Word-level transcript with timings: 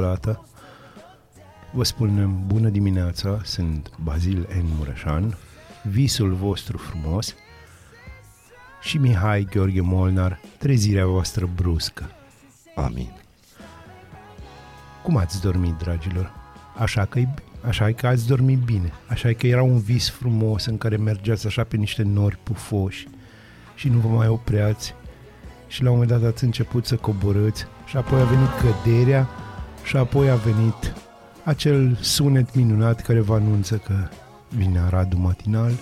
ciocolată. 0.00 0.44
Vă 1.72 1.84
spunem 1.84 2.46
bună 2.46 2.68
dimineața, 2.68 3.40
sunt 3.44 3.90
Bazil 4.02 4.48
N. 4.62 4.66
Mureșan, 4.78 5.36
visul 5.82 6.32
vostru 6.32 6.78
frumos 6.78 7.34
și 8.80 8.98
Mihai 8.98 9.46
Gheorghe 9.50 9.80
Molnar, 9.80 10.40
trezirea 10.58 11.06
voastră 11.06 11.48
bruscă. 11.54 12.10
Amin. 12.74 13.12
Cum 15.02 15.16
ați 15.16 15.40
dormit, 15.40 15.74
dragilor? 15.74 16.32
Așa 16.76 17.04
că, 17.04 17.20
așa 17.66 17.92
că 17.92 18.06
ați 18.06 18.26
dormit 18.26 18.58
bine, 18.58 18.92
așa 19.08 19.32
că 19.32 19.46
era 19.46 19.62
un 19.62 19.78
vis 19.78 20.10
frumos 20.10 20.66
în 20.66 20.78
care 20.78 20.96
mergeați 20.96 21.46
așa 21.46 21.64
pe 21.64 21.76
niște 21.76 22.02
nori 22.02 22.38
pufoși 22.42 23.08
și 23.74 23.88
nu 23.88 23.98
vă 23.98 24.08
mai 24.08 24.28
opreați 24.28 24.94
și 25.66 25.82
la 25.82 25.90
un 25.90 25.98
moment 25.98 26.20
dat 26.20 26.30
ați 26.30 26.44
început 26.44 26.86
să 26.86 26.96
coborâți 26.96 27.66
și 27.86 27.96
apoi 27.96 28.20
a 28.20 28.24
venit 28.24 28.48
căderea 28.60 29.28
și 29.84 29.96
apoi 29.96 30.30
a 30.30 30.34
venit 30.34 30.94
acel 31.44 31.96
sunet 32.00 32.54
minunat 32.54 33.00
care 33.00 33.20
vă 33.20 33.34
anunță 33.34 33.76
că 33.76 34.08
vine 34.48 34.78
Aradul 34.78 35.18
matinal, 35.18 35.72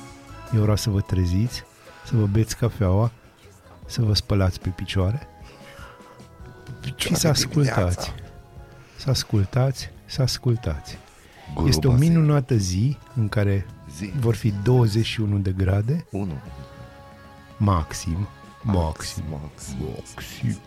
e 0.55 0.59
ora 0.59 0.77
să 0.77 0.91
vă 0.91 1.01
treziți, 1.01 1.63
să 2.07 2.17
vă 2.17 2.27
beți 2.27 2.57
cafeaua, 2.57 3.11
să 3.87 4.03
vă 4.03 4.15
spălați 4.15 4.61
pe 4.61 4.69
picioare, 4.69 5.29
picioare 6.81 7.15
și 7.15 7.21
să 7.21 7.29
ascultați. 7.29 7.75
dimineața. 7.77 8.13
Să 8.97 9.11
ascultați, 9.11 9.91
să 10.07 10.23
ascultați. 10.23 10.99
Guru 11.55 11.69
este 11.69 11.87
o 11.87 11.91
Basil. 11.91 12.09
minunată 12.09 12.55
zi 12.57 12.97
în 13.15 13.29
care 13.29 13.67
Zi. 13.97 14.13
vor 14.21 14.35
fi 14.35 14.55
21 14.63 15.39
de 15.39 15.51
grade 15.51 16.07
Unu. 16.11 16.33
maxim. 17.57 18.29
Maxim. 18.63 19.25
Max. 19.31 19.75
Maxim. 19.81 20.59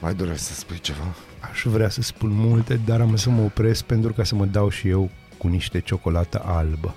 Mai 0.00 0.14
dorești 0.14 0.44
să 0.44 0.54
spui 0.54 0.78
ceva? 0.78 1.04
Aș 1.50 1.62
vrea 1.64 1.88
să 1.88 2.02
spun 2.02 2.30
multe, 2.32 2.80
dar 2.84 3.00
am 3.00 3.16
să 3.16 3.30
mă 3.30 3.42
opresc 3.42 3.84
pentru 3.84 4.12
ca 4.12 4.24
să 4.24 4.34
mă 4.34 4.44
dau 4.44 4.68
și 4.68 4.88
eu 4.88 5.10
cu 5.38 5.48
niște 5.48 5.80
ciocolată 5.80 6.42
albă. 6.44 6.94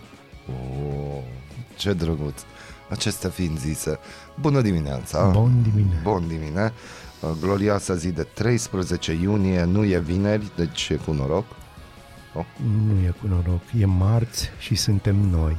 Oh, 0.47 1.23
ce 1.77 1.93
drăguț. 1.93 2.41
Acestea 2.89 3.29
fiind 3.29 3.59
zise, 3.59 3.99
bună 4.39 4.61
dimineața. 4.61 5.29
Bun 5.29 5.61
dimine. 5.61 5.99
Bun 6.03 6.27
dimine. 6.27 6.73
Uh, 7.19 7.29
Glorioasa 7.41 7.95
zi 7.95 8.11
de 8.11 8.23
13 8.23 9.13
iunie, 9.13 9.63
nu 9.63 9.85
e 9.85 9.99
vineri, 9.99 10.51
deci 10.55 10.89
e 10.89 10.95
cu 10.95 11.11
noroc. 11.11 11.45
Nu 12.87 13.05
e 13.05 13.13
cu 13.21 13.27
noroc, 13.27 13.61
e 13.79 13.85
marți 13.85 14.49
și 14.59 14.75
suntem 14.75 15.15
noi. 15.15 15.57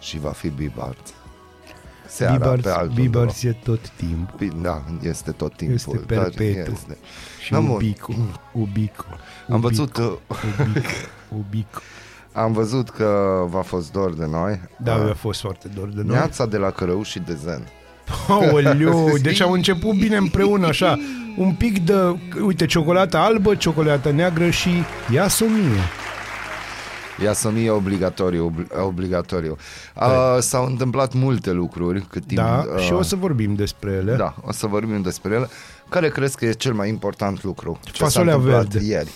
Și 0.00 0.18
va 0.18 0.30
fi 0.30 0.48
Bibarț. 0.48 1.10
Seara 2.10 2.32
Bibars, 2.36 2.62
pe 2.62 2.68
altul. 2.70 2.94
Bibars 2.94 3.42
e 3.42 3.56
tot 3.64 3.88
timpul. 3.88 4.34
Bi- 4.38 4.52
Da, 4.62 4.82
este 5.02 5.30
tot 5.30 5.56
timpul. 5.56 5.74
Este 5.74 5.90
dar 6.14 6.22
perpetu. 6.24 6.70
este. 6.72 6.98
Și 7.44 7.52
Da, 7.52 7.58
mă. 7.58 7.72
ubicu, 7.72 8.14
ubicu, 8.52 9.04
Am 9.50 9.60
văzut 9.60 9.92
că 9.92 10.02
ubicu, 10.60 10.88
ubicu. 11.38 11.80
am 12.32 12.52
văzut 12.52 12.90
că 12.90 13.40
v-a 13.48 13.60
fost 13.62 13.92
dor 13.92 14.14
de 14.14 14.26
noi. 14.26 14.60
Da, 14.78 14.94
Uh, 14.94 15.02
mi-a 15.04 15.14
fost 15.14 15.40
foarte 15.40 15.68
dor 15.74 15.88
de 15.88 16.02
noi. 16.04 16.14
Neața 16.16 16.46
de 16.46 16.56
la 16.56 16.70
Cărău 16.70 17.02
și 17.02 17.18
de 17.18 17.34
Zen. 17.44 17.66
Aoleu, 18.28 19.16
deci 19.22 19.40
au 19.40 19.52
început 19.52 19.94
bine 19.98 20.16
împreună 20.16 20.66
așa. 20.66 20.98
Un 21.36 21.52
pic 21.54 21.78
de, 21.84 21.94
uite, 22.44 22.66
ciocolată 22.66 23.16
albă, 23.16 23.54
ciocolată 23.54 24.10
neagră 24.10 24.50
și 24.50 24.68
iasomie. 25.12 25.60
Ia 25.62 25.72
să 25.78 25.99
mie 27.52 27.70
obligatoriu, 27.70 28.44
obli- 28.44 28.66
obligatoriu. 28.86 29.56
Uh, 29.96 30.36
s-au 30.40 30.64
întâmplat 30.66 31.14
multe 31.14 31.50
lucruri 31.52 32.00
cât 32.00 32.26
timp... 32.26 32.40
Da, 32.40 32.64
uh, 32.74 32.80
și 32.82 32.92
o 32.92 33.02
să 33.02 33.16
vorbim 33.16 33.54
despre 33.54 33.90
ele. 33.92 34.14
Da, 34.16 34.34
o 34.46 34.52
să 34.52 34.66
vorbim 34.66 35.02
despre 35.02 35.34
ele. 35.34 35.48
Care 35.88 36.08
crezi 36.08 36.36
că 36.36 36.44
e 36.44 36.52
cel 36.52 36.72
mai 36.72 36.88
important 36.88 37.42
lucru? 37.42 37.78
Ce 37.84 37.92
Fasolea 38.02 38.32
s-a 38.32 38.38
întâmplat 38.38 38.66
verde. 38.68 38.86
ieri? 38.86 39.10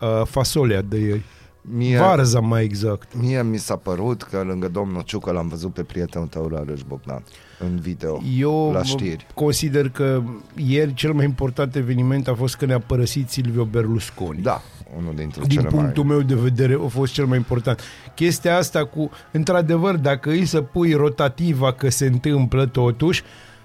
Uh, 0.00 0.26
fasolea 0.26 0.82
de 0.82 0.96
ei. 0.98 1.22
Mie, 1.60 1.98
Varza 1.98 2.40
mai 2.40 2.64
exact. 2.64 3.08
mie 3.20 3.42
mi 3.42 3.56
s-a 3.58 3.76
părut 3.76 4.22
că 4.22 4.42
lângă 4.46 4.68
domnul 4.68 5.02
Ciucă 5.02 5.30
l-am 5.30 5.48
văzut 5.48 5.72
pe 5.72 5.82
prietenul 5.82 6.26
tău, 6.26 6.48
Rareș 6.48 6.80
Bogdan, 6.82 7.22
în 7.58 7.76
video, 7.80 8.22
Eu 8.38 8.70
la 8.72 8.82
știri. 8.82 9.26
consider 9.34 9.88
că 9.90 10.22
ieri 10.54 10.94
cel 10.94 11.12
mai 11.12 11.24
important 11.24 11.76
eveniment 11.76 12.28
a 12.28 12.34
fost 12.34 12.56
că 12.56 12.64
ne-a 12.66 12.78
părăsit 12.80 13.28
Silvio 13.30 13.64
Berlusconi. 13.64 14.40
Da, 14.42 14.62
unul 14.96 15.14
dintre 15.14 15.42
Din 15.46 15.56
cele 15.56 15.68
punctul 15.68 16.04
mai... 16.04 16.16
meu 16.16 16.24
de 16.26 16.34
vedere 16.34 16.78
a 16.84 16.88
fost 16.88 17.12
cel 17.12 17.26
mai 17.26 17.36
important. 17.36 17.80
Chestia 18.14 18.56
asta 18.56 18.84
cu, 18.84 19.10
într-adevăr, 19.30 19.96
dacă 19.96 20.30
îi 20.30 20.44
să 20.44 20.60
pui 20.60 20.92
rotativa 20.92 21.72
că 21.72 21.90
se 21.90 22.06
întâmplă 22.06 22.66
totuși, 22.66 23.22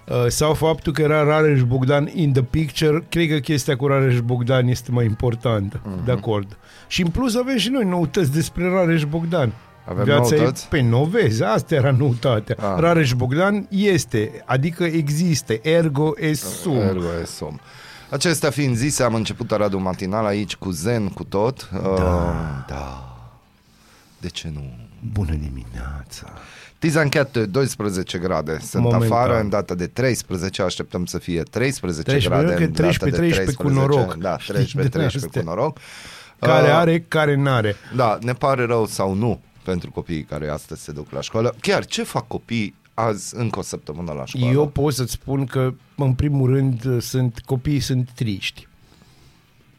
uh, 0.08 0.26
sau 0.28 0.54
faptul 0.54 0.94
că 0.94 1.02
era 1.02 1.24
Rareș 1.24 1.64
Bogdan 1.64 2.10
in 2.14 2.32
the 2.34 2.44
picture, 2.44 3.06
cred 3.10 3.30
că 3.30 3.38
chestia 3.38 3.76
cu 3.76 3.88
Rareș 3.88 4.20
Bogdan 4.20 4.68
este 4.68 4.92
mai 4.92 5.06
importantă. 5.06 5.82
Mhm. 5.84 6.02
Uh-huh. 6.02 6.06
De 6.06 6.12
acord. 6.12 6.58
Și 6.88 7.02
în 7.02 7.08
plus 7.08 7.36
avem 7.36 7.58
și 7.58 7.70
noi 7.70 7.86
noutăți 7.86 8.32
despre 8.32 8.70
Rareș 8.70 9.04
Bogdan. 9.04 9.54
Avem 9.86 10.04
Viața 10.04 10.36
noutăți? 10.36 10.66
E, 10.66 10.68
pe 10.70 10.82
nu 10.82 11.04
vezi, 11.04 11.44
asta 11.44 11.76
era 11.76 11.92
noutatea. 11.92 12.56
Ah. 12.60 12.80
Rareș 12.80 13.14
Bogdan 13.14 13.68
este, 13.70 14.44
adică 14.46 14.84
există, 14.84 15.54
ergo 15.62 16.12
est 16.16 16.44
sum. 16.44 16.78
Ergo 16.78 17.06
e 17.22 17.26
som. 17.26 17.60
Acestea 18.12 18.50
fiind 18.50 18.76
zise, 18.76 19.04
am 19.04 19.14
început 19.14 19.52
Aradul 19.52 19.80
matinal 19.80 20.26
aici 20.26 20.56
cu 20.56 20.70
zen, 20.72 21.08
cu 21.08 21.24
tot. 21.24 21.70
Da. 21.72 22.66
da. 22.68 23.16
De 24.18 24.28
ce 24.28 24.52
nu? 24.54 24.74
Bună 25.12 25.34
dimineața! 25.34 26.34
Tizanchetă 26.80 27.46
12 27.46 28.18
grade 28.18 28.60
sunt 28.62 28.84
Momentan. 28.84 29.12
afară 29.12 29.40
în 29.40 29.50
data 29.50 29.74
de 29.76 29.88
13, 29.88 30.62
așteptăm 30.62 31.06
să 31.06 31.18
fie 31.18 31.42
13, 31.44 32.02
13, 32.02 32.30
grade 32.44 32.54
că 32.58 32.64
în 32.64 32.72
data 32.72 32.82
13, 32.88 33.22
de 33.22 33.28
13 33.28 33.64
cu 33.64 33.70
noroc. 33.70 34.14
Da, 34.16 34.38
Știi, 34.38 34.54
13, 34.54 34.82
din 34.82 34.90
13 34.90 35.26
astea. 35.26 35.42
cu 35.42 35.48
noroc. 35.60 35.78
Care 36.40 36.68
Uh, 36.68 36.74
are, 36.74 37.00
care 37.08 37.36
n-are. 37.36 37.76
Da, 37.96 38.18
ne 38.22 38.34
pare 38.34 38.66
rău 38.66 38.86
sau 38.86 39.14
nu 39.14 39.42
pentru 39.64 39.92
copiii 39.92 40.24
care 40.24 40.50
astăzi 40.50 40.84
se 40.84 40.92
duc 40.92 41.12
la 41.12 41.22
școală. 41.22 41.56
Chiar, 41.62 41.86
ce 41.86 42.04
fac 42.04 42.28
copiii 42.28 42.76
azi 43.02 43.36
încă 43.36 43.60
o 43.60 43.62
săptămână 43.62 44.12
la 44.12 44.26
școală? 44.26 44.52
Eu 44.54 44.68
pot 44.68 44.94
să-ți 44.94 45.12
spun 45.12 45.46
că, 45.46 45.74
în 45.96 46.14
primul 46.14 46.50
rând, 46.54 47.02
sunt 47.02 47.40
copiii 47.46 47.80
sunt 47.80 48.10
triști. 48.16 48.68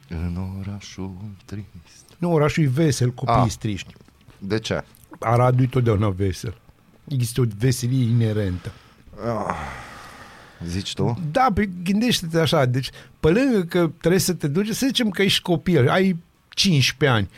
În 0.09 0.37
orașul 0.61 1.11
trist. 1.45 1.65
Nu, 2.19 2.33
orașul 2.33 2.63
e 2.63 2.67
vesel, 2.67 3.11
copiii 3.11 3.37
Ah. 3.37 3.47
sunt 3.49 3.59
triști. 3.61 3.93
De 4.39 4.59
ce? 4.59 4.85
Aradul 5.19 5.65
e 5.65 5.67
totdeauna 5.67 6.09
vesel. 6.09 6.55
Există 7.09 7.41
o 7.41 7.45
veselie 7.59 8.03
inerentă. 8.05 8.73
Ah, 9.27 9.55
zici 10.67 10.95
tu? 10.95 11.19
Da, 11.31 11.47
pe, 11.55 11.71
gândește-te 11.83 12.39
așa, 12.39 12.65
deci 12.65 12.91
pe 13.21 13.31
lângă 13.31 13.63
că 13.65 13.91
trebuie 13.99 14.21
să 14.21 14.33
te 14.35 14.49
duci, 14.49 14.69
să 14.69 14.87
zicem 14.87 15.11
că 15.11 15.23
ești 15.23 15.43
copil, 15.43 15.89
ai 15.89 16.17
15 16.49 17.17
ani, 17.19 17.29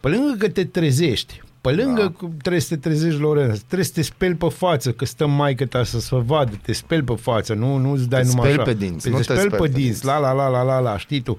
pe 0.00 0.08
lângă 0.08 0.34
că 0.38 0.48
te 0.48 0.64
trezești, 0.64 1.42
pe 1.64 1.70
lângă 1.72 2.02
Da. 2.02 2.12
că 2.18 2.26
trebuie 2.42 2.60
să 2.62 2.68
te 2.76 2.88
trezești 2.88 3.20
la 3.20 3.26
ora 3.26 3.40
asta, 3.42 3.54
trebuie 3.66 3.84
să 3.86 3.92
te 3.94 4.02
speli 4.02 4.34
pe 4.34 4.48
față, 4.48 4.92
că 4.92 5.04
stă 5.04 5.26
maică 5.26 5.64
ta 5.66 5.84
să 5.84 6.00
se 6.00 6.16
vadă, 6.24 6.58
te 6.62 6.72
speli 6.72 7.02
pe 7.02 7.14
față, 7.20 7.54
nu, 7.54 7.76
nu 7.76 7.90
îți 7.92 8.08
dai 8.08 8.22
Te 8.22 8.26
numai 8.28 8.44
speli 8.50 8.60
așa. 8.62 8.70
pe 8.70 8.76
dinți, 8.84 9.08
nu 9.08 9.16
te, 9.16 9.22
te 9.22 9.24
speli 9.24 9.38
speli 9.38 9.50
pe 9.54 9.56
pe 9.68 9.68
dinți, 9.68 9.82
dinți. 9.82 10.04
la 10.04 10.18
la 10.18 10.32
la 10.32 10.48
la 10.48 10.62
la 10.62 10.78
la, 10.78 10.98
știi 10.98 11.20
tu. 11.20 11.38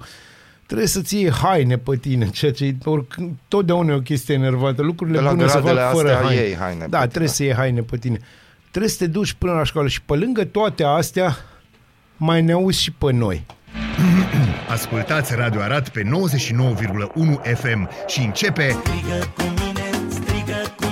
Trebuie 0.66 0.86
să-ți 0.88 1.16
iei 1.16 1.30
haine 1.30 1.76
pe 1.78 1.96
tine, 1.96 2.28
ceea 2.28 2.52
ce 2.52 2.74
oricând, 2.84 3.30
totdeauna 3.48 3.92
e 3.92 3.96
o 3.96 4.00
chestie 4.00 4.34
enervantă. 4.34 4.82
Lucrurile 4.82 5.16
De 5.18 5.22
la 5.24 5.30
bune 5.30 5.46
se 5.46 5.52
gradele 5.52 5.80
fac 5.80 5.92
fără 5.92 6.10
astea 6.12 6.26
haine. 6.26 6.42
iei 6.42 6.56
haine 6.56 6.80
pe 6.82 6.86
da, 6.90 6.96
tine. 6.98 7.08
trebuie 7.10 7.30
să 7.30 7.42
iei 7.42 7.54
haine 7.54 7.80
pe 7.80 7.96
tine. 7.96 8.18
Trebuie 8.70 8.90
să 8.90 8.96
te 8.98 9.06
duci 9.06 9.32
până 9.32 9.52
la 9.52 9.64
școală 9.64 9.88
și 9.88 10.02
pe 10.02 10.14
lângă 10.14 10.44
toate 10.44 10.82
astea 10.84 11.36
mai 12.16 12.42
ne 12.42 12.52
auzi 12.52 12.82
și 12.82 12.92
pe 12.92 13.12
noi. 13.12 13.46
Ascultați 14.68 15.34
Radio 15.34 15.60
Arad 15.60 15.88
pe 15.88 16.02
99,1 16.02 16.08
FM 17.54 17.88
și 18.06 18.20
începe... 18.20 18.68
Strigă 18.70 18.78
cu 18.78 18.90
mine, 18.92 19.18
strigă 19.18 19.32
cu 19.36 19.55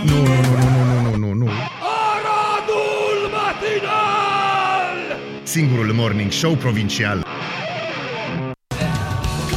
Nu, 0.04 0.16
nu, 0.16 0.24
nu, 0.24 0.68
nu, 0.68 0.84
nu, 0.84 1.00
nu, 1.02 1.16
nu, 1.16 1.32
nu. 1.32 1.48
Aradul 1.80 3.30
matinal! 3.32 5.18
Singurul 5.42 5.92
morning 5.92 6.30
show 6.30 6.54
provincial. 6.54 7.26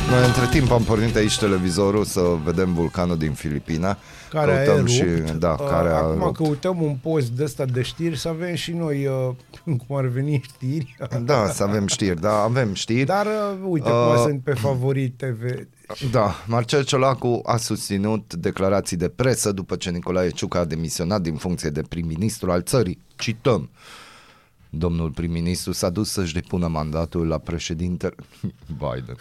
Noi 0.10 0.26
între 0.26 0.48
timp 0.52 0.72
am 0.72 0.84
pornit 0.84 1.16
aici 1.16 1.38
televizorul 1.40 2.04
să 2.04 2.22
vedem 2.44 2.74
vulcanul 2.74 3.18
din 3.18 3.32
Filipina. 3.32 3.98
care 4.30 4.52
Căutăm 4.52 4.74
a 4.74 4.76
erupt. 4.78 4.90
și, 4.90 5.04
da, 5.38 5.50
Uh, 5.60 5.68
care 5.70 5.90
a 5.90 5.96
Acum 5.96 6.22
erupt. 6.22 6.36
căutăm 6.36 6.82
un 6.82 6.96
post 7.02 7.28
de 7.30 7.44
ăsta 7.44 7.66
de 7.66 7.82
știri 7.82 8.18
să 8.18 8.28
avem 8.28 8.56
și 8.56 8.72
noi, 8.72 9.06
uh, 9.66 9.76
cum 9.88 9.96
ar 9.98 10.06
veni, 10.06 10.42
știri. 10.54 10.96
Da, 11.24 11.48
să 11.50 11.64
avem 11.64 11.88
știri, 11.88 12.22
da, 12.22 12.34
avem 12.42 12.74
știri. 12.74 13.06
Dar 13.06 13.26
uh, 13.26 13.58
uite, 13.68 13.90
Uh, 13.90 14.12
cum 14.14 14.22
sunt 14.24 14.42
pe 14.44 14.54
favorit 14.54 15.14
TV. 15.18 15.68
Da, 16.12 16.36
Marcel 16.48 16.84
Ciolacu 16.84 17.40
a 17.46 17.58
susținut 17.58 18.34
declarații 18.34 18.98
de 18.98 19.08
presă 19.08 19.52
după 19.52 19.76
ce 19.76 19.90
Nicolae 19.90 20.30
Ciucă 20.30 20.58
a 20.58 20.66
demisionat 20.66 21.22
din 21.22 21.36
funcție 21.36 21.70
de 21.70 21.82
prim-ministru 21.90 22.52
al 22.52 22.62
țării. 22.62 23.00
Cităm. 23.16 23.70
Domnul 24.78 25.10
prim-ministru 25.10 25.72
s-a 25.72 25.90
dus 25.90 26.10
să-și 26.12 26.34
depună 26.34 26.68
mandatul 26.68 27.28
la 27.28 27.38
președinte 27.38 28.10
Biden. 28.82 29.16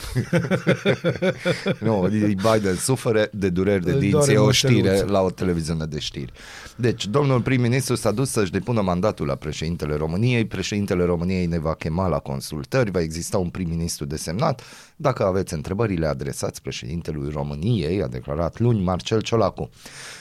nu, 1.88 2.08
Biden 2.26 2.76
suferă 2.76 3.28
de 3.32 3.48
dureri 3.48 3.84
de 3.84 3.92
Îl 3.92 3.98
dinți, 3.98 4.12
doare 4.14 4.32
e 4.32 4.38
o 4.38 4.50
știre 4.50 4.74
mușteluță. 4.74 5.12
la 5.12 5.20
o 5.20 5.30
televiziune 5.30 5.84
de 5.84 5.98
știri. 5.98 6.32
Deci, 6.76 7.06
domnul 7.06 7.40
prim-ministru 7.40 7.94
s-a 7.94 8.10
dus 8.10 8.30
să-și 8.30 8.50
depună 8.50 8.80
mandatul 8.80 9.26
la 9.26 9.34
președintele 9.34 9.94
României, 9.96 10.46
președintele 10.46 11.04
României 11.04 11.46
ne 11.46 11.58
va 11.58 11.74
chema 11.74 12.08
la 12.08 12.18
consultări, 12.18 12.90
va 12.90 13.00
exista 13.00 13.38
un 13.38 13.48
prim-ministru 13.48 14.04
desemnat. 14.04 14.62
Dacă 14.96 15.24
aveți 15.24 15.54
întrebări, 15.54 15.96
le 15.96 16.06
adresați 16.06 16.62
președintelui 16.62 17.30
României, 17.32 18.02
a 18.02 18.06
declarat 18.06 18.58
luni 18.58 18.82
Marcel 18.82 19.20
Ciolacu. 19.20 19.70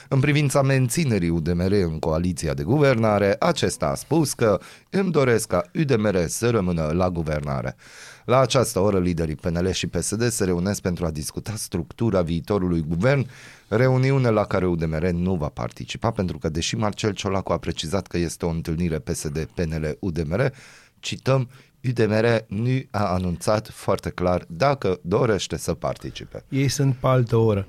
În 0.08 0.20
privința 0.20 0.62
menținerii 0.62 1.28
UDMR 1.28 1.72
în 1.72 1.98
coaliția 1.98 2.54
de 2.54 2.62
guvernare, 2.62 3.36
acesta 3.38 3.86
a 3.86 3.94
spus 3.94 4.32
că 4.32 4.60
îmi 4.90 5.10
doresc 5.10 5.25
ca 5.46 5.70
UDMR 5.74 6.26
să 6.26 6.50
rămână 6.50 6.90
la 6.92 7.10
guvernare. 7.10 7.76
La 8.24 8.38
această 8.38 8.80
oră, 8.80 8.98
liderii 8.98 9.34
PNL 9.34 9.70
și 9.70 9.86
PSD 9.86 10.28
se 10.28 10.44
reunesc 10.44 10.80
pentru 10.80 11.04
a 11.04 11.10
discuta 11.10 11.52
structura 11.56 12.22
viitorului 12.22 12.84
guvern, 12.88 13.26
reuniune 13.68 14.28
la 14.28 14.44
care 14.44 14.66
UDMR 14.66 15.08
nu 15.08 15.34
va 15.34 15.48
participa, 15.48 16.10
pentru 16.10 16.38
că, 16.38 16.48
deși 16.48 16.76
Marcel 16.76 17.12
Ciolacu 17.12 17.52
a 17.52 17.58
precizat 17.58 18.06
că 18.06 18.18
este 18.18 18.46
o 18.46 18.48
întâlnire 18.48 18.98
PSD-PNL-UDMR, 18.98 20.52
cităm, 20.98 21.48
UDMR 21.88 22.44
nu 22.48 22.82
a 22.90 23.04
anunțat 23.04 23.68
foarte 23.68 24.10
clar 24.10 24.44
dacă 24.48 24.98
dorește 25.02 25.56
să 25.56 25.74
participe. 25.74 26.44
Ei 26.48 26.68
sunt 26.68 26.94
pe 26.94 27.06
altă 27.06 27.36
oră. 27.36 27.66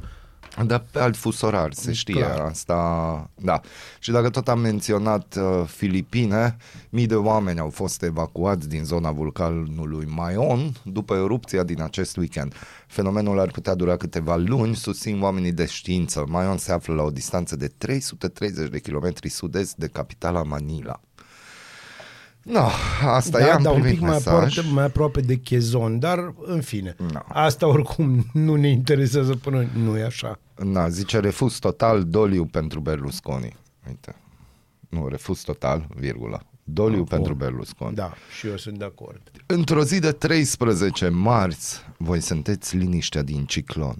Dar 0.66 0.86
pe 0.92 1.00
alt 1.00 1.16
fus 1.16 1.42
orar, 1.42 1.74
se 1.74 1.94
știe 1.94 2.14
Clar. 2.14 2.40
asta. 2.40 3.30
Da. 3.36 3.62
Și 4.00 4.12
dacă 4.12 4.30
tot 4.30 4.48
am 4.48 4.60
menționat 4.60 5.36
uh, 5.36 5.68
Filipine, 5.68 6.58
mii 6.90 7.06
de 7.06 7.16
oameni 7.16 7.60
au 7.60 7.70
fost 7.70 8.04
evacuați 8.04 8.70
din 8.70 8.84
zona 8.84 9.12
vulcanului 9.12 10.06
Mayon 10.06 10.72
după 10.84 11.16
erupția 11.16 11.64
din 11.64 11.82
acest 11.82 12.18
weekend. 12.18 12.54
Fenomenul 12.88 13.40
ar 13.40 13.52
putea 13.52 13.76
dura 13.76 13.98
câteva 13.98 14.36
luni, 14.36 14.76
susțin 14.76 15.22
oamenii 15.22 15.52
de 15.52 15.66
știință. 15.66 16.26
Mayon 16.28 16.58
se 16.58 16.72
află 16.72 16.94
la 16.94 17.04
o 17.04 17.12
distanță 17.12 17.56
de 17.56 17.68
330 17.68 18.70
de 18.70 18.80
kilometri 18.80 19.30
sud-est 19.30 19.76
de 19.76 19.88
capitala 19.88 20.44
Manila. 20.44 21.02
No, 22.48 22.68
asta 23.06 23.40
e, 23.40 23.44
da, 23.46 23.54
am 23.54 23.62
da, 23.62 23.70
un 23.70 23.82
primit 23.82 23.98
pic 23.98 24.08
mai 24.08 24.12
mesaj. 24.12 24.34
aproape, 24.58 24.70
mai 24.74 24.84
aproape 24.84 25.22
de 25.22 25.36
Chezon, 25.36 26.00
dar 26.00 26.34
în 26.46 26.62
fine. 26.62 26.96
No. 27.14 27.20
Asta 27.28 27.68
oricum 27.68 28.26
nu 28.34 28.56
ne 28.56 28.70
interesează 28.70 29.36
până 29.36 29.66
nu 29.84 29.98
e 29.98 30.04
așa. 30.04 30.40
Na, 30.64 30.90
zice 30.90 31.20
refuz 31.20 31.58
total 31.60 32.04
doliu 32.04 32.46
pentru 32.46 32.80
Berlusconi. 32.80 33.56
Uite. 33.88 34.16
Nu, 34.90 35.08
refuz 35.08 35.42
total, 35.42 35.88
virgulă. 35.96 36.46
Doliu 36.64 37.04
pentru 37.04 37.34
Berlusconi. 37.34 37.96
Da, 37.96 38.14
și 38.38 38.48
eu 38.48 38.58
sunt 38.58 38.78
de 38.78 38.86
acord. 38.86 39.22
Într-o 39.46 39.84
zi 39.84 40.00
de 40.00 40.12
13 40.12 41.10
marți, 41.10 41.82
voi 41.98 42.22
sunteți 42.22 42.78
liniștea 42.78 43.22
din 43.22 43.46
ciclon. 43.46 44.00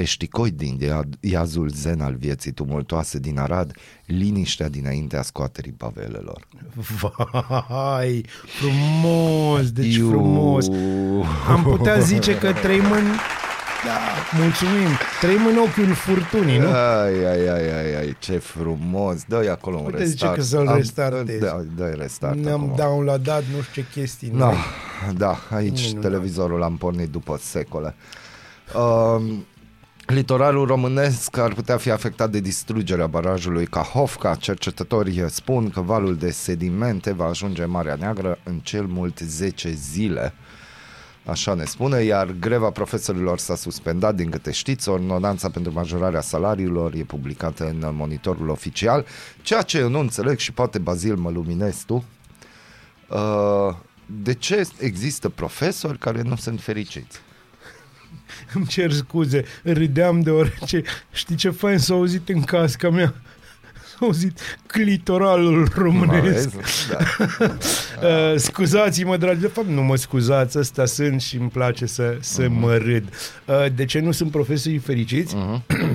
Peșticoi 0.00 0.50
din 0.50 0.78
ia- 0.80 1.08
iazul 1.20 1.68
zen 1.68 2.00
al 2.00 2.14
vieții 2.18 2.50
tumultoase 2.52 3.18
din 3.18 3.38
Arad, 3.38 3.72
liniștea 4.06 4.68
dinaintea 4.68 5.22
scoaterii 5.22 5.72
pavelelor. 5.72 6.46
Vai, 7.68 8.24
frumos, 8.60 9.70
deci 9.72 9.94
Iu. 9.94 10.08
frumos. 10.08 10.68
Am 11.48 11.62
putea 11.62 11.98
zice 11.98 12.38
că 12.38 12.52
trăim 12.52 12.90
în... 12.92 13.04
Da, 13.84 13.98
mulțumim. 14.42 14.88
Trăim 15.20 15.46
în 15.46 15.56
ochiul 15.58 15.94
furtunii, 15.94 16.58
nu? 16.58 16.66
Ai, 16.66 17.24
ai, 17.24 17.46
ai, 17.48 17.72
ai, 17.78 17.94
ai, 17.98 18.16
ce 18.18 18.38
frumos. 18.38 19.24
Dă-i 19.28 19.48
acolo 19.48 19.76
un 19.78 19.84
Uite, 19.84 20.04
zice 20.04 20.10
restart. 20.24 20.34
că 20.34 20.42
să-l 20.42 20.66
Am- 20.68 20.76
restartezi. 20.76 21.38
Da, 21.38 21.62
dă-i 21.76 21.94
restart 21.96 22.38
Ne-am 22.38 22.62
acum. 22.62 22.74
downloadat 22.76 23.42
nu 23.56 23.62
știu 23.62 23.82
ce 23.92 24.00
chestii. 24.00 24.28
Da, 24.28 24.44
noi. 24.44 24.54
da, 25.16 25.38
aici 25.50 25.80
Minunat. 25.84 26.02
televizorul 26.02 26.58
l-am 26.58 26.76
pornit 26.76 27.08
după 27.08 27.38
secole. 27.42 27.94
Um, 28.74 29.44
litoralul 30.06 30.66
românesc 30.66 31.36
ar 31.36 31.52
putea 31.52 31.76
fi 31.76 31.90
afectat 31.90 32.30
de 32.30 32.40
distrugerea 32.40 33.06
barajului 33.06 33.66
Cahovca. 33.66 34.34
Cercetătorii 34.34 35.24
spun 35.30 35.70
că 35.70 35.80
valul 35.80 36.16
de 36.16 36.30
sedimente 36.30 37.12
va 37.12 37.24
ajunge 37.24 37.62
în 37.62 37.70
Marea 37.70 37.94
Neagră 37.94 38.38
în 38.42 38.58
cel 38.58 38.86
mult 38.86 39.18
10 39.18 39.70
zile. 39.72 40.34
Așa 41.24 41.54
ne 41.54 41.64
spune, 41.64 42.02
iar 42.02 42.30
greva 42.40 42.70
profesorilor 42.70 43.38
s-a 43.38 43.56
suspendat, 43.56 44.14
din 44.14 44.30
câte 44.30 44.50
știți, 44.50 44.88
ordonanța 44.88 45.50
pentru 45.50 45.72
majorarea 45.72 46.20
salariilor 46.20 46.94
e 46.94 47.02
publicată 47.02 47.64
în 47.64 47.94
monitorul 47.94 48.48
oficial, 48.48 49.06
ceea 49.42 49.62
ce 49.62 49.78
eu 49.78 49.88
nu 49.88 49.98
înțeleg 49.98 50.38
și 50.38 50.52
poate 50.52 50.78
Bazil 50.78 51.14
mă 51.14 51.30
luminezi 51.30 51.84
tu, 51.84 52.04
Uh, 53.08 53.74
de 54.06 54.34
ce 54.34 54.68
există 54.78 55.28
profesori 55.28 55.98
care 55.98 56.22
nu 56.22 56.36
sunt 56.36 56.60
fericiți? 56.60 57.20
Îmi 58.54 58.66
cer 58.66 58.92
scuze, 58.92 59.44
râdeam 59.62 60.20
deoarece 60.20 60.82
știi 61.12 61.36
ce 61.36 61.50
fain 61.50 61.78
s-a 61.78 61.94
auzit 61.94 62.28
în 62.28 62.42
casca 62.42 62.90
mea? 62.90 63.14
S-a 63.88 63.96
auzit 64.00 64.38
clitoralul 64.66 65.68
românesc. 65.74 66.48
Vezi? 66.48 66.88
Da. 66.90 66.96
Uh, 68.02 68.34
scuzați-mă, 68.36 69.16
dragi, 69.16 69.40
de 69.40 69.46
fapt 69.46 69.66
nu 69.68 69.82
mă 69.82 69.96
scuzați, 69.96 70.58
ăsta 70.58 70.84
sunt 70.84 71.20
și 71.20 71.36
îmi 71.36 71.48
place 71.48 71.86
să, 71.86 72.16
să 72.20 72.42
Mhm. 72.42 72.58
mă 72.58 72.76
râd. 72.76 73.04
Uh, 73.44 73.66
de 73.74 73.84
ce 73.84 73.98
nu 74.00 74.12
sunt 74.12 74.30
profesorii 74.30 74.78
fericiți? 74.78 75.36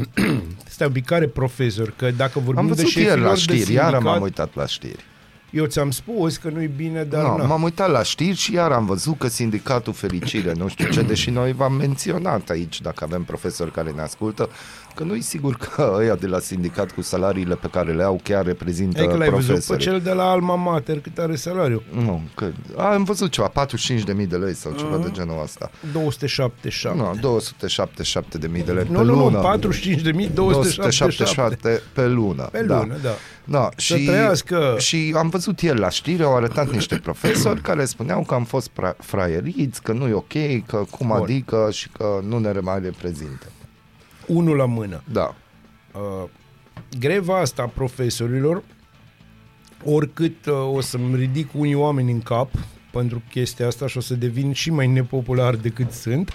Stai 0.74 0.88
un 0.88 0.94
pic, 0.94 1.06
care 1.06 1.28
profesor? 1.28 1.94
Că 1.98 2.12
dacă 2.18 2.40
vorbim 2.40 2.58
Am 2.58 2.66
de 2.68 2.74
văzut 2.74 2.88
șefilor 2.90 3.18
ieri 3.18 3.28
la 3.28 3.34
de 3.34 3.40
știri, 3.40 3.58
sindicat, 3.60 3.92
iar 3.92 4.02
m-am 4.02 4.22
uitat 4.22 4.56
la 4.56 4.66
știri. 4.66 5.06
Eu 5.52 5.66
ți-am 5.66 5.92
spus 5.92 6.38
că 6.38 6.50
nu-i 6.50 6.68
bine, 6.68 7.04
dar 7.04 7.24
No, 7.24 7.38
na. 7.38 7.44
m-am 7.46 7.64
uitat 7.64 7.90
la 7.90 8.04
știri 8.04 8.36
și 8.38 8.54
iar 8.54 8.72
am 8.72 8.86
văzut 8.86 9.18
că 9.18 9.28
sindicatul 9.28 9.94
Fericire, 9.94 10.54
nu 10.54 10.68
știu 10.68 10.90
ce, 10.90 11.02
deși 11.02 11.30
noi 11.30 11.54
v-am 11.54 11.74
menționat 11.74 12.50
aici, 12.50 12.82
dacă 12.82 13.04
avem 13.04 13.24
profesori 13.24 13.72
care 13.72 13.92
ne 13.92 14.02
ascultă, 14.02 14.50
că 14.96 15.04
nu 15.04 15.16
e 15.16 15.20
sigur 15.20 15.56
că 15.56 15.94
ăia 15.98 16.16
de 16.16 16.28
la 16.28 16.40
sindicat 16.40 16.92
cu 16.92 17.02
salariile 17.02 17.56
pe 17.56 17.68
care 17.72 17.92
le 17.94 18.04
au 18.04 18.20
chiar 18.24 18.46
reprezintă 18.46 19.02
E 19.02 19.06
că 19.06 19.18
l-ai 19.18 19.30
văzut 19.30 19.46
pe 19.46 19.52
profesori. 19.52 19.80
cel 19.80 20.00
de 20.00 20.12
la 20.12 20.24
Alma 20.30 20.56
Mater 20.56 21.00
cât 21.00 21.18
are 21.18 21.36
salariu? 21.36 21.82
Nu, 21.94 22.22
că, 22.36 22.48
a, 22.78 22.94
am 22.94 23.04
văzut 23.04 23.32
ceva, 23.32 23.50
45.000 23.50 24.28
de 24.28 24.36
lei 24.36 24.54
sau 24.56 24.72
ceva 24.72 24.96
Ah. 24.96 25.02
de 25.04 25.10
genul 25.12 25.42
ăsta. 25.44 25.72
277. 25.94 26.98
Nu, 26.98 27.16
277.000 27.20 28.64
de 28.66 28.72
lei 28.72 28.86
Nu, 28.90 28.98
pe 28.98 29.04
nu, 29.04 29.14
lună. 29.16 29.38
nu, 29.38 29.42
45.277. 29.42 30.34
277 30.34 31.82
pe 31.94 32.08
lună. 32.08 32.44
Pe 32.52 32.64
lună, 32.64 32.96
da. 33.02 33.10
Da, 33.46 33.70
Să 33.76 33.96
și, 33.96 34.06
trăiască. 34.06 34.76
și 34.78 35.14
am 35.18 35.30
văzut 35.30 35.60
ieri 35.62 35.80
la 35.80 35.90
știri, 35.90 36.24
au 36.24 36.36
arătat 36.36 36.72
niște 36.72 36.96
profesori 36.96 37.62
care 37.62 37.86
spuneau 37.86 38.24
că 38.24 38.34
am 38.34 38.44
fost 38.44 38.70
pra- 38.70 38.98
fraieriți, 38.98 39.82
că 39.82 39.92
nu 39.92 40.08
e 40.08 40.14
ok, 40.14 40.34
că 40.68 40.84
cum 40.90 41.08
Bun. 41.08 41.18
adică 41.22 41.68
și 41.72 41.90
că 41.90 42.20
nu 42.28 42.38
ne 42.38 42.52
mai 42.62 42.80
reprezintă. 42.80 43.46
Unul 44.34 44.56
la 44.56 44.66
mână. 44.66 45.04
Da. 45.12 45.36
Uh, 45.94 46.30
greva 47.00 47.40
asta 47.40 47.62
a 47.62 47.68
profesorilor, 47.68 48.64
oricât 49.86 50.46
uh, 50.46 50.54
o 50.74 50.82
să-mi 50.82 51.16
ridic 51.16 51.50
unii 51.54 51.76
oameni 51.76 52.12
în 52.12 52.22
cap 52.22 52.50
pentru 52.92 53.22
chestia 53.30 53.68
asta 53.68 53.88
și 53.88 53.98
o 53.98 54.02
să 54.02 54.14
devin 54.14 54.52
și 54.52 54.72
mai 54.72 54.88
nepopular 54.88 55.56
decât 55.56 55.92
sunt, 55.92 56.34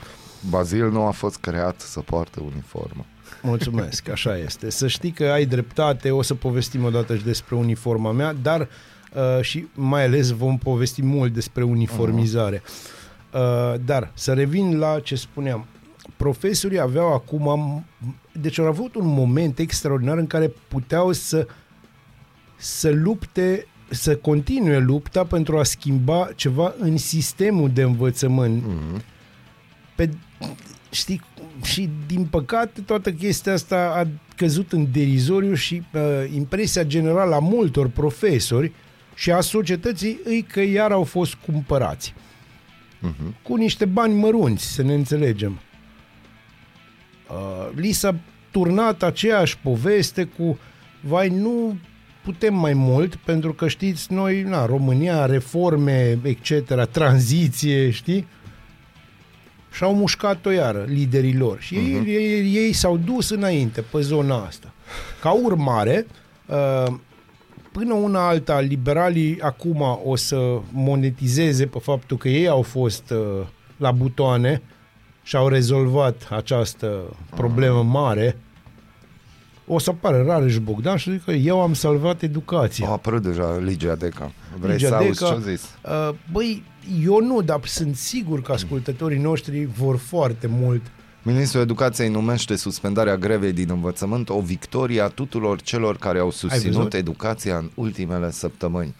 Bazil 0.50 0.90
nu 0.90 1.06
a 1.06 1.10
fost 1.10 1.36
creat 1.36 1.80
să 1.80 2.00
poartă 2.00 2.40
uniformă. 2.40 3.04
Mulțumesc, 3.42 4.08
așa 4.16 4.36
este. 4.36 4.70
Să 4.70 4.86
știi 4.86 5.10
că 5.10 5.24
ai 5.24 5.44
dreptate, 5.44 6.10
o 6.10 6.22
să 6.22 6.34
povestim 6.34 6.84
odată 6.84 7.16
și 7.16 7.24
despre 7.24 7.54
uniforma 7.54 8.12
mea, 8.12 8.32
dar 8.42 8.60
uh, 8.60 9.40
și 9.40 9.66
mai 9.74 10.04
ales 10.04 10.30
vom 10.30 10.58
povesti 10.58 11.02
mult 11.02 11.32
despre 11.32 11.62
uniformizare. 11.62 12.62
Uh, 13.32 13.74
dar 13.84 14.10
să 14.14 14.32
revin 14.32 14.78
la 14.78 15.00
ce 15.00 15.14
spuneam. 15.14 15.66
Profesorii 16.16 16.80
aveau 16.80 17.12
acum, 17.12 17.84
deci 18.32 18.58
au 18.58 18.66
avut 18.66 18.94
un 18.94 19.06
moment 19.06 19.58
extraordinar 19.58 20.18
în 20.18 20.26
care 20.26 20.52
puteau 20.68 21.12
să 21.12 21.46
să 22.56 22.90
lupte, 22.90 23.66
să 23.90 24.16
continue 24.16 24.78
lupta 24.78 25.24
pentru 25.24 25.58
a 25.58 25.62
schimba 25.62 26.28
ceva 26.36 26.74
în 26.78 26.96
sistemul 26.96 27.70
de 27.70 27.82
învățământ. 27.82 28.62
Mm-hmm. 28.62 29.02
Pe, 29.94 30.10
știi, 30.90 31.20
și 31.62 31.90
din 32.06 32.24
păcate 32.24 32.80
toată 32.80 33.12
chestia 33.12 33.52
asta 33.52 33.92
a 33.96 34.08
căzut 34.36 34.72
în 34.72 34.86
derizoriu 34.92 35.54
și 35.54 35.82
uh, 35.94 36.00
impresia 36.34 36.84
generală 36.84 37.34
a 37.34 37.38
multor 37.38 37.88
profesori 37.88 38.72
și 39.14 39.30
a 39.30 39.40
societății 39.40 40.18
îi 40.24 40.42
că 40.42 40.60
iar 40.60 40.92
au 40.92 41.04
fost 41.04 41.34
cumpărați. 41.34 42.14
Uh-huh. 43.02 43.42
Cu 43.42 43.56
niște 43.56 43.84
bani 43.84 44.14
mărunți, 44.14 44.72
să 44.72 44.82
ne 44.82 44.94
înțelegem. 44.94 45.60
Uh, 47.30 47.68
li 47.74 47.92
s-a 47.92 48.14
turnat 48.50 49.02
aceeași 49.02 49.58
poveste 49.58 50.24
cu 50.24 50.58
vai, 51.00 51.28
nu 51.28 51.76
putem 52.24 52.54
mai 52.54 52.72
mult, 52.72 53.14
pentru 53.14 53.52
că 53.52 53.68
știți, 53.68 54.12
noi, 54.12 54.42
na, 54.42 54.66
România, 54.66 55.26
reforme, 55.26 56.18
etc., 56.22 56.84
tranziție, 56.90 57.90
știi? 57.90 58.26
și 59.72 59.82
au 59.84 59.94
mușcat-o 59.94 60.50
iară 60.50 60.84
liderii 60.88 61.36
lor 61.36 61.60
și 61.60 61.74
ei, 61.74 61.92
Mhm. 61.92 62.04
ei, 62.06 62.54
ei 62.54 62.72
s-au 62.72 62.96
dus 62.96 63.30
înainte 63.30 63.80
pe 63.80 64.00
zona 64.00 64.36
asta. 64.44 64.72
Ca 65.20 65.30
urmare, 65.30 66.06
uh, 66.46 66.92
până 67.72 67.94
una 67.94 68.28
alta, 68.28 68.60
liberalii 68.60 69.40
acum 69.40 70.00
o 70.04 70.16
să 70.16 70.58
monetizeze 70.72 71.66
pe 71.66 71.78
faptul 71.78 72.16
că 72.16 72.28
ei 72.28 72.48
au 72.48 72.62
fost 72.62 73.10
uh, 73.10 73.46
la 73.76 73.90
butoane 73.90 74.62
și 74.62 74.75
au 75.34 75.48
rezolvat 75.48 76.28
această 76.30 77.02
problemă 77.30 77.82
mare, 77.82 78.36
o 79.66 79.78
să 79.78 79.90
apară 79.90 80.24
Rareș 80.26 80.58
Bogdan 80.58 80.96
și 80.96 81.10
zică 81.10 81.32
eu 81.32 81.60
am 81.60 81.74
salvat 81.74 82.22
educația. 82.22 82.88
A 82.88 82.90
apărut 82.90 83.22
deja 83.22 83.58
Ligia 83.58 83.94
Deca. 83.94 84.32
Vrei 84.58 84.74
Ligia 84.74 84.88
să 84.88 84.94
auzi 84.94 85.18
Deca, 85.18 85.26
ce-a 85.26 85.38
zis? 85.38 85.62
Uh, 85.84 86.14
băi, 86.32 86.62
eu 87.02 87.20
nu, 87.20 87.42
dar 87.42 87.60
sunt 87.64 87.96
sigur 87.96 88.42
că 88.42 88.52
ascultătorii 88.52 89.18
noștri 89.18 89.64
vor 89.64 89.96
foarte 89.96 90.46
mult. 90.46 90.82
Ministrul 91.22 91.62
Educației 91.62 92.08
numește 92.08 92.56
suspendarea 92.56 93.16
grevei 93.16 93.52
din 93.52 93.70
învățământ 93.70 94.28
o 94.28 94.40
victorie 94.40 95.00
a 95.00 95.08
tuturor 95.08 95.60
celor 95.60 95.96
care 95.96 96.18
au 96.18 96.30
susținut 96.30 96.74
văzut? 96.74 96.94
educația 96.94 97.56
în 97.56 97.70
ultimele 97.74 98.30
săptămâni. 98.30 98.94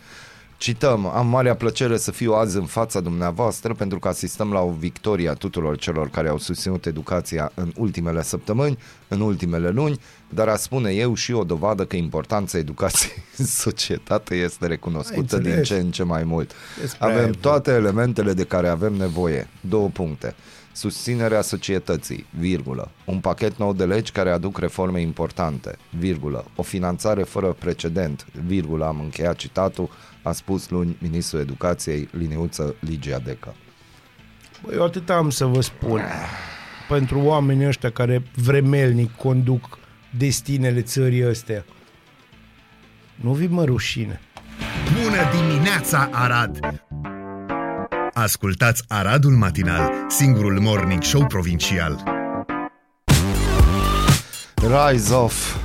Cităm, 0.59 1.07
am 1.07 1.27
marea 1.27 1.55
plăcere 1.57 1.97
să 1.97 2.11
fiu 2.11 2.33
azi 2.33 2.57
în 2.57 2.65
fața 2.65 3.01
dumneavoastră 3.01 3.75
pentru 3.75 3.99
că 3.99 4.09
asistăm 4.09 4.53
la 4.53 4.61
o 4.61 4.71
victorie 4.71 5.29
a 5.29 5.33
tuturor 5.35 5.77
celor 5.79 6.11
care 6.11 6.29
au 6.29 6.39
susținut 6.39 6.87
educația 6.87 7.53
în 7.55 7.73
ultimele 7.77 8.23
săptămâni, 8.23 8.79
în 9.09 9.21
ultimele 9.21 9.69
luni, 9.69 10.01
dar 10.29 10.49
a 10.49 10.57
spune 10.57 10.91
eu 10.91 11.15
și 11.15 11.33
o 11.33 11.45
dovadă 11.45 11.85
că 11.85 11.97
importanța 11.97 12.59
educației 12.59 13.25
în 13.37 13.45
societate 13.45 14.35
este 14.35 14.67
recunoscută 14.67 15.35
Ai 15.35 15.41
din 15.41 15.51
înțeles. 15.51 15.69
ce 15.69 15.75
în 15.75 15.91
ce 15.91 16.03
mai 16.03 16.25
mult. 16.25 16.53
Despre 16.81 17.07
aia 17.07 17.17
Avem 17.17 17.29
e 17.29 17.37
toate 17.41 17.71
elementele 17.71 18.33
de 18.33 18.45
care 18.45 18.69
avem 18.69 18.93
nevoie. 18.93 19.49
Două 19.61 19.89
puncte. 19.89 20.35
Susținerea 20.73 21.41
societății, 21.41 22.27
virgulă. 22.39 22.91
Un 23.05 23.19
pachet 23.21 23.57
nou 23.57 23.73
de 23.73 23.85
legi 23.85 24.13
care 24.13 24.31
aduc 24.31 24.59
reforme 24.59 25.01
importante, 25.01 25.79
virgulă. 25.99 26.45
O 26.57 26.63
finanțare 26.63 27.23
fără 27.23 27.57
precedent, 27.59 28.27
virgulă. 28.47 28.87
Am 28.87 29.01
încheiat 29.01 29.37
citatul, 29.37 29.91
a 30.27 30.33
spus 30.33 30.69
luni 30.69 30.97
ministrul 31.01 31.41
educației 31.41 32.09
Liniuță 32.13 32.75
Ligia 32.81 33.19
Deca. 33.19 33.55
Băi, 34.63 34.75
eu 34.75 34.85
atât 34.85 35.11
am 35.11 35.31
să 35.31 35.45
vă 35.45 35.61
spun. 35.61 36.01
Pentru 36.89 37.19
oamenii 37.21 37.67
ăștia 37.67 37.91
care 37.91 38.23
vremelnic 38.35 39.17
conduc 39.17 39.79
destinele 40.19 40.83
țării 40.83 41.25
astea. 41.25 41.65
Nu 43.15 43.33
vi 43.33 43.47
mă 43.47 43.65
rușine. 43.65 44.21
Bună 45.03 45.47
dimineața, 45.49 46.09
Arad! 46.13 46.83
Ascultați 48.13 48.85
Aradul 48.89 49.33
Matinal, 49.33 49.93
singurul 50.09 50.61
morning 50.61 51.03
show 51.03 51.27
provincial. 51.27 52.03
Rise 54.57 55.15
of 55.15 55.57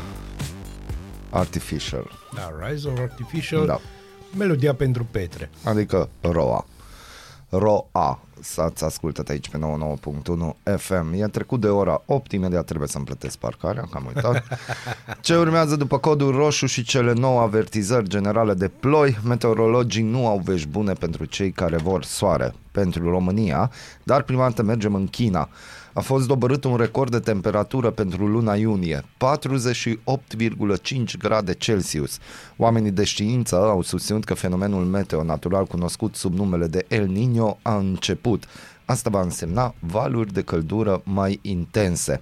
Artificial, 1.29 2.11
Da, 2.35 2.67
Rise 2.67 2.87
of 2.87 2.99
Artificial, 2.99 3.65
Da. 3.65 3.79
Melodia 4.37 4.73
pentru 4.73 5.07
Petre. 5.11 5.49
adică 5.63 6.09
ROA. 6.21 6.65
ROA, 7.49 8.19
să-ți 8.41 8.83
ascultat 8.83 9.29
aici 9.29 9.49
pe 9.49 9.57
99.1 9.57 10.77
FM. 10.77 11.13
E 11.13 11.27
trecut 11.27 11.61
de 11.61 11.67
ora 11.67 12.03
8, 12.05 12.31
imediat 12.31 12.65
trebuie 12.65 12.87
să-mi 12.87 13.05
plătesc 13.05 13.37
parcarea, 13.37 13.81
că 13.81 13.97
am 13.97 14.11
uitat. 14.15 14.43
Ce 15.21 15.37
urmează 15.37 15.75
după 15.75 15.97
codul 15.97 16.35
roșu 16.35 16.65
și 16.65 16.83
cele 16.83 17.13
nouă 17.13 17.41
avertizări 17.41 18.09
generale 18.09 18.53
de 18.53 18.67
ploi, 18.67 19.17
meteorologii 19.23 20.03
nu 20.03 20.27
au 20.27 20.41
vești 20.43 20.67
bune 20.67 20.93
pentru 20.93 21.25
cei 21.25 21.51
care 21.51 21.77
vor 21.77 22.03
soare 22.03 22.53
pentru 22.71 23.09
România, 23.09 23.71
dar 24.03 24.21
prima 24.21 24.41
dată 24.41 24.63
mergem 24.63 24.95
în 24.95 25.07
China. 25.07 25.49
A 25.93 25.99
fost 25.99 26.27
dobărât 26.27 26.63
un 26.63 26.75
record 26.75 27.11
de 27.11 27.19
temperatură 27.19 27.89
pentru 27.89 28.27
luna 28.27 28.55
iunie, 28.55 29.01
48,5 29.01 29.05
grade 31.17 31.53
Celsius. 31.53 32.17
Oamenii 32.57 32.91
de 32.91 33.03
știință 33.03 33.55
au 33.55 33.81
susținut 33.81 34.23
că 34.23 34.33
fenomenul 34.33 34.85
meteo 34.85 35.23
natural 35.23 35.65
cunoscut 35.65 36.15
sub 36.15 36.33
numele 36.33 36.67
de 36.67 36.85
El 36.87 37.07
Niño 37.07 37.57
a 37.61 37.77
început. 37.77 38.43
Asta 38.85 39.09
va 39.09 39.21
însemna 39.21 39.75
valuri 39.79 40.33
de 40.33 40.41
căldură 40.41 41.01
mai 41.03 41.39
intense. 41.41 42.21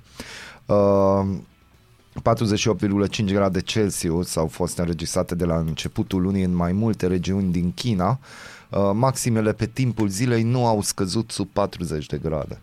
Uh, 0.66 1.26
48,5 2.22 3.26
grade 3.26 3.62
Celsius 3.62 4.36
au 4.36 4.48
fost 4.48 4.78
înregistrate 4.78 5.36
de 5.36 5.46
la 5.46 5.58
începutul 5.58 6.22
lunii 6.22 6.44
în 6.44 6.56
mai 6.56 6.72
multe 6.72 7.08
regiuni 7.08 7.52
din 7.52 7.74
China. 7.74 8.20
Uh, 8.70 8.92
Maximele 8.94 9.54
pe 9.54 9.66
timpul 9.66 10.08
zilei 10.08 10.44
nu 10.44 10.66
au 10.66 10.82
scăzut 10.82 11.32
sub 11.32 11.48
40 11.48 12.06
de 12.06 12.18
grade. 12.18 12.62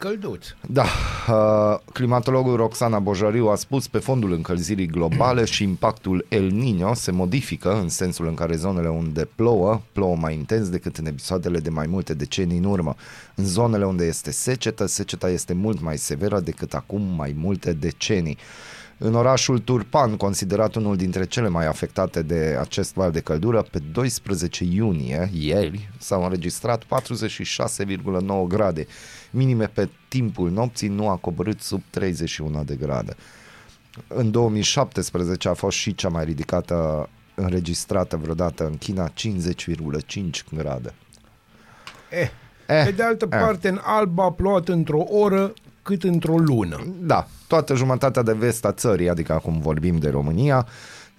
Călduț. 0.00 0.46
Da, 0.66 0.84
uh, 1.28 1.78
climatologul 1.92 2.56
Roxana 2.56 2.98
Bojariu 2.98 3.48
a 3.48 3.54
spus 3.54 3.88
pe 3.88 3.98
fondul 3.98 4.32
încălzirii 4.32 4.86
globale 4.86 5.44
și 5.44 5.62
impactul 5.62 6.26
El 6.28 6.52
Niño 6.52 6.92
se 6.92 7.10
modifică 7.10 7.80
în 7.80 7.88
sensul 7.88 8.26
în 8.26 8.34
care 8.34 8.56
zonele 8.56 8.88
unde 8.88 9.28
plouă, 9.34 9.80
plouă 9.92 10.16
mai 10.16 10.34
intens 10.34 10.68
decât 10.68 10.96
în 10.96 11.06
episoadele 11.06 11.58
de 11.58 11.70
mai 11.70 11.86
multe 11.86 12.14
decenii 12.14 12.58
în 12.58 12.64
urmă. 12.64 12.94
În 13.34 13.44
zonele 13.44 13.86
unde 13.86 14.04
este 14.04 14.30
secetă, 14.30 14.86
seceta 14.86 15.30
este 15.30 15.52
mult 15.52 15.80
mai 15.80 15.98
severă 15.98 16.40
decât 16.40 16.74
acum 16.74 17.02
mai 17.16 17.34
multe 17.38 17.72
decenii. 17.72 18.38
În 19.02 19.14
orașul 19.14 19.58
Turpan, 19.58 20.16
considerat 20.16 20.74
unul 20.74 20.96
dintre 20.96 21.26
cele 21.26 21.48
mai 21.48 21.66
afectate 21.66 22.22
de 22.22 22.56
acest 22.60 22.94
val 22.94 23.10
de 23.10 23.20
căldură, 23.20 23.62
pe 23.62 23.78
12 23.92 24.64
iunie, 24.64 25.30
ieri, 25.32 25.90
s-au 25.98 26.22
înregistrat 26.22 26.84
46,9 26.84 26.88
grade. 28.48 28.86
Minime 29.30 29.66
pe 29.66 29.88
timpul 30.08 30.50
nopții 30.50 30.88
nu 30.88 31.08
a 31.08 31.16
coborât 31.16 31.60
sub 31.60 31.82
31 31.90 32.64
de 32.64 32.74
grade. 32.74 33.16
În 34.08 34.30
2017 34.30 35.48
a 35.48 35.54
fost 35.54 35.76
și 35.76 35.94
cea 35.94 36.08
mai 36.08 36.24
ridicată 36.24 37.08
înregistrată 37.34 38.16
vreodată 38.16 38.66
în 38.66 38.76
China, 38.76 39.08
50,5 39.08 40.44
grade. 40.52 40.94
Eh, 42.10 42.30
Eh, 42.70 42.84
pe 42.84 42.90
de 42.90 43.02
altă 43.02 43.28
eh. 43.30 43.38
parte, 43.38 43.68
în 43.68 43.80
Alba 43.82 44.24
a 44.24 44.32
plouat 44.32 44.68
într-o 44.68 45.04
oră 45.08 45.52
cât 45.90 46.02
într-o 46.02 46.36
lună. 46.36 46.86
Da, 47.00 47.26
toată 47.46 47.74
jumătatea 47.74 48.22
de 48.22 48.32
vest 48.32 48.64
a 48.64 48.72
țării, 48.72 49.08
adică 49.08 49.32
acum 49.32 49.60
vorbim 49.60 49.98
de 49.98 50.08
România, 50.08 50.66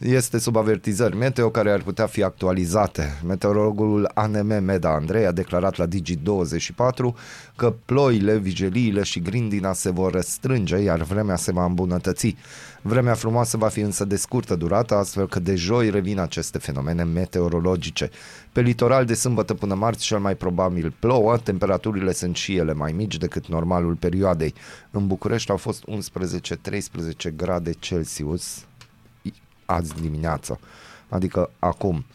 este 0.02 0.38
sub 0.38 0.56
avertizări 0.56 1.16
meteo 1.16 1.50
care 1.50 1.72
ar 1.72 1.82
putea 1.82 2.06
fi 2.06 2.24
actualizate. 2.24 3.20
Meteorologul 3.26 4.12
ANM 4.14 4.64
Meda 4.64 4.94
Andrei 4.94 5.26
a 5.26 5.32
declarat 5.32 5.76
la 5.78 5.88
Digi24 5.88 7.16
că 7.56 7.74
ploile, 7.86 8.38
vigeliile 8.38 9.04
și 9.04 9.20
grindina 9.20 9.74
se 9.74 9.92
vor 9.92 10.14
restrânge, 10.14 10.78
iar 10.78 11.02
vremea 11.02 11.36
se 11.36 11.52
va 11.52 11.66
îmbunătăți. 11.66 12.36
Vremea 12.82 13.14
frumoasă 13.14 13.58
va 13.58 13.68
fi 13.68 13.80
însă 13.80 14.06
de 14.06 14.16
scurtă 14.16 14.56
durată, 14.56 14.96
astfel 14.96 15.28
că 15.28 15.40
de 15.40 15.56
joi 15.56 15.90
revin 15.90 16.20
aceste 16.20 16.58
fenomene 16.58 17.04
meteorologice. 17.04 18.10
Pe 18.52 18.62
litoral 18.62 19.06
de 19.06 19.14
sâmbătă 19.14 19.54
până 19.54 19.74
marți 19.74 20.06
cel 20.06 20.20
mai 20.20 20.36
probabil 20.36 20.94
plouă, 21.00 21.38
temperaturile 21.38 22.12
sunt 22.12 22.36
și 22.36 22.56
ele 22.56 22.74
mai 22.74 22.92
mici 22.92 23.18
decât 23.18 23.48
normalul 23.48 23.96
perioadei. 23.96 24.54
În 24.92 25.08
București 25.08 25.52
au 25.52 25.58
fost 25.58 25.84
11-13 25.88 27.36
grade 27.36 27.72
Celsius 27.72 28.66
azi 29.72 29.94
dimineață, 30.02 30.60
adică 31.10 31.50
acum. 31.60 32.06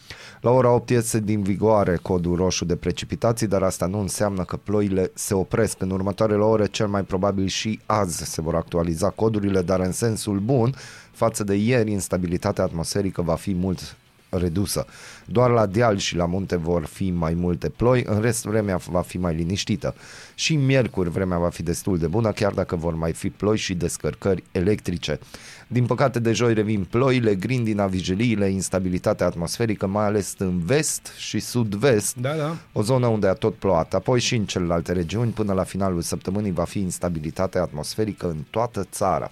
La 0.40 0.50
ora 0.50 0.70
8 0.70 0.90
iese 0.90 1.20
din 1.20 1.42
vigoare 1.42 1.98
codul 2.02 2.36
roșu 2.36 2.64
de 2.64 2.76
precipitații, 2.76 3.46
dar 3.46 3.62
asta 3.62 3.86
nu 3.86 4.00
înseamnă 4.00 4.44
că 4.44 4.56
ploile 4.56 5.10
se 5.14 5.34
opresc. 5.34 5.80
În 5.80 5.90
următoarele 5.90 6.42
ore, 6.42 6.66
cel 6.66 6.86
mai 6.86 7.02
probabil 7.02 7.46
și 7.46 7.80
azi 7.86 8.24
se 8.24 8.40
vor 8.40 8.54
actualiza 8.54 9.10
codurile, 9.10 9.62
dar 9.62 9.80
în 9.80 9.92
sensul 9.92 10.38
bun, 10.38 10.74
față 11.12 11.44
de 11.44 11.54
ieri, 11.54 11.90
instabilitatea 11.90 12.64
atmosferică 12.64 13.22
va 13.22 13.34
fi 13.34 13.54
mult 13.54 13.96
redusă. 14.36 14.86
Doar 15.24 15.50
la 15.50 15.66
deal 15.66 15.96
și 15.96 16.16
la 16.16 16.26
munte 16.26 16.56
vor 16.56 16.84
fi 16.84 17.10
mai 17.10 17.34
multe 17.34 17.68
ploi, 17.68 18.04
în 18.06 18.20
rest 18.20 18.44
vremea 18.44 18.76
va 18.76 19.00
fi 19.00 19.18
mai 19.18 19.34
liniștită. 19.34 19.94
Și 20.34 20.56
miercuri 20.56 21.10
vremea 21.10 21.38
va 21.38 21.48
fi 21.48 21.62
destul 21.62 21.98
de 21.98 22.06
bună, 22.06 22.32
chiar 22.32 22.52
dacă 22.52 22.76
vor 22.76 22.94
mai 22.94 23.12
fi 23.12 23.30
ploi 23.30 23.56
și 23.56 23.74
descărcări 23.74 24.42
electrice. 24.52 25.18
Din 25.66 25.86
păcate 25.86 26.18
de 26.18 26.32
joi 26.32 26.54
revin 26.54 26.84
ploile, 26.84 27.34
grindina, 27.34 27.86
vigiliile, 27.86 28.48
instabilitatea 28.50 29.26
atmosferică, 29.26 29.86
mai 29.86 30.04
ales 30.04 30.34
în 30.38 30.58
vest 30.58 31.12
și 31.18 31.40
sud-vest, 31.40 32.16
Da, 32.16 32.34
da. 32.34 32.56
o 32.72 32.82
zonă 32.82 33.06
unde 33.06 33.26
a 33.26 33.32
tot 33.32 33.54
plouat. 33.54 33.94
Apoi 33.94 34.20
și 34.20 34.34
în 34.34 34.44
celelalte 34.44 34.92
regiuni, 34.92 35.30
până 35.30 35.52
la 35.52 35.64
finalul 35.64 36.02
săptămânii 36.02 36.52
va 36.52 36.64
fi 36.64 36.78
instabilitatea 36.78 37.62
atmosferică 37.62 38.26
în 38.28 38.36
toată 38.50 38.86
țara. 38.90 39.30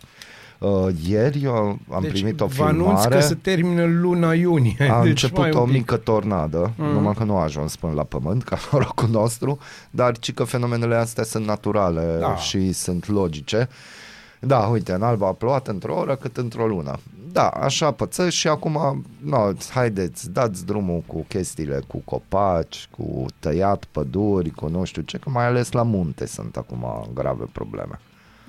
Uh, 0.64 0.94
ieri 1.08 1.42
eu 1.42 1.78
am 1.90 2.02
deci 2.02 2.10
primit 2.10 2.40
o 2.40 2.46
vă 2.46 2.64
anunț 2.64 2.86
filmare. 2.86 3.14
că 3.14 3.20
se 3.20 3.34
termină 3.34 3.84
luna 3.84 4.34
iunie. 4.34 4.76
A 4.92 5.02
deci 5.02 5.08
început 5.08 5.38
mai 5.38 5.50
o 5.50 5.60
un 5.60 5.66
pic. 5.66 5.74
mică 5.74 5.96
tornadă, 5.96 6.72
mm. 6.76 6.86
numai 6.86 7.14
că 7.14 7.24
nu 7.24 7.36
a 7.36 7.42
ajuns 7.42 7.76
până 7.76 7.92
la 7.92 8.02
pământ, 8.02 8.42
ca 8.42 8.58
norocul 8.72 9.08
nostru, 9.08 9.58
dar 9.90 10.18
ci 10.18 10.32
că 10.32 10.44
fenomenele 10.44 10.94
astea 10.94 11.24
sunt 11.24 11.46
naturale 11.46 12.16
Da. 12.20 12.36
și 12.36 12.72
sunt 12.72 13.08
logice. 13.08 13.68
Da, 14.40 14.58
uite, 14.58 14.92
în 14.92 15.02
Alba 15.02 15.26
a 15.26 15.32
plouat 15.32 15.68
într-o 15.68 15.96
oră 15.96 16.16
cât 16.16 16.36
într-o 16.36 16.66
lună. 16.66 16.98
Da, 17.32 17.48
așa 17.48 17.90
pățăși 17.90 18.38
și 18.38 18.48
acum, 18.48 19.04
no, 19.24 19.50
haideți, 19.70 20.30
dați 20.30 20.66
drumul 20.66 21.02
cu 21.06 21.24
chestiile, 21.28 21.80
cu 21.86 22.02
copaci, 22.04 22.88
cu 22.96 23.26
tăiat 23.38 23.84
păduri, 23.84 24.50
cu 24.50 24.68
nu 24.68 24.84
știu 24.84 25.02
ce, 25.02 25.18
că 25.18 25.30
mai 25.30 25.46
ales 25.46 25.72
la 25.72 25.82
munte 25.82 26.26
sunt 26.26 26.56
acum 26.56 27.10
grave 27.14 27.44
probleme. 27.52 28.00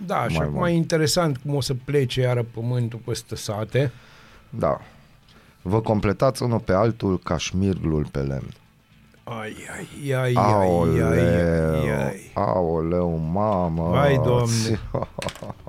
Da, 0.05 0.27
și 0.27 0.37
mai 0.37 0.45
acum 0.45 0.57
mult. 0.57 0.69
e 0.69 0.73
interesant 0.73 1.37
cum 1.37 1.55
o 1.55 1.61
să 1.61 1.73
plece 1.85 2.21
iară 2.21 2.43
pământul 2.53 2.99
peste 3.05 3.35
sate. 3.35 3.91
Da. 4.49 4.81
Vă 5.61 5.81
completați 5.81 6.43
unul 6.43 6.59
pe 6.59 6.73
altul 6.73 7.19
ca 7.19 7.37
șmirglul 7.37 8.07
pe 8.11 8.19
lemn. 8.19 8.53
Ai, 9.23 9.55
ai, 9.77 9.87
ai, 10.03 10.13
ai, 10.13 10.33
ai, 10.33 10.33
Aoleu, 10.35 11.07
ai, 11.07 12.03
ai. 12.05 12.31
aoleu, 12.33 13.17
mamă. 13.31 13.89
Vai, 13.89 14.19
Doamne. 14.23 14.79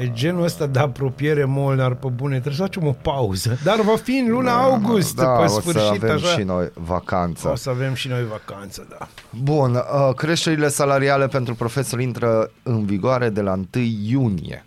E 0.00 0.12
genul 0.12 0.42
ăsta 0.42 0.66
de 0.66 0.78
apropiere 0.78 1.44
Molnar 1.44 1.94
pe 1.94 2.08
bune, 2.08 2.32
trebuie 2.32 2.54
să 2.54 2.62
facem 2.62 2.86
o 2.86 2.92
pauză. 2.92 3.58
Dar 3.64 3.80
va 3.80 3.96
fi 3.96 4.16
în 4.16 4.30
luna 4.30 4.62
august, 4.62 5.16
da, 5.16 5.26
pe 5.26 5.42
o 5.42 5.46
sfârșit, 5.48 5.80
să 5.80 5.88
avem 5.88 6.14
așa. 6.14 6.26
și 6.26 6.42
noi 6.42 6.70
vacanță. 6.74 7.48
O 7.48 7.54
să 7.54 7.70
avem 7.70 7.94
și 7.94 8.08
noi 8.08 8.24
vacanță, 8.26 8.86
da. 8.88 9.08
Bun, 9.42 9.74
uh, 9.74 10.14
creșterile 10.14 10.68
salariale 10.68 11.26
pentru 11.26 11.54
profesori 11.54 12.02
intră 12.02 12.50
în 12.62 12.84
vigoare 12.84 13.28
de 13.28 13.40
la 13.40 13.52
1 13.52 13.66
iunie. 14.02 14.64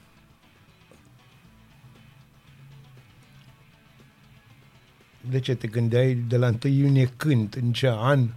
De 5.29 5.39
ce 5.39 5.55
te 5.55 5.67
gândeai 5.67 6.13
de 6.27 6.37
la 6.37 6.47
1 6.47 6.73
iunie 6.73 7.09
când? 7.17 7.57
În 7.61 7.71
ce 7.71 7.91
an? 7.97 8.27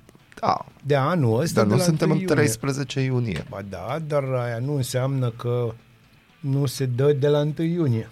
Da, 0.40 0.64
De 0.82 0.94
anul 0.94 1.40
ăsta? 1.40 1.54
dar 1.54 1.64
de 1.64 1.70
nu 1.72 1.78
la 1.78 1.84
suntem 1.84 2.10
1 2.10 2.14
în 2.14 2.20
iunie. 2.20 2.34
13 2.34 3.00
iunie. 3.00 3.44
Ba 3.48 3.60
da, 3.68 3.98
dar 4.06 4.24
aia 4.24 4.58
nu 4.58 4.74
înseamnă 4.74 5.30
că 5.30 5.74
nu 6.42 6.66
se 6.66 6.86
dă 6.86 7.12
de 7.12 7.28
la 7.28 7.40
1 7.40 7.52
iunie. 7.56 8.08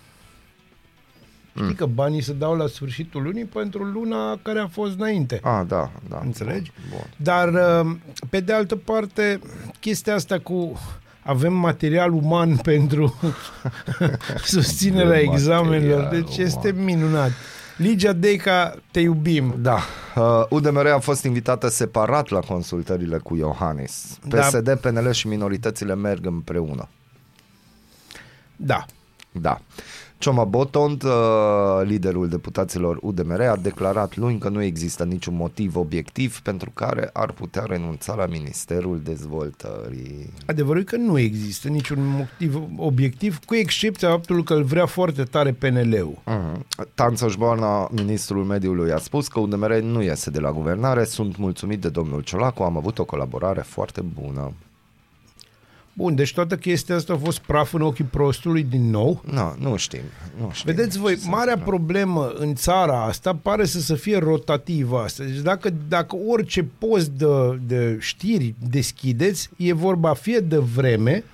Mm. 1.52 1.62
Știi 1.64 1.76
că 1.76 1.86
banii 1.86 2.22
se 2.22 2.32
dau 2.32 2.56
la 2.56 2.66
sfârșitul 2.66 3.22
lunii 3.22 3.44
pentru 3.44 3.82
luna 3.82 4.38
care 4.42 4.58
a 4.58 4.66
fost 4.66 4.94
înainte. 4.98 5.40
Ah, 5.42 5.62
da, 5.66 5.90
da. 6.08 6.20
Înțelegi? 6.24 6.72
Bun, 6.90 6.98
bun. 6.98 7.10
Dar, 7.16 7.48
uh, 7.84 7.96
pe 8.30 8.40
de 8.40 8.52
altă 8.52 8.76
parte, 8.76 9.40
chestia 9.80 10.14
asta 10.14 10.38
cu 10.38 10.80
avem 11.22 11.52
material 11.52 12.12
uman 12.12 12.56
pentru 12.70 13.14
susținerea 14.44 15.16
Avem 15.16 15.32
examenelor, 15.32 16.02
material 16.02 16.22
deci 16.22 16.36
uman. 16.36 16.46
este 16.46 16.72
minunat. 16.72 17.30
Ligia 17.76 18.12
Deica, 18.12 18.74
te 18.90 19.00
iubim. 19.00 19.54
Da, 19.58 19.78
uh, 20.16 20.44
UDMR 20.48 20.86
a 20.86 20.98
fost 20.98 21.24
invitată 21.24 21.68
separat 21.68 22.28
la 22.28 22.40
consultările 22.40 23.18
cu 23.18 23.36
Iohannis. 23.36 24.18
Da. 24.28 24.38
PSD, 24.38 24.74
PNL 24.80 25.10
și 25.10 25.28
minoritățile 25.28 25.94
merg 25.94 26.26
împreună. 26.26 26.88
Da. 28.60 28.84
Da. 29.32 29.60
Cioma 30.18 30.44
Botond, 30.44 31.02
uh, 31.02 31.10
liderul 31.82 32.28
deputaților 32.28 32.98
UDMR, 33.02 33.40
a 33.40 33.56
declarat 33.56 34.16
luni 34.16 34.38
că 34.38 34.48
nu 34.48 34.62
există 34.62 35.04
niciun 35.04 35.34
motiv 35.34 35.76
obiectiv 35.76 36.40
pentru 36.40 36.70
care 36.74 37.10
ar 37.12 37.32
putea 37.32 37.62
renunța 37.62 38.14
la 38.14 38.26
Ministerul 38.26 39.00
Dezvoltării. 39.04 40.32
Adevărul 40.46 40.80
e 40.80 40.84
că 40.84 40.96
nu 40.96 41.18
există 41.18 41.68
niciun 41.68 41.98
motiv 42.06 42.62
obiectiv, 42.76 43.38
cu 43.44 43.54
excepția 43.54 44.08
faptului 44.08 44.44
că 44.44 44.54
îl 44.54 44.62
vrea 44.62 44.86
foarte 44.86 45.22
tare 45.22 45.52
PNL-ul. 45.52 46.18
Mhm. 46.24 46.66
Tanțo 46.94 47.28
Șborna, 47.28 47.88
ministrul 47.92 48.44
mediului, 48.44 48.92
a 48.92 48.98
spus 48.98 49.28
că 49.28 49.40
UDMR 49.40 49.78
nu 49.78 50.02
iese 50.02 50.30
de 50.30 50.40
la 50.40 50.52
guvernare. 50.52 51.04
Sunt 51.04 51.36
mulțumit 51.36 51.80
de 51.80 51.88
domnul 51.88 52.20
Ciolacu, 52.22 52.62
am 52.62 52.76
avut 52.76 52.98
o 52.98 53.04
colaborare 53.04 53.60
foarte 53.60 54.00
bună. 54.00 54.52
Bun, 56.00 56.14
deci 56.14 56.32
toată 56.34 56.56
chestia 56.56 56.94
asta 56.96 57.12
a 57.12 57.16
fost 57.16 57.38
praf 57.38 57.72
în 57.72 57.80
ochii 57.80 58.04
prostului 58.04 58.62
din 58.62 58.90
nou. 58.90 59.22
Nu, 59.30 59.54
nu 59.58 59.76
știm. 59.76 60.00
Nu 60.40 60.50
știm 60.52 60.74
Vedeți 60.74 60.98
voi, 60.98 61.14
ce 61.14 61.20
se 61.20 61.28
marea 61.28 61.52
întâmplă. 61.52 61.66
problemă 61.76 62.32
în 62.36 62.54
țara 62.54 63.04
asta 63.04 63.38
pare 63.42 63.64
să 63.64 63.80
se 63.80 63.94
fie 63.94 64.18
rotativă 64.18 64.98
asta. 64.98 65.24
Deci 65.24 65.36
dacă, 65.38 65.70
dacă 65.88 66.16
orice 66.28 66.66
post 66.78 67.08
de, 67.10 67.26
de 67.66 67.96
știri 68.00 68.54
deschideți, 68.70 69.50
e 69.56 69.72
vorba 69.72 70.14
fie 70.14 70.38
de 70.38 70.56
vreme, 70.56 71.24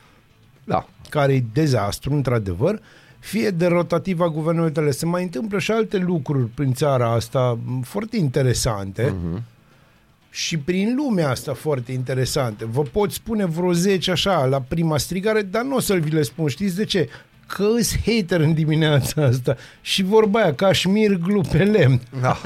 Da. 0.65 0.87
care 1.09 1.35
e 1.35 1.45
dezastru, 1.53 2.13
într-adevăr, 2.15 2.81
fie 3.19 3.51
de 3.51 3.67
rotativa 3.67 4.29
guvernamentale. 4.29 4.91
Se 4.91 5.07
mai 5.07 5.23
întâmplă 5.23 5.59
și 5.59 5.71
alte 5.71 5.97
lucruri 5.99 6.47
prin 6.47 6.73
țara 6.73 7.13
asta 7.13 7.59
m, 7.65 7.81
foarte 7.81 8.17
interesante 8.17 9.15
Mhm. 9.25 9.43
Și 10.37 10.59
prin 10.59 10.95
lumea 10.97 11.31
asta 11.31 11.55
foarte 11.55 11.93
interesante. 11.93 12.65
Vă 12.65 12.83
pot 12.83 13.13
spune 13.13 13.47
vreo 13.47 13.73
10 13.73 14.11
așa 14.11 14.45
la 14.45 14.61
prima 14.61 14.99
strigare, 14.99 15.43
dar 15.43 15.63
nu 15.63 15.75
o 15.77 15.81
să-l 15.81 16.01
vi 16.01 16.11
le 16.11 16.23
spun. 16.23 16.49
Știți 16.49 16.77
de 16.77 16.85
ce? 16.85 17.09
Că 17.47 17.67
îs 17.77 17.97
hater 18.05 18.41
în 18.41 18.55
dimineața 18.55 19.25
asta. 19.25 19.57
Și 19.81 20.03
vorba 20.03 20.41
aia, 20.41 20.55
Cașmir 20.55 21.15
glu 21.15 21.41
pe 21.51 21.65
lemn. 21.65 22.01
da. 22.21 22.37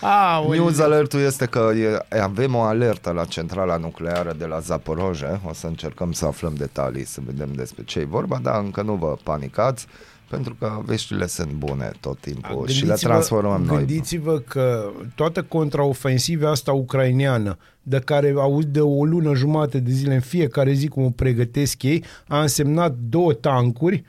Aoleu. 0.00 0.60
News 0.64 0.78
alertul 0.78 1.20
este 1.20 1.46
că 1.46 1.72
e, 2.10 2.18
avem 2.20 2.54
o 2.54 2.60
alertă 2.60 3.10
la 3.10 3.24
centrala 3.24 3.76
nucleară 3.76 4.34
de 4.38 4.44
la 4.44 4.58
Zaporoje. 4.58 5.40
O 5.48 5.52
să 5.52 5.66
încercăm 5.66 6.12
să 6.12 6.26
aflăm 6.26 6.54
detalii, 6.56 7.06
să 7.06 7.20
vedem 7.26 7.48
despre 7.54 7.84
ce 7.84 7.98
e 7.98 8.04
vorba, 8.04 8.38
dar 8.42 8.60
încă 8.64 8.82
nu 8.82 8.94
vă 8.94 9.16
panicați, 9.22 9.86
pentru 10.30 10.54
că 10.54 10.80
veștile 10.84 11.26
sunt 11.26 11.52
bune 11.52 11.90
tot 12.00 12.18
timpul 12.20 12.66
și 12.68 12.80
le 12.80 12.86
Gândiți-vă- 12.86 13.08
transformăm 13.08 13.62
noi. 13.62 13.76
Gândiți-vă 13.76 14.38
că 14.38 14.90
toată 15.14 15.42
contraofensiva 15.42 16.50
asta 16.50 16.72
ucraineană, 16.72 17.58
de 17.82 17.98
care 17.98 18.34
aud 18.36 18.64
de 18.64 18.80
o 18.80 19.04
lună 19.04 19.34
jumate 19.34 19.78
de 19.78 19.90
zile 19.90 20.14
în 20.14 20.20
fiecare 20.20 20.72
zi 20.72 20.88
cum 20.88 21.04
o 21.04 21.10
pregătesc 21.10 21.82
ei, 21.82 22.04
a 22.28 22.40
însemnat 22.40 22.94
două 23.08 23.32
tancuri 23.32 24.04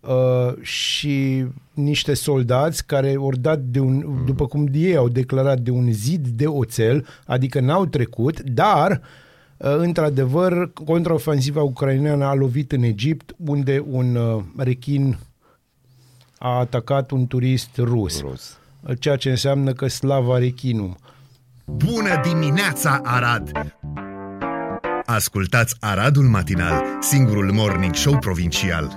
uh, 0.00 0.62
și 0.62 1.46
niște 1.72 2.14
soldați 2.14 2.86
care 2.86 3.14
au 3.18 3.32
dat 3.40 3.60
de 3.60 3.80
un, 3.80 4.02
mm. 4.06 4.24
după 4.24 4.46
cum 4.46 4.68
ei 4.72 4.96
au 4.96 5.08
declarat, 5.08 5.58
de 5.60 5.70
un 5.70 5.92
zid 5.92 6.26
de 6.26 6.46
oțel, 6.46 7.06
adică 7.26 7.60
n-au 7.60 7.86
trecut, 7.86 8.40
dar 8.40 9.00
uh, 9.56 9.76
într-adevăr, 9.78 10.72
contraofensiva 10.72 11.62
ucraineană 11.62 12.24
a 12.24 12.34
lovit 12.34 12.72
în 12.72 12.82
Egipt, 12.82 13.34
unde 13.36 13.84
un 13.88 14.14
uh, 14.14 14.42
rechin 14.56 15.18
a 16.38 16.58
atacat 16.58 17.10
un 17.10 17.26
turist 17.26 17.70
rus, 17.76 18.20
Rus. 18.20 18.58
ceea 18.98 19.16
ce 19.16 19.30
înseamnă 19.30 19.72
că 19.72 19.88
slava 19.88 20.38
rechinum. 20.38 20.96
Bună 21.64 22.20
dimineața, 22.22 23.00
Arad! 23.04 23.76
Ascultați 25.04 25.76
Aradul 25.80 26.24
Matinal, 26.24 26.82
singurul 27.00 27.52
morning 27.52 27.94
show 27.94 28.18
provincial. 28.18 28.94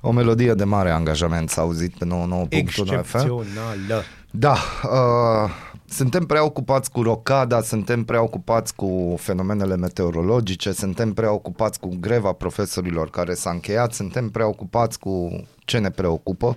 O 0.00 0.10
melodie 0.12 0.54
de 0.54 0.64
mare 0.64 0.90
angajament 0.90 1.50
s-a 1.50 1.60
auzit 1.60 1.94
pe 1.98 2.04
99.1 2.04 2.08
FM. 2.08 2.46
Excepțională. 2.48 4.02
Da, 4.30 4.56
uh, 4.82 5.50
suntem 5.90 6.24
preocupați 6.24 6.90
cu 6.90 7.02
rocada, 7.02 7.60
suntem 7.60 8.04
preocupați 8.04 8.74
cu 8.74 9.14
fenomenele 9.18 9.76
meteorologice, 9.76 10.72
suntem 10.72 11.12
preocupați 11.12 11.80
cu 11.80 11.96
greva 12.00 12.32
profesorilor 12.32 13.10
care 13.10 13.34
s-a 13.34 13.50
încheiat, 13.50 13.92
suntem 13.92 14.30
preocupați 14.30 14.98
cu 14.98 15.44
ce 15.64 15.78
ne 15.78 15.90
preocupă 15.90 16.56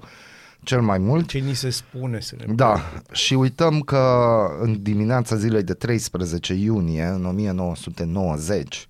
cel 0.63 0.81
mai 0.81 0.97
mult. 0.97 1.27
Ce 1.27 1.37
ni 1.37 1.53
se 1.53 1.69
spune 1.69 2.19
să 2.19 2.35
ne 2.37 2.53
Da, 2.53 2.81
și 3.11 3.33
uităm 3.33 3.79
că 3.79 4.45
în 4.59 4.81
dimineața 4.81 5.35
zilei 5.35 5.63
de 5.63 5.73
13 5.73 6.53
iunie, 6.53 7.03
în 7.03 7.25
1990, 7.25 8.87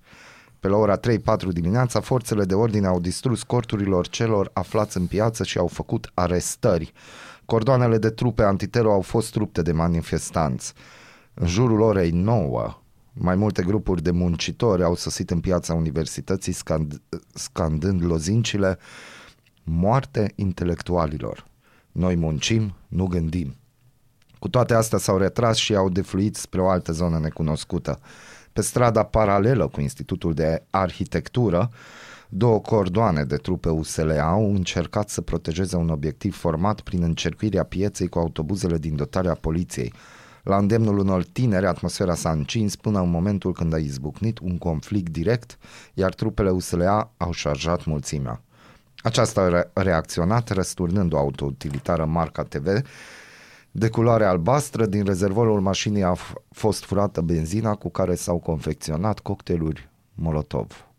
pe 0.60 0.68
la 0.68 0.76
ora 0.76 0.98
3-4 0.98 1.00
dimineața, 1.52 2.00
forțele 2.00 2.44
de 2.44 2.54
ordine 2.54 2.86
au 2.86 3.00
distrus 3.00 3.42
corturilor 3.42 4.08
celor 4.08 4.50
aflați 4.52 4.96
în 4.96 5.06
piață 5.06 5.44
și 5.44 5.58
au 5.58 5.66
făcut 5.66 6.10
arestări. 6.14 6.92
Cordoanele 7.44 7.98
de 7.98 8.10
trupe 8.10 8.42
antitero 8.42 8.92
au 8.92 9.00
fost 9.00 9.34
rupte 9.34 9.62
de 9.62 9.72
manifestanți. 9.72 10.72
În 11.34 11.46
jurul 11.46 11.80
orei 11.80 12.10
9, 12.10 12.74
mai 13.12 13.34
multe 13.34 13.62
grupuri 13.62 14.02
de 14.02 14.10
muncitori 14.10 14.82
au 14.82 14.94
sosit 14.94 15.30
în 15.30 15.40
piața 15.40 15.74
universității 15.74 16.52
scand- 16.52 17.02
scandând 17.34 18.04
lozincile 18.04 18.78
Moarte 19.62 20.32
intelectualilor. 20.34 21.46
Noi 21.92 22.14
muncim, 22.14 22.74
nu 22.88 23.06
gândim. 23.06 23.56
Cu 24.38 24.48
toate 24.48 24.74
astea 24.74 24.98
s-au 24.98 25.18
retras 25.18 25.56
și 25.56 25.74
au 25.74 25.88
defluit 25.88 26.36
spre 26.36 26.60
o 26.60 26.68
altă 26.68 26.92
zonă 26.92 27.18
necunoscută. 27.18 28.00
Pe 28.52 28.60
strada 28.60 29.02
paralelă 29.02 29.68
cu 29.68 29.80
Institutul 29.80 30.34
de 30.34 30.62
Arhitectură, 30.70 31.70
două 32.36 32.60
cordoane 32.60 33.24
de 33.24 33.36
trupe 33.36 33.68
USL 33.68 34.10
au 34.10 34.54
încercat 34.54 35.08
să 35.08 35.20
protejeze 35.20 35.76
un 35.76 35.88
obiectiv 35.88 36.36
format 36.36 36.80
prin 36.80 37.02
încercuirea 37.02 37.62
pieței 37.62 38.08
cu 38.08 38.18
autobuzele 38.18 38.78
din 38.78 38.96
dotarea 38.96 39.34
poliției. 39.34 39.92
La 40.42 40.56
îndemnul 40.56 40.98
unor 40.98 41.24
tineri, 41.24 41.66
atmosfera 41.66 42.14
s-a 42.14 42.30
încins 42.30 42.76
până 42.76 43.00
în 43.00 43.10
momentul 43.10 43.52
când 43.52 43.74
a 43.74 43.78
izbucnit 43.78 44.38
un 44.38 44.58
conflict 44.58 45.12
direct, 45.12 45.58
iar 45.94 46.14
trupele 46.14 46.50
USLA 46.50 47.12
au 47.16 47.32
șarjat 47.32 47.84
mulțimea. 47.84 48.40
Aceasta 48.96 49.40
a 49.40 49.48
re- 49.48 49.70
reacționat 49.72 50.48
răsturnând 50.48 51.12
o 51.12 51.18
autoutilitară 51.18 52.04
marca 52.04 52.42
TV 52.42 52.66
de 53.70 53.88
culoare 53.88 54.24
albastră. 54.24 54.86
Din 54.86 55.04
rezervorul 55.04 55.60
mașinii 55.60 56.02
a 56.02 56.14
f- 56.16 56.42
fost 56.50 56.84
furată 56.84 57.20
benzina 57.20 57.74
cu 57.74 57.90
care 57.90 58.14
s-au 58.14 58.38
confecționat 58.38 59.18
cocktailuri 59.18 59.88
Molotov. 60.14 60.93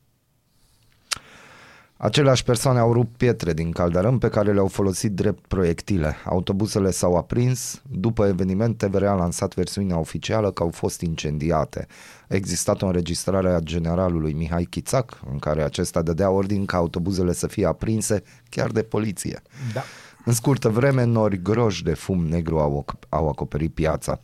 Aceleași 1.98 2.44
persoane 2.44 2.80
au 2.80 2.94
rupt 2.94 3.18
pietre 3.18 3.54
din 3.54 3.72
caldărâm 3.72 4.18
pe 4.18 4.30
care 4.30 4.54
le-au 4.54 4.68
folosit 4.68 5.12
drept 5.12 5.48
proiectile. 5.48 6.16
Autobuzele 6.26 6.92
s-au 6.92 7.16
aprins. 7.16 7.82
După 7.90 8.26
eveniment, 8.26 8.78
TVR 8.78 9.04
a 9.04 9.14
lansat 9.14 9.54
versiunea 9.54 9.98
oficială 9.98 10.52
că 10.52 10.64
au 10.64 10.70
fost 10.70 11.02
incendiate. 11.02 11.88
A 12.30 12.36
existat 12.36 12.82
o 12.82 12.86
înregistrare 12.86 13.50
a 13.50 13.60
generalului 13.60 14.34
Mihai 14.34 14.64
Chițac, 14.64 15.20
în 15.32 15.40
care 15.40 15.64
acesta 15.64 16.02
dădea 16.02 16.30
ordin 16.30 16.66
ca 16.66 16.78
autobuzele 16.78 17.34
să 17.34 17.48
fie 17.48 17.66
aprinse 17.66 18.24
chiar 18.50 18.70
de 18.70 18.82
poliție. 18.82 19.42
Da. 19.74 19.82
În 20.26 20.34
scurtă 20.34 20.70
vreme, 20.70 21.04
nori 21.04 21.42
groși 21.42 21.84
de 21.84 21.94
fum 21.94 22.26
negru 22.26 22.60
au, 22.60 22.86
au 23.10 23.30
acoperit 23.30 23.74
piața. 23.74 24.20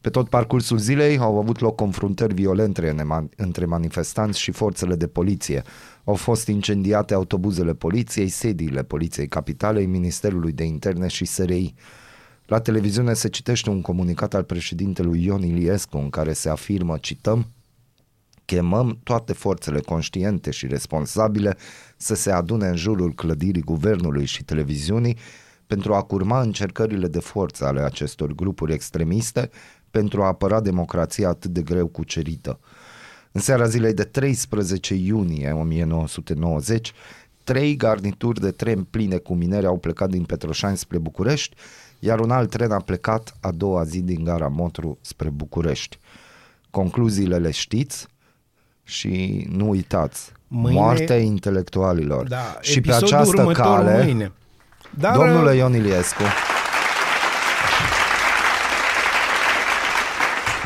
Pe 0.00 0.10
tot 0.10 0.28
parcursul 0.28 0.78
zilei 0.78 1.18
au 1.18 1.38
avut 1.38 1.60
loc 1.60 1.76
confruntări 1.76 2.34
violente 2.34 2.94
între 3.36 3.64
manifestanți 3.64 4.40
și 4.40 4.50
forțele 4.50 4.94
de 4.94 5.06
poliție. 5.06 5.62
Au 6.04 6.14
fost 6.14 6.46
incendiate 6.46 7.14
autobuzele 7.14 7.74
poliției, 7.74 8.28
sediile 8.28 8.82
Poliției 8.82 9.28
Capitalei, 9.28 9.86
Ministerului 9.86 10.52
de 10.52 10.64
Interne 10.64 11.06
și 11.06 11.24
SRI. 11.24 11.74
La 12.46 12.60
televiziune 12.60 13.12
se 13.12 13.28
citește 13.28 13.70
un 13.70 13.80
comunicat 13.80 14.34
al 14.34 14.42
președintelui 14.42 15.24
Ion 15.24 15.42
Iliescu 15.42 15.96
în 15.96 16.10
care 16.10 16.32
se 16.32 16.48
afirmă, 16.48 16.96
cităm, 17.00 17.46
chemăm 18.44 18.98
toate 19.02 19.32
forțele 19.32 19.80
conștiente 19.80 20.50
și 20.50 20.66
responsabile 20.66 21.56
să 21.96 22.14
se 22.14 22.30
adune 22.30 22.66
în 22.66 22.76
jurul 22.76 23.14
clădirii 23.14 23.62
guvernului 23.62 24.24
și 24.24 24.44
televiziunii 24.44 25.16
pentru 25.66 25.94
a 25.94 26.02
curma 26.02 26.40
încercările 26.40 27.08
de 27.08 27.20
forță 27.20 27.64
ale 27.64 27.80
acestor 27.80 28.32
grupuri 28.32 28.72
extremiste 28.72 29.50
pentru 29.90 30.22
a 30.22 30.26
apăra 30.26 30.60
democrația 30.60 31.28
atât 31.28 31.50
de 31.50 31.62
greu 31.62 31.86
cucerită. 31.86 32.58
În 33.32 33.40
seara 33.40 33.66
zilei 33.66 33.94
de 33.94 34.02
13 34.04 34.94
iunie 34.94 35.50
1990, 35.52 36.92
trei 37.44 37.76
garnituri 37.76 38.40
de 38.40 38.50
tren 38.50 38.82
pline 38.84 39.16
cu 39.16 39.34
minere 39.34 39.66
au 39.66 39.76
plecat 39.78 40.08
din 40.08 40.24
Petroșani 40.24 40.76
spre 40.76 40.98
București, 40.98 41.56
iar 41.98 42.20
un 42.20 42.30
alt 42.30 42.50
tren 42.50 42.70
a 42.70 42.78
plecat 42.80 43.36
a 43.40 43.50
doua 43.50 43.84
zi 43.84 44.00
din 44.00 44.24
gara 44.24 44.48
Motru 44.48 44.98
spre 45.00 45.28
București. 45.30 45.98
Concluziile 46.70 47.36
le 47.36 47.50
știți 47.50 48.06
și 48.82 49.46
nu 49.50 49.68
uitați, 49.68 50.32
Mâine- 50.48 50.80
moartea 50.80 51.16
intelectualilor. 51.18 52.28
Da, 52.28 52.58
și 52.60 52.80
pe 52.80 52.88
episodul 52.88 53.06
această 53.14 53.40
următor 53.40 53.64
cale, 53.64 54.04
mâine. 54.04 54.32
Dar, 54.98 55.16
domnule 55.16 55.54
Ion 55.56 55.74
Iliescu, 55.74 56.22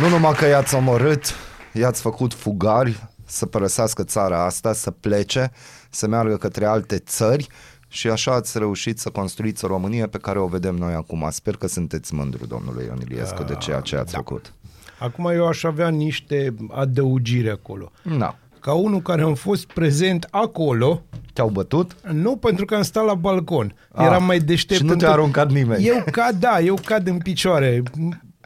nu 0.00 0.08
numai 0.08 0.32
că 0.32 0.46
i-ați 0.46 0.74
omorât, 0.74 1.34
i-ați 1.72 2.00
făcut 2.00 2.34
fugari 2.34 3.08
să 3.26 3.46
părăsească 3.46 4.02
țara 4.04 4.44
asta, 4.44 4.72
să 4.72 4.90
plece, 4.90 5.50
să 5.90 6.06
meargă 6.06 6.36
către 6.36 6.64
alte 6.64 6.98
țări 6.98 7.46
și 7.88 8.08
așa 8.08 8.32
ați 8.32 8.58
reușit 8.58 8.98
să 8.98 9.10
construiți 9.10 9.64
o 9.64 9.68
Românie 9.68 10.06
pe 10.06 10.18
care 10.18 10.38
o 10.38 10.46
vedem 10.46 10.74
noi 10.74 10.92
acum. 10.94 11.26
Sper 11.30 11.56
că 11.56 11.66
sunteți 11.68 12.14
mândru, 12.14 12.46
domnule 12.46 12.84
Ion 12.84 12.98
Iliescu, 13.00 13.42
de 13.42 13.54
ceea 13.54 13.80
ce 13.80 13.96
ați 13.96 14.12
da. 14.12 14.18
făcut. 14.18 14.52
Acum 14.98 15.26
eu 15.26 15.46
aș 15.46 15.62
avea 15.64 15.88
niște 15.88 16.54
adăugiri 16.70 17.50
acolo. 17.50 17.90
Da. 18.18 18.36
Ca 18.60 18.72
unul 18.72 19.00
care 19.00 19.22
am 19.22 19.34
fost 19.34 19.64
prezent 19.66 20.26
acolo, 20.30 21.02
Te-au 21.32 21.48
bătut? 21.48 21.96
nu 22.12 22.36
pentru 22.36 22.64
că 22.64 22.74
am 22.74 22.82
stat 22.82 23.04
la 23.04 23.14
balcon. 23.14 23.74
Ah, 23.92 24.04
Eram 24.06 24.24
mai 24.24 24.38
deștept. 24.38 24.80
și 24.80 24.86
nu 24.86 24.94
te-a 24.94 25.08
întâi- 25.08 25.12
aruncat 25.20 25.50
nimeni. 25.50 25.86
Eu 25.86 26.04
cad, 26.10 26.34
da, 26.38 26.60
eu 26.60 26.78
cad 26.84 27.06
în 27.06 27.18
picioare 27.18 27.82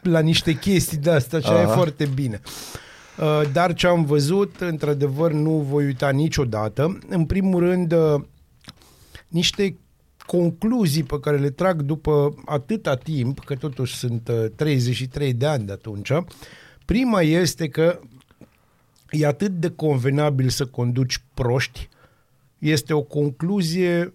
la 0.01 0.19
niște 0.19 0.53
chestii 0.53 0.97
de 0.97 1.11
astea, 1.11 1.39
ce 1.39 1.51
e 1.51 1.63
Aha. 1.63 1.73
foarte 1.73 2.05
bine. 2.05 2.41
Uh, 3.17 3.41
Dar 3.51 3.73
ce 3.73 3.87
am 3.87 4.05
văzut, 4.05 4.55
într-adevăr, 4.59 5.31
nu 5.31 5.51
voi 5.51 5.85
uita 5.85 6.09
niciodată. 6.09 6.99
În 7.09 7.25
primul 7.25 7.59
rând, 7.59 7.91
uh, 7.91 8.21
niște 9.27 9.77
concluzii 10.25 11.03
pe 11.03 11.19
care 11.19 11.37
le 11.37 11.49
trag 11.49 11.81
după 11.81 12.35
atâta 12.45 12.95
timp, 12.95 13.39
că 13.39 13.55
totuși 13.55 13.95
sunt 13.95 14.27
uh, 14.27 14.45
33 14.55 15.33
de 15.33 15.45
ani 15.45 15.65
de 15.65 15.71
atunci. 15.71 16.11
Prima 16.85 17.21
este 17.21 17.67
că 17.67 17.99
e 19.09 19.25
atât 19.25 19.51
de 19.51 19.69
convenabil 19.69 20.49
să 20.49 20.65
conduci 20.65 21.23
proști, 21.33 21.89
este 22.57 22.93
o 22.93 23.01
concluzie 23.01 24.13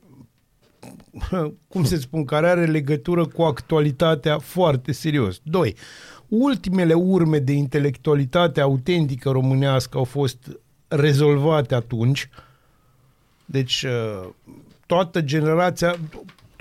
cum 1.69 1.85
să 1.85 1.97
spun, 1.97 2.25
care 2.25 2.49
are 2.49 2.65
legătură 2.65 3.27
cu 3.27 3.43
actualitatea 3.43 4.39
foarte 4.39 4.93
serios. 4.93 5.41
Doi, 5.43 5.77
ultimele 6.29 6.95
urme 6.95 7.39
de 7.39 7.53
intelectualitate 7.53 8.61
autentică 8.61 9.31
românească 9.31 9.99
au 9.99 10.05
fost 10.05 10.59
rezolvate 10.89 11.75
atunci. 11.75 12.29
Deci 13.45 13.83
uh, 13.83 14.29
toată 14.87 15.21
generația 15.21 15.97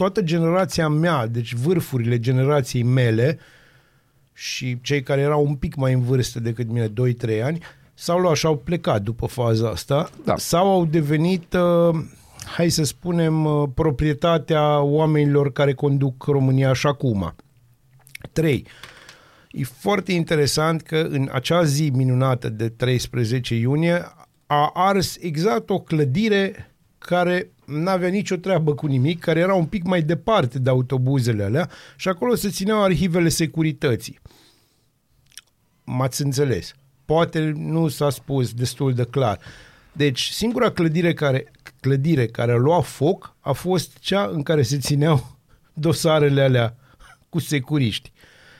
toată 0.02 0.22
generația 0.22 0.88
mea, 0.88 1.28
deci 1.28 1.54
vârfurile 1.54 2.20
generației 2.20 2.84
mele 2.84 3.40
și 4.34 4.82
cei 4.82 5.04
care 5.04 5.22
erau 5.22 5.46
un 5.46 5.56
pic 5.56 5.76
mai 5.76 5.94
în 5.94 6.02
vârstă 6.02 6.40
decât 6.40 6.70
mine, 6.70 6.88
2-3 6.88 7.44
ani, 7.44 7.60
sau 7.94 8.20
luat 8.20 8.36
și 8.36 8.46
au 8.46 8.58
plecat 8.58 9.02
după 9.02 9.26
faza 9.26 9.70
asta, 9.70 10.10
Da. 10.26 10.38
sau 10.38 10.68
au 10.68 10.86
devenit, 10.86 11.54
uh, 11.54 12.00
hai 12.46 12.70
să 12.70 12.84
spunem, 12.84 13.46
uh, 13.46 13.70
proprietatea 13.74 14.80
oamenilor 14.82 15.52
care 15.52 15.74
conduc 15.74 16.24
România 16.24 16.74
și 16.74 16.88
acum. 16.88 17.36
3. 18.32 18.68
E 19.52 19.64
foarte 19.64 20.12
interesant 20.12 20.82
că 20.82 21.08
în 21.10 21.30
acea 21.32 21.64
zi 21.64 21.90
minunată 21.94 22.50
de 22.50 22.70
13 22.70 23.56
iunie 23.56 24.06
a 24.46 24.72
ars 24.74 25.18
exact 25.20 25.70
o 25.70 25.80
clădire 25.80 26.72
care 26.98 27.52
n-avea 27.66 28.10
nicio 28.10 28.36
treabă 28.36 28.74
cu 28.74 28.88
nimic, 28.88 29.20
care 29.20 29.40
era 29.40 29.54
un 29.54 29.66
pic 29.66 29.84
mai 29.84 30.02
departe 30.02 30.60
de 30.60 30.70
autobuzele 30.70 31.44
alea 31.44 31.70
și 31.96 32.08
acolo 32.08 32.36
se 32.36 32.50
țineau 32.50 32.84
arhivele 32.84 33.30
securității. 33.30 34.20
M-ați 35.84 36.22
înțeles. 36.22 36.74
Poate 37.06 37.52
nu 37.56 37.88
s-a 37.88 38.10
spus 38.10 38.54
destul 38.54 38.94
de 38.94 39.04
clar. 39.04 39.40
Deci, 39.92 40.30
singura 40.30 40.72
clădire 40.72 41.14
care, 41.14 41.52
clădire 41.82 42.26
care 42.28 42.52
a 42.52 42.56
luat 42.56 42.84
foc 42.86 43.36
a 43.40 43.52
fost 43.52 43.98
cea 43.98 44.30
în 44.34 44.44
care 44.44 44.62
se 44.62 44.78
țineau 44.78 45.38
dosarele 45.74 46.42
alea 46.42 46.76
cu 47.30 47.40
securiști. 47.40 48.12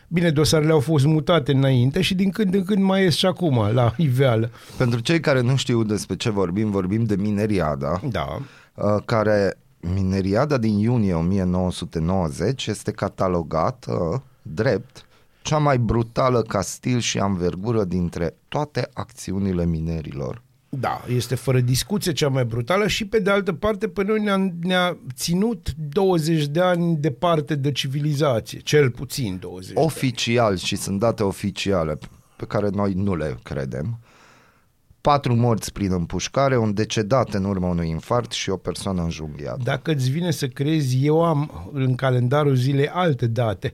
Bine, 0.08 0.30
dosarele 0.32 0.72
au 0.72 0.80
fost 0.80 1.06
mutate 1.06 1.52
înainte 1.52 2.02
și 2.02 2.16
din 2.16 2.30
când 2.30 2.54
în 2.54 2.64
când 2.64 2.84
mai 2.84 3.02
ies 3.02 3.16
și 3.16 3.26
acum 3.26 3.72
la 3.74 3.94
iveală. 3.98 4.50
Pentru 4.78 5.00
cei 5.00 5.20
care 5.20 5.42
nu 5.42 5.56
știu 5.56 5.84
despre 5.84 6.16
ce 6.16 6.30
vorbim, 6.30 6.72
vorbim 6.72 7.04
de 7.04 7.16
Mineriada, 7.16 8.02
Da. 8.10 8.38
uh, 8.76 8.96
care 9.06 9.58
Mineriada 9.80 10.58
din 10.58 10.78
iunie 10.78 11.14
1990 11.14 12.66
este 12.68 12.92
catalogată 12.92 14.24
drept 14.42 15.06
cea 15.42 15.58
mai 15.58 15.78
brutală 15.78 16.42
ca 16.42 16.62
stil 16.62 17.00
și 17.00 17.20
anvergură 17.20 17.84
dintre 17.84 18.34
toate 18.48 18.90
acțiunile 18.94 19.66
minerilor. 19.66 20.42
Da, 20.80 21.02
este 21.08 21.36
fără 21.36 21.60
discuție 21.60 22.12
cea 22.12 22.28
mai 22.28 22.46
brutală 22.46 22.88
și 22.88 23.06
pe 23.06 23.20
de 23.20 23.30
altă 23.30 23.54
parte 23.54 23.88
pe 23.88 24.04
noi 24.04 24.20
ne-a, 24.20 24.52
ne-a 24.62 24.98
ținut 25.14 25.68
20 25.92 26.46
de 26.46 26.62
ani 26.62 26.98
departe 26.98 27.56
de 27.56 27.72
civilizație, 27.72 28.60
cel 28.60 28.90
puțin 28.90 29.38
20 29.40 29.74
de 29.74 29.80
ani. 29.80 29.86
Oficial, 29.86 30.58
și 30.58 30.76
sunt 30.76 31.00
date 31.00 31.24
oficiale 31.24 31.98
pe 32.36 32.46
care 32.46 32.70
noi 32.70 32.94
nu 32.96 33.16
le 33.16 33.38
credem, 33.44 34.00
patru 35.02 35.36
morți 35.36 35.72
prin 35.72 35.92
împușcare, 35.92 36.58
un 36.58 36.74
decedat 36.74 37.34
în 37.34 37.44
urma 37.44 37.68
unui 37.68 37.90
infart 37.90 38.32
și 38.32 38.50
o 38.50 38.58
persoană 38.58 39.02
înjunghiată. 39.02 39.62
Dacă 39.64 39.92
îți 39.92 40.10
vine 40.10 40.32
să 40.32 40.48
crezi, 40.48 41.06
eu 41.06 41.24
am 41.24 41.70
în 41.74 41.96
calendarul 41.96 42.56
zilei 42.56 42.88
alte 42.88 43.28
date. 43.28 43.74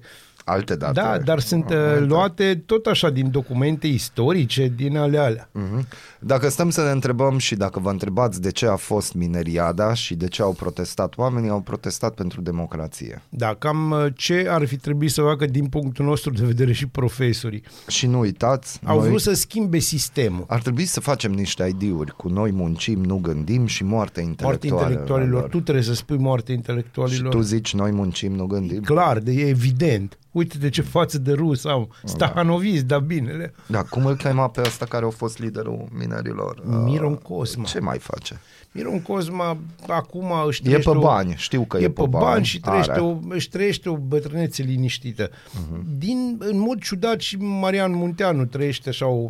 Alte 0.49 0.75
date. 0.75 0.93
Da, 0.93 1.17
dar 1.17 1.39
sunt 1.39 1.69
uh, 1.69 1.75
luate 1.99 2.63
tot 2.65 2.85
așa 2.85 3.09
din 3.09 3.31
documente 3.31 3.87
istorice, 3.87 4.73
din 4.75 4.97
ale 4.97 5.17
alea. 5.17 5.49
Mhm. 5.51 5.87
Dacă 6.19 6.49
stăm 6.49 6.69
să 6.69 6.83
ne 6.83 6.89
întrebăm 6.91 7.37
și 7.37 7.55
dacă 7.55 7.79
vă 7.79 7.89
întrebați 7.89 8.41
de 8.41 8.51
ce 8.51 8.67
a 8.67 8.75
fost 8.75 9.13
mineriada 9.13 9.93
și 9.93 10.15
de 10.15 10.27
ce 10.27 10.41
au 10.41 10.53
protestat 10.53 11.17
oamenii, 11.17 11.49
au 11.49 11.59
protestat 11.61 12.13
pentru 12.13 12.41
democrație. 12.41 13.21
Da, 13.29 13.53
cam 13.53 13.91
uh, 13.91 14.05
ce 14.15 14.45
ar 14.49 14.65
fi 14.65 14.77
trebuit 14.77 15.11
să 15.11 15.21
facă 15.21 15.45
din 15.45 15.65
punctul 15.67 16.05
nostru 16.05 16.31
de 16.31 16.45
vedere 16.45 16.71
și 16.73 16.87
profesorii. 16.87 17.63
Și 17.87 18.07
nu 18.07 18.19
uitați, 18.19 18.79
Au 18.83 18.99
noi 18.99 19.07
vrut 19.09 19.21
să 19.21 19.33
schimbe 19.33 19.79
sistemul. 19.79 20.43
ar 20.47 20.61
trebui 20.61 20.85
să 20.85 20.99
facem 20.99 21.31
niște 21.31 21.75
ID-uri 21.79 22.15
cu 22.15 22.29
noi 22.29 22.51
muncim, 22.51 23.03
nu 23.03 23.17
gândim 23.17 23.65
și 23.65 23.83
moarte 23.83 24.21
Moarte 24.21 24.21
intelectuală. 24.21 24.81
intelectualilor. 24.83 25.49
Tu 25.49 25.59
trebuie 25.61 25.83
să 25.83 25.93
spui 25.93 26.17
moarte 26.17 26.51
și 26.51 26.57
intelectualilor. 26.57 27.31
tu 27.33 27.41
zici 27.41 27.73
noi 27.73 27.91
muncim, 27.91 28.33
nu 28.33 28.45
gândim? 28.45 28.81
Clar, 28.81 29.19
de 29.19 29.31
e 29.31 29.47
evident. 29.47 30.17
Uite 30.31 30.57
de 30.57 30.69
ce 30.69 30.81
față 30.81 31.17
de 31.17 31.31
rus 31.31 31.65
au. 31.65 31.89
Stahanoviți, 32.03 32.83
da 32.85 32.99
binele. 32.99 33.53
Da, 33.67 33.81
cum 33.83 34.05
îl 34.05 34.15
chema 34.15 34.49
pe 34.49 34.61
ăsta 34.61 34.85
care 34.85 35.05
a 35.05 35.09
fost 35.09 35.39
liderul 35.39 35.87
minerilor? 36.07 36.61
Miron 36.65 37.11
Uh, 37.11 37.17
Cosma. 37.23 37.63
Ce 37.63 37.79
mai 37.79 37.97
face? 37.99 38.39
Miron 38.71 39.01
Cosma 39.01 39.57
acum 39.87 40.31
își 40.47 40.59
E 40.61 40.63
trăiește 40.63 40.91
pe 40.91 40.97
o- 40.97 41.01
bani, 41.01 41.33
știu 41.37 41.63
că 41.63 41.77
e, 41.77 41.83
e 41.83 41.89
pe 41.89 42.05
bani 42.09 42.45
și 42.45 42.59
trăiește 42.59 42.91
are. 42.91 43.01
o, 43.01 43.17
își 43.29 43.49
trăiește 43.49 43.89
o 43.89 43.95
bătrânețe 43.97 44.63
liniștită. 44.63 45.29
Uh-huh. 45.29 45.81
Din, 45.97 46.35
în 46.39 46.59
mod 46.59 46.81
ciudat 46.81 47.19
și 47.19 47.37
Marian 47.37 47.91
Munteanu 47.95 48.45
trăiește 48.45 48.89
așa 48.89 49.05
o 49.07 49.29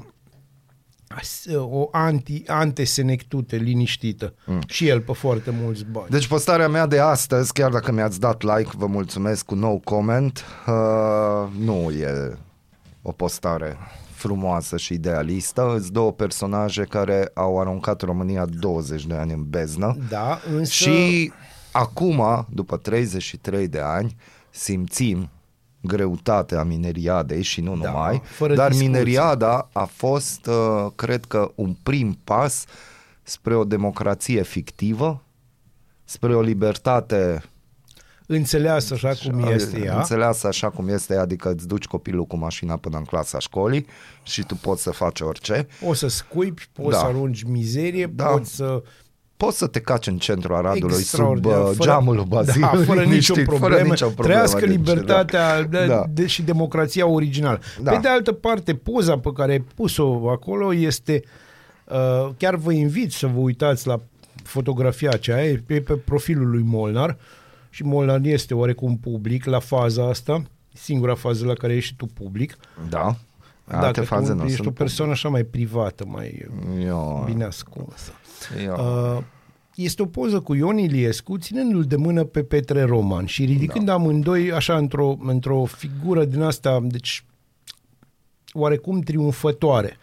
o 1.60 1.88
anti, 1.92 2.44
antesenectute 2.48 3.56
liniștită. 3.56 4.34
Mm. 4.46 4.62
Și 4.68 4.88
el 4.88 5.02
pe 5.02 5.14
foarte 5.14 5.54
mulți 5.62 5.86
bani. 5.92 6.08
Deci 6.10 6.28
postarea 6.28 6.68
mea 6.68 6.86
de 6.88 7.00
astăzi, 7.00 7.54
chiar 7.54 7.72
dacă 7.72 7.92
mi-ați 7.92 8.20
dat 8.20 8.42
like, 8.42 8.70
vă 8.78 8.86
mulțumesc 8.86 9.46
cu 9.46 9.56
nou 9.56 9.82
comment, 9.84 10.44
uh, 10.68 11.50
nu 11.60 11.90
e 11.92 12.38
o 13.02 13.12
postare 13.12 13.78
frumoasă 14.18 14.78
și 14.78 14.94
idealistă. 14.94 15.76
Sunt 15.80 15.92
două 15.92 16.12
personaje 16.12 16.84
care 16.84 17.32
au 17.34 17.60
aruncat 17.60 18.02
România 18.02 18.46
20 18.46 19.06
de 19.06 19.14
ani 19.16 19.34
în 19.34 19.50
beznă 19.50 19.98
Da, 20.10 20.40
însă... 20.54 20.72
și 20.72 21.32
acum, 21.72 22.48
după 22.50 22.78
33 22.78 23.68
de 23.68 23.80
ani, 23.80 24.16
simțim 24.50 25.30
greutatea 25.82 26.64
mineriadei 26.64 27.42
și 27.42 27.62
nu 27.62 27.78
Da, 27.78 27.90
numai, 27.92 28.22
fără 28.24 28.56
dar 28.56 28.68
discuție. 28.68 28.92
mineriada 28.92 29.70
a 29.74 29.84
fost, 29.86 30.46
uh, 30.46 30.86
cred 30.96 31.26
că, 31.26 31.52
un 31.56 31.76
prim 31.84 32.20
pas 32.24 32.66
spre 33.24 33.56
o 33.56 33.64
democrație 33.64 34.44
fictivă, 34.44 35.24
spre 36.04 36.36
o 36.36 36.42
libertate 36.42 37.44
Înțeleasă 38.30 38.94
așa 38.94 39.14
cum 39.30 39.48
este 39.54 39.80
ea. 39.80 39.98
înțeleasă 39.98 40.48
așa 40.48 40.70
cum 40.70 40.88
este, 40.88 41.14
ea, 41.14 41.22
adică 41.22 41.50
îți 41.52 41.68
duci 41.68 41.86
copilul 41.86 42.26
cu 42.26 42.38
mașina 42.38 42.76
până 42.78 42.98
în 42.98 43.04
clasa 43.04 43.40
școlii 43.40 43.86
și 44.24 44.44
tu 44.44 44.56
poți 44.56 44.82
să 44.82 44.92
faci 44.92 45.20
orice. 45.22 45.68
O 45.86 45.94
să 45.94 46.08
scuipi, 46.08 46.70
poți 46.74 46.90
Da. 46.90 46.98
să 46.98 47.06
arunci 47.06 47.44
mizerie, 47.44 48.12
Da. 48.16 48.26
poți 48.26 48.56
să... 48.56 48.84
Poți 49.38 49.58
să 49.58 49.68
te 49.68 49.80
caci 49.80 50.08
în 50.08 50.18
centrul 50.18 50.56
Aradului 50.56 50.90
sub 50.94 51.00
Extraordinar, 51.00 51.60
uh, 51.60 51.66
fără- 51.76 51.90
geamul 51.90 52.16
lui 52.16 52.26
Bazil, 52.28 52.62
Da, 52.62 52.68
fără 52.68 52.80
nicio 52.84 53.02
liniștit, 53.02 53.44
problemă. 53.44 53.76
Fără 53.76 53.82
nicio 53.88 54.06
problemă 54.06 54.30
Trăiască 54.30 54.60
deci, 54.60 54.70
libertatea 54.70 55.62
da. 55.64 55.80
de, 55.80 55.86
Da. 55.88 56.06
de, 56.10 56.26
și 56.28 56.42
democrația 56.42 57.08
originală. 57.08 57.60
Da. 57.82 57.92
Pe 57.92 57.98
de 57.98 58.08
altă 58.08 58.32
parte, 58.32 58.74
poza 58.76 59.18
pe 59.20 59.30
care 59.36 59.52
ai 59.52 59.60
pus-o 59.76 60.30
acolo 60.30 60.74
este... 60.74 61.24
Uh, 61.86 62.30
chiar 62.38 62.56
vă 62.56 62.72
invit 62.72 63.12
să 63.12 63.28
vă 63.28 63.40
uitați 63.40 63.88
la 63.88 64.00
fotografia 64.44 65.10
aceea, 65.14 65.46
e 65.46 65.64
pe, 65.66 65.82
pe 65.82 65.94
profilul 65.94 66.50
lui 66.50 66.64
Molnar 66.66 67.18
și 67.78 67.84
Molnar 67.84 68.20
este 68.24 68.54
oarecum 68.54 68.98
public 68.98 69.46
la 69.46 69.60
faza 69.60 70.08
asta, 70.10 70.44
singura 70.74 71.16
fază 71.16 71.46
la 71.46 71.54
care 71.54 71.76
ești 71.76 71.96
tu 71.96 72.06
public. 72.06 72.58
Da. 72.90 73.16
Da, 73.68 73.80
Alte 73.80 74.00
că 74.00 74.06
faze 74.06 74.32
tu 74.32 74.38
nu 74.38 74.44
ești 74.44 74.56
sunt 74.56 74.68
o 74.68 74.72
persoană 74.72 75.12
așa 75.12 75.30
mai 75.30 75.44
privată, 75.44 76.06
mai 76.08 76.46
Eu, 76.86 77.24
bine 77.26 77.44
ascunsă. 77.44 78.12
eu, 78.64 78.74
Uh, 79.16 79.24
este 79.76 80.02
o 80.02 80.06
poză 80.06 80.40
cu 80.40 80.54
Ion 80.54 80.78
Iliescu 80.78 81.38
ținându-l 81.38 81.84
de 81.84 81.96
mână 81.96 82.24
pe 82.24 82.44
Petre 82.44 82.84
Roman 82.84 83.26
și 83.26 83.46
ridicând 83.46 83.86
da. 83.86 83.94
amândoi 83.94 84.52
așa 84.52 84.78
într-o, 84.78 85.18
într-o 85.22 85.66
figură 85.66 86.26
din 86.26 86.42
asta, 86.42 86.80
deci 86.82 87.26
oarecum 88.54 89.00
triumfătoare. 89.00 89.98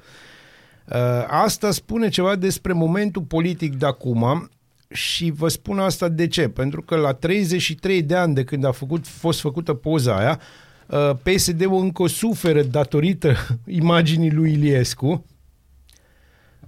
Uh, 0.91 0.97
asta 1.29 1.71
spune 1.71 2.09
ceva 2.09 2.37
despre 2.37 2.73
momentul 2.73 3.23
politic 3.23 3.75
de 3.75 3.87
acum 3.87 4.49
și 4.95 5.31
vă 5.31 5.49
spun 5.49 5.79
asta 5.79 6.09
de 6.09 6.27
ce? 6.27 6.49
Pentru 6.49 6.83
că 6.83 6.97
la 6.97 7.13
33 7.13 8.03
de 8.03 8.15
ani 8.15 8.35
de 8.35 8.45
când 8.45 8.65
a 8.65 8.71
făcut, 8.71 9.07
fost 9.07 9.41
făcută 9.41 9.75
poza 9.75 10.17
aia, 10.17 10.41
uh, 10.87 11.17
PSD-ul 11.23 11.81
încă 11.81 12.07
suferă 12.07 12.63
datorită 12.63 13.35
imaginii 13.67 14.33
lui 14.33 14.53
Iliescu, 14.53 15.25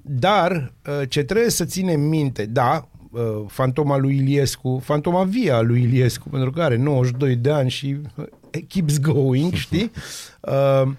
dar 0.03 0.73
uh, 0.87 1.09
ce 1.09 1.23
trebuie 1.23 1.51
să 1.51 1.65
ținem 1.65 2.01
minte, 2.01 2.47
da, 2.47 2.89
uh, 3.11 3.45
fantoma 3.49 3.97
lui 3.97 4.17
Iliescu, 4.17 4.81
fantoma 4.85 5.25
via 5.25 5.61
lui 5.61 5.83
Iliescu, 5.83 6.29
pentru 6.29 6.51
că 6.51 6.62
are 6.62 6.77
92 6.77 7.37
de 7.37 7.51
ani 7.51 7.71
și 7.71 7.97
uh, 8.17 8.27
keeps 8.69 9.01
going, 9.01 9.55
știi? 9.65 9.91
Uh, 10.41 10.93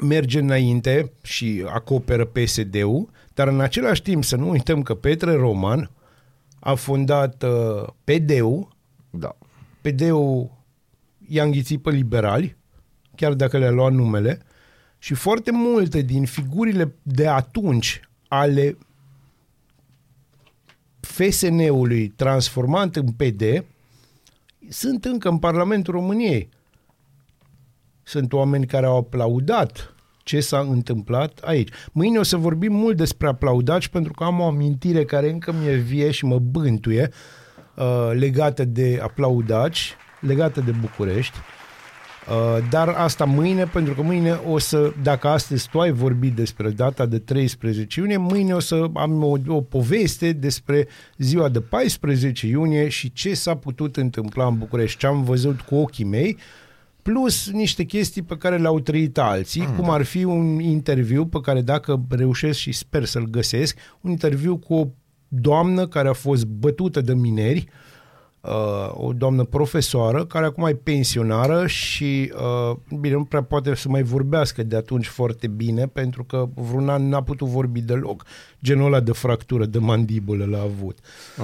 merge 0.00 0.38
înainte 0.38 1.12
și 1.22 1.64
acoperă 1.66 2.24
PSD-ul, 2.24 3.08
dar 3.38 3.48
în 3.48 3.60
același 3.60 4.02
timp 4.02 4.24
să 4.24 4.36
nu 4.36 4.48
uităm 4.48 4.82
că 4.82 4.94
Petre 4.94 5.34
Roman 5.34 5.90
a 6.60 6.74
fondat 6.74 7.42
uh, 7.42 7.86
PD-ul, 8.04 8.68
da. 9.10 9.36
PD-ul 9.80 10.50
i-a 11.28 11.44
înghițit 11.44 11.82
pe 11.82 11.90
liberali, 11.90 12.56
chiar 13.14 13.34
dacă 13.34 13.58
le-a 13.58 13.70
luat 13.70 13.92
numele, 13.92 14.42
și 14.98 15.14
foarte 15.14 15.50
multe 15.50 16.00
din 16.00 16.24
figurile 16.24 16.94
de 17.02 17.28
atunci 17.28 18.00
ale 18.28 18.78
FSN-ului 21.00 22.08
transformat 22.08 22.96
în 22.96 23.06
PD 23.12 23.64
sunt 24.68 25.04
încă 25.04 25.28
în 25.28 25.38
Parlamentul 25.38 25.94
României. 25.94 26.48
Sunt 28.02 28.32
oameni 28.32 28.66
care 28.66 28.86
au 28.86 28.96
aplaudat 28.96 29.94
ce 30.28 30.40
s-a 30.40 30.58
întâmplat 30.58 31.38
aici. 31.44 31.68
Mâine 31.92 32.18
o 32.18 32.22
să 32.22 32.36
vorbim 32.36 32.72
mult 32.72 32.96
despre 32.96 33.28
aplaudaci 33.28 33.88
pentru 33.88 34.12
că 34.12 34.24
am 34.24 34.40
o 34.40 34.44
amintire 34.44 35.04
care 35.04 35.30
încă 35.30 35.52
mi-e 35.60 35.74
vie 35.74 36.10
și 36.10 36.24
mă 36.24 36.38
bântuie 36.38 37.10
uh, 37.74 38.10
legată 38.12 38.64
de 38.64 38.98
aplaudaci, 39.02 39.96
legată 40.20 40.60
de 40.60 40.70
București. 40.70 41.36
Uh, 42.28 42.68
dar 42.70 42.88
asta 42.88 43.24
mâine, 43.24 43.64
pentru 43.64 43.94
că 43.94 44.02
mâine 44.02 44.32
o 44.32 44.58
să, 44.58 44.92
dacă 45.02 45.28
astăzi 45.28 45.68
tu 45.68 45.80
ai 45.80 45.90
vorbit 45.90 46.34
despre 46.34 46.70
data 46.70 47.06
de 47.06 47.18
13 47.18 48.00
iunie, 48.00 48.16
mâine 48.16 48.54
o 48.54 48.60
să 48.60 48.86
am 48.94 49.22
o, 49.22 49.36
o 49.46 49.60
poveste 49.60 50.32
despre 50.32 50.88
ziua 51.18 51.48
de 51.48 51.60
14 51.60 52.46
iunie 52.46 52.88
și 52.88 53.12
ce 53.12 53.34
s-a 53.34 53.56
putut 53.56 53.96
întâmpla 53.96 54.46
în 54.46 54.58
București, 54.58 54.98
ce 54.98 55.06
am 55.06 55.22
văzut 55.22 55.60
cu 55.60 55.74
ochii 55.74 56.04
mei, 56.04 56.36
plus 57.02 57.50
niște 57.50 57.84
chestii 57.84 58.22
pe 58.22 58.36
care 58.36 58.58
le-au 58.58 58.80
trăit 58.80 59.18
alții, 59.18 59.66
mm. 59.66 59.76
cum 59.76 59.90
ar 59.90 60.02
fi 60.02 60.24
un 60.24 60.60
interviu 60.60 61.26
pe 61.26 61.40
care 61.40 61.60
dacă 61.60 62.06
reușesc 62.08 62.58
și 62.58 62.72
sper 62.72 63.04
să-l 63.04 63.24
găsesc, 63.24 63.78
un 64.00 64.10
interviu 64.10 64.56
cu 64.56 64.74
o 64.74 64.86
doamnă 65.28 65.86
care 65.86 66.08
a 66.08 66.12
fost 66.12 66.46
bătută 66.46 67.00
de 67.00 67.14
mineri, 67.14 67.66
uh, 67.66 67.87
o 68.90 69.12
doamnă 69.12 69.44
profesoară 69.44 70.24
care 70.24 70.44
acum 70.44 70.66
e 70.66 70.74
pensionară 70.74 71.66
și 71.66 72.32
uh, 72.70 72.76
bine, 73.00 73.14
nu 73.14 73.24
prea 73.24 73.42
poate 73.42 73.74
să 73.74 73.88
mai 73.88 74.02
vorbească 74.02 74.62
de 74.62 74.76
atunci 74.76 75.06
foarte 75.06 75.46
bine 75.46 75.86
pentru 75.86 76.24
că 76.24 76.48
vreun 76.54 76.88
an 76.88 77.08
n-a 77.08 77.22
putut 77.22 77.48
vorbi 77.48 77.80
deloc. 77.80 78.24
Genul 78.62 78.86
ăla 78.86 79.00
de 79.00 79.12
fractură 79.12 79.64
de 79.66 79.78
mandibulă 79.78 80.44
l-a 80.44 80.60
avut. 80.60 80.98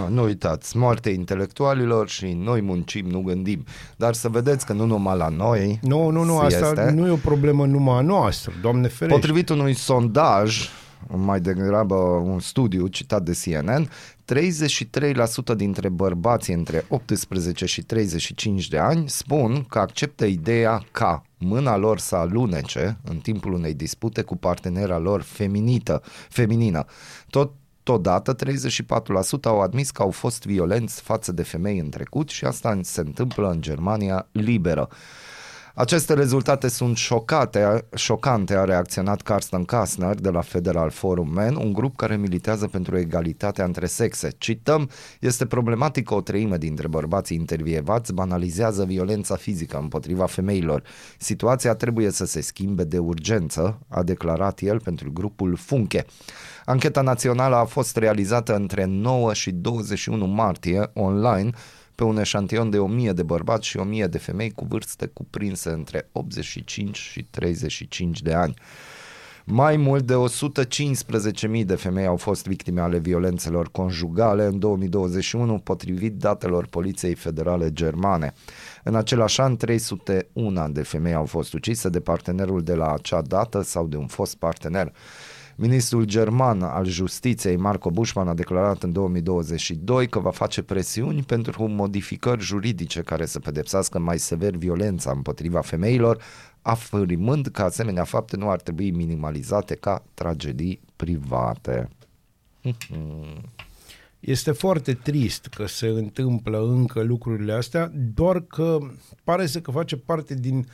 A, 0.05 0.09
nu 0.09 0.23
uitați, 0.23 0.77
moarte 0.77 1.11
intelectualilor 1.11 2.09
și 2.09 2.33
noi 2.33 2.61
muncim, 2.61 3.07
nu 3.07 3.23
gândim. 3.23 3.65
Dar 3.97 4.15
să 4.15 4.29
vedeți 4.29 4.67
că 4.67 4.73
nu 4.73 4.85
numai 4.85 5.17
la 5.17 5.29
noi 5.29 5.79
Nu, 5.83 6.11
nu, 6.11 6.23
nu, 6.23 6.39
asta 6.39 6.67
este. 6.67 6.91
nu 6.91 7.07
e 7.07 7.11
o 7.11 7.17
problemă 7.17 7.67
numai 7.67 7.99
a 7.99 8.01
noastră, 8.01 8.53
doamne 8.61 8.89
ferește. 8.89 9.21
Potrivit 9.21 9.49
unui 9.49 9.75
sondaj, 9.75 10.69
mai 11.09 11.41
degrabă 11.41 11.95
un 12.25 12.41
studiu 12.41 12.87
citat 12.87 13.23
de 13.23 13.33
CNN, 13.45 13.89
33% 14.33 15.57
dintre 15.57 15.89
bărbații 15.89 16.55
între 16.55 16.85
18 16.89 17.67
și 17.67 17.83
35 17.83 18.69
de 18.69 18.79
ani 18.79 19.09
spun 19.09 19.65
că 19.65 19.79
acceptă 19.79 20.25
ideea 20.25 20.85
ca 20.93 21.23
mâna 21.39 21.77
lor 21.77 21.99
să 21.99 22.17
alunece 22.17 22.99
în 23.05 23.17
timpul 23.19 23.53
unei 23.53 23.75
dispute 23.75 24.23
cu 24.23 24.37
partenera 24.37 24.99
lor 24.99 25.23
feminită, 25.23 26.03
feminină. 26.29 26.85
Tot 27.31 27.53
Totodată, 27.85 28.37
34% 28.37 28.37
au 29.43 29.61
admis 29.61 29.91
că 29.91 30.03
au 30.03 30.11
fost 30.11 30.45
violenți 30.45 31.01
față 31.01 31.33
de 31.33 31.43
femei 31.43 31.79
în 31.79 31.89
trecut 31.89 32.29
și 32.29 32.45
asta 32.45 32.79
se 32.83 33.01
întâmplă 33.01 33.51
în 33.51 33.61
Germania 33.61 34.29
liberă. 34.33 34.89
Aceste 35.77 36.15
rezultate 36.15 36.69
sunt 36.69 36.97
șocate, 36.97 37.85
șocante, 37.95 38.57
a 38.57 38.65
reacționat 38.65 39.23
Carsten 39.23 39.65
Kastner 39.65 40.15
de 40.15 40.31
la 40.31 40.41
Federal 40.41 40.91
Forum 40.91 41.33
Men, 41.33 41.55
un 41.57 41.73
grup 41.73 41.97
care 41.97 42.17
militează 42.17 42.67
pentru 42.67 42.99
egalitatea 42.99 43.65
între 43.65 43.87
sexe. 43.87 44.31
Cităm, 44.39 44.91
este 45.21 45.47
problematic 45.47 46.07
că 46.07 46.15
o 46.15 46.21
treime 46.21 46.57
dintre 46.57 46.89
bărbații 46.89 47.37
intervievați 47.37 48.13
banalizează 48.13 48.85
violența 48.85 49.37
fizică 49.37 49.79
împotriva 49.79 50.27
femeilor. 50.27 50.83
Situația 51.19 51.75
trebuie 51.75 52.11
să 52.11 52.25
se 52.25 52.41
schimbe 52.41 52.85
de 52.85 52.99
urgență, 52.99 53.79
a 53.89 54.03
declarat 54.03 54.61
el 54.61 54.81
pentru 54.81 55.13
grupul 55.13 55.57
Funke. 55.57 56.07
Ancheta 56.65 57.01
națională 57.01 57.57
a 57.57 57.65
fost 57.65 57.97
realizată 57.97 58.55
între 58.55 58.85
9 58.85 59.33
și 59.33 59.51
21 59.51 60.27
martie 60.27 60.91
online 60.93 61.51
pe 61.95 62.05
un 62.05 62.19
eșantion 62.19 62.71
de 62.71 62.79
1000 62.79 63.13
de 63.13 63.23
bărbați 63.23 63.67
și 63.67 63.77
1000 63.77 64.07
de 64.07 64.19
femei 64.19 64.51
cu 64.51 64.65
vârste 64.65 65.07
cuprinse 65.07 65.71
între 65.71 66.09
85 66.13 66.97
și 66.97 67.23
35 67.23 68.23
de 68.23 68.33
ani. 68.33 68.55
Mai 69.47 69.77
mult 69.77 70.07
de 70.07 70.15
115.000 71.59 71.65
de 71.65 71.75
femei 71.75 72.07
au 72.07 72.17
fost 72.17 72.47
victime 72.47 72.81
ale 72.81 72.99
violențelor 72.99 73.71
conjugale 73.71 74.45
în 74.45 74.59
2021, 74.59 75.59
potrivit 75.59 76.17
datelor 76.17 76.67
Poliției 76.67 77.15
Federale 77.15 77.73
Germane. 77.73 78.33
În 78.83 78.95
același 78.95 79.41
an, 79.41 79.57
301 79.57 80.69
de 80.69 80.83
femei 80.83 81.15
au 81.15 81.25
fost 81.25 81.53
ucise 81.53 81.89
de 81.89 82.01
partenerul 82.01 82.63
de 82.63 82.75
la 82.75 82.93
acea 82.93 83.23
dată 83.23 83.63
sau 83.63 83.87
de 83.87 83.97
un 83.97 84.07
fost 84.07 84.35
partener. 84.37 84.93
Ministrul 85.57 86.05
german 86.05 86.63
al 86.63 86.85
justiției, 86.85 87.57
Marco 87.57 87.91
Bușman, 87.91 88.29
a 88.29 88.35
declarat 88.35 88.83
în 88.83 88.93
2022 88.93 90.09
că 90.09 90.19
va 90.19 90.31
face 90.31 90.63
presiuni 90.63 91.23
pentru 91.23 91.69
modificări 91.69 92.43
juridice 92.43 93.01
care 93.01 93.27
să 93.27 93.39
pedepsească 93.39 93.99
mai 93.99 94.19
sever 94.19 94.57
violența 94.57 95.11
împotriva 95.11 95.61
femeilor, 95.61 96.23
afirmând 96.63 97.47
că 97.47 97.63
asemenea 97.63 98.05
fapte 98.05 98.37
nu 98.37 98.51
ar 98.51 98.61
trebui 98.61 98.91
minimalizate 98.91 99.75
ca 99.75 100.03
tragedii 100.15 100.81
private. 100.97 101.89
Este 104.21 104.53
foarte 104.53 104.95
trist 104.95 105.47
că 105.47 105.67
se 105.67 105.87
întâmplă 105.87 106.59
încă 106.59 107.03
lucrurile 107.03 107.53
astea, 107.53 107.93
doar 108.15 108.41
că 108.41 108.79
pare 109.25 109.47
să 109.47 109.61
că 109.61 109.71
face 109.71 109.97
parte 109.97 110.35
din 110.35 110.67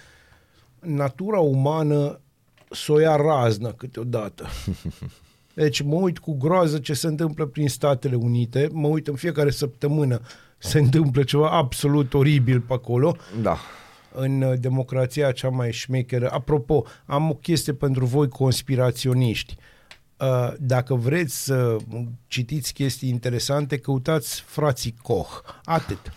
natura 0.81 1.38
umană 1.38 2.21
să 2.70 2.92
o 2.92 2.98
ia 3.00 3.16
raznă 3.16 3.72
câteodată. 3.72 4.46
Deci 5.54 5.80
mă 5.83 5.94
uit 5.94 6.18
cu 6.18 6.37
groază 6.37 6.78
ce 6.78 6.92
se 6.94 7.06
întâmplă 7.06 7.46
prin 7.46 7.68
Statele 7.68 8.14
Unite, 8.14 8.68
mă 8.72 8.87
uit 8.88 9.09
în 9.09 9.14
fiecare 9.14 9.50
săptămână, 9.50 10.20
se 10.59 10.78
întâmplă 10.78 11.22
ceva 11.22 11.50
absolut 11.50 12.14
oribil 12.14 12.61
pe 12.61 12.72
acolo 12.72 13.16
Da. 13.42 13.56
în 14.14 14.42
uh, 14.42 14.59
democrația 14.59 15.33
cea 15.33 15.48
mai 15.48 15.72
șmecheră. 15.72 16.30
Apropo, 16.33 16.85
am 17.06 17.30
o 17.30 17.35
chestie 17.35 17.72
pentru 17.72 18.04
voi 18.04 18.28
conspiraționiști. 18.28 19.56
Uh, 20.20 20.52
Dacă 20.59 20.94
vreți 20.94 21.44
să 21.44 21.76
citiți 22.26 22.72
chestii 22.72 23.09
interesante, 23.09 23.78
căutați 23.78 24.40
frații 24.40 24.94
Koch. 25.02 25.30
Atât. 25.64 26.12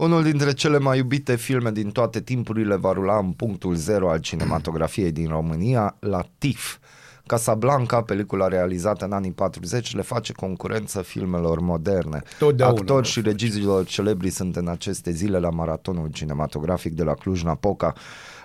Unul 0.00 0.22
dintre 0.22 0.52
cele 0.52 0.78
mai 0.78 0.98
iubite 0.98 1.36
filme 1.36 1.70
din 1.70 1.90
toate 1.90 2.20
timpurile 2.20 2.76
va 2.76 2.92
rula 2.92 3.18
în 3.18 3.30
punctul 3.30 3.74
zero 3.74 4.10
al 4.10 4.18
cinematografiei 4.18 5.12
din 5.12 5.28
România, 5.28 5.96
la 5.98 6.24
TIFF. 6.38 6.78
Casablanca, 7.26 8.02
pelicula 8.02 8.48
realizată 8.48 9.04
în 9.04 9.12
anii 9.12 9.32
40, 9.32 9.94
le 9.94 10.02
face 10.02 10.32
concurență 10.32 11.02
filmelor 11.02 11.60
moderne. 11.60 12.22
Totdeauna. 12.38 12.78
Actori 12.78 13.06
și 13.06 13.20
regizilor 13.20 13.84
celebri 13.84 14.30
sunt 14.30 14.56
în 14.56 14.68
aceste 14.68 15.10
zile 15.10 15.38
la 15.38 15.50
maratonul 15.50 16.08
cinematografic 16.12 16.94
de 16.94 17.02
la 17.02 17.14
Cluj-Napoca. 17.14 17.92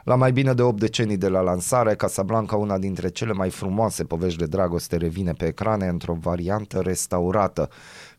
La 0.04 0.16
mai 0.16 0.32
bine 0.32 0.54
de 0.54 0.62
8 0.62 0.80
decenii 0.80 1.18
de 1.18 1.28
la 1.28 1.40
lansare, 1.40 1.96
Casablanca, 1.96 2.56
una 2.56 2.78
dintre 2.78 3.10
cele 3.10 3.34
mai 3.34 3.50
frumoase 3.50 4.04
povești 4.04 4.40
de 4.40 4.46
dragoste, 4.46 4.98
revine 4.98 5.34
pe 5.34 5.46
ecrane 5.46 5.88
într-o 5.88 6.18
variantă 6.22 6.80
restaurată. 6.80 7.70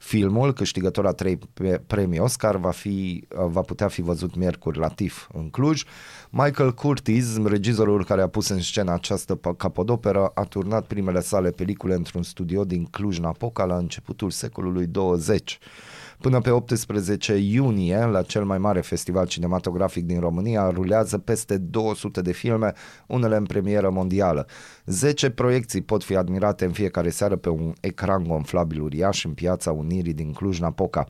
Filmul, 0.06 0.52
câștigător 0.52 1.06
a 1.06 1.12
trei 1.12 1.38
pe- 1.54 1.82
premii 1.86 2.18
Oscar, 2.18 2.56
va, 2.56 2.70
fi, 2.70 3.24
va 3.28 3.60
putea 3.60 3.88
fi 3.88 4.02
văzut 4.02 4.36
miercuri 4.36 4.78
la 4.78 4.88
TIFF 4.88 5.28
în 5.32 5.50
Cluj. 5.50 5.82
Michael 6.30 6.72
Curtiz, 6.74 7.44
regizorul 7.44 8.04
care 8.04 8.22
a 8.22 8.28
pus 8.28 8.48
în 8.48 8.60
scenă 8.60 8.92
această 8.92 9.38
p- 9.38 9.56
capodoperă, 9.56 10.30
a 10.34 10.42
turnat 10.42 10.86
primele 10.86 11.20
sale 11.20 11.50
pelicule 11.50 11.94
într-un 11.94 12.22
studio 12.22 12.64
din 12.64 12.84
Cluj-Napoca 12.84 13.64
la 13.64 13.76
începutul 13.76 14.30
secolului 14.30 14.86
20. 14.86 15.58
Până 16.20 16.40
pe 16.40 16.50
18 16.50 17.34
iunie, 17.34 18.04
la 18.04 18.22
cel 18.22 18.44
mai 18.44 18.58
mare 18.58 18.80
festival 18.80 19.26
cinematografic 19.26 20.04
din 20.04 20.20
România, 20.20 20.70
rulează 20.70 21.18
peste 21.18 21.56
200 21.56 22.20
de 22.20 22.32
filme, 22.32 22.72
unele 23.06 23.36
în 23.36 23.44
premieră 23.44 23.90
mondială. 23.90 24.46
10 24.86 25.30
proiecții 25.30 25.82
pot 25.82 26.04
fi 26.04 26.16
admirate 26.16 26.64
în 26.64 26.72
fiecare 26.72 27.10
seară 27.10 27.36
pe 27.36 27.48
un 27.48 27.72
ecran 27.80 28.22
gonflabil 28.22 28.80
uriaș 28.80 29.24
în 29.24 29.32
piața 29.32 29.72
Unirii 29.72 30.12
din 30.12 30.32
Cluj-Napoca. 30.32 31.06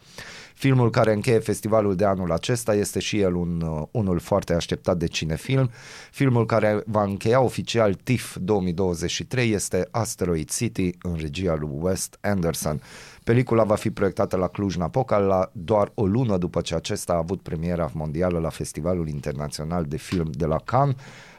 Filmul 0.55 0.91
care 0.91 1.13
încheie 1.13 1.39
festivalul 1.39 1.95
de 1.97 2.05
anul 2.05 2.33
acesta 2.33 2.75
este 2.75 2.99
și 2.99 3.21
el 3.21 3.35
un, 3.35 3.61
uh, 3.61 3.83
unul 3.91 4.19
foarte 4.19 4.55
așteptat 4.55 4.97
de 4.97 5.07
cinefilm. 5.07 5.71
Filmul 6.11 6.47
care 6.47 6.83
va 6.87 7.03
încheia 7.03 7.41
oficial 7.41 7.95
TIFF 7.95 8.37
2023 8.41 9.51
este 9.51 9.89
Asteroid 9.91 10.51
City 10.51 10.91
în 11.03 11.17
regia 11.21 11.55
lui 11.55 11.71
Wes 11.73 12.09
Anderson. 12.21 12.81
Pelicula 13.27 13.65
va 13.65 13.75
fi 13.75 13.91
proiectată 13.91 14.37
la 14.37 14.49
Cluj-Napoca 14.49 15.19
la 15.19 15.51
doar 15.53 15.91
o 15.95 16.07
lună 16.07 16.37
după 16.37 16.61
ce 16.61 16.75
acesta 16.75 17.13
a 17.13 17.17
avut 17.17 17.41
premiera 17.41 17.91
mondială 17.95 18.39
la 18.39 18.49
Festivalul 18.49 19.09
Internațional 19.09 19.85
de 19.85 19.97
Film 19.97 20.31
de 20.31 20.47
la 20.47 20.59
Cannes, 20.65 20.95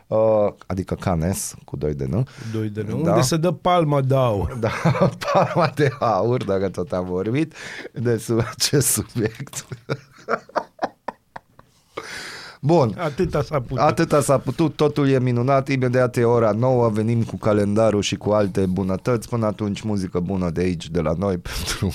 uh, 0.08 0.17
adică 0.65 0.95
Cannes, 0.95 1.56
cu 1.65 1.76
2 1.76 1.93
de 1.93 2.06
nu. 2.06 2.23
Doi 2.54 2.69
de 2.69 2.86
nou. 2.89 3.02
Da. 3.02 3.10
Unde 3.10 3.21
se 3.21 3.38
dă 3.38 3.52
palma 3.52 4.02
de 4.02 4.15
aur. 4.15 4.58
Da, 4.60 4.69
palma 5.32 5.71
de 5.76 5.89
aur, 6.00 6.43
dacă 6.43 6.69
tot 6.69 6.91
am 6.91 7.06
vorbit 7.06 7.54
de 7.93 8.17
sub 8.17 8.39
acest 8.52 8.88
subiect. 8.88 9.65
Bun, 12.62 12.96
Atâta 12.98 13.41
s-a 13.41 13.60
putut. 13.60 13.78
Atâta 13.78 14.22
s-a 14.22 14.38
putut, 14.38 14.76
totul 14.76 15.10
e 15.10 15.20
minunat, 15.20 15.67
imediat 15.67 16.17
e 16.17 16.24
ora 16.24 16.52
9, 16.52 16.89
venim 16.89 17.24
cu 17.24 17.38
calendarul 17.38 18.02
și 18.02 18.15
cu 18.15 18.30
alte 18.30 18.65
bunătăți, 18.65 19.30
până 19.30 19.46
atunci 19.46 19.82
muzică 19.82 20.20
bună 20.20 20.50
de 20.50 20.62
aici, 20.62 20.89
de 20.89 21.02
la 21.02 21.13
noi, 21.17 21.38
pentru... 21.48 21.93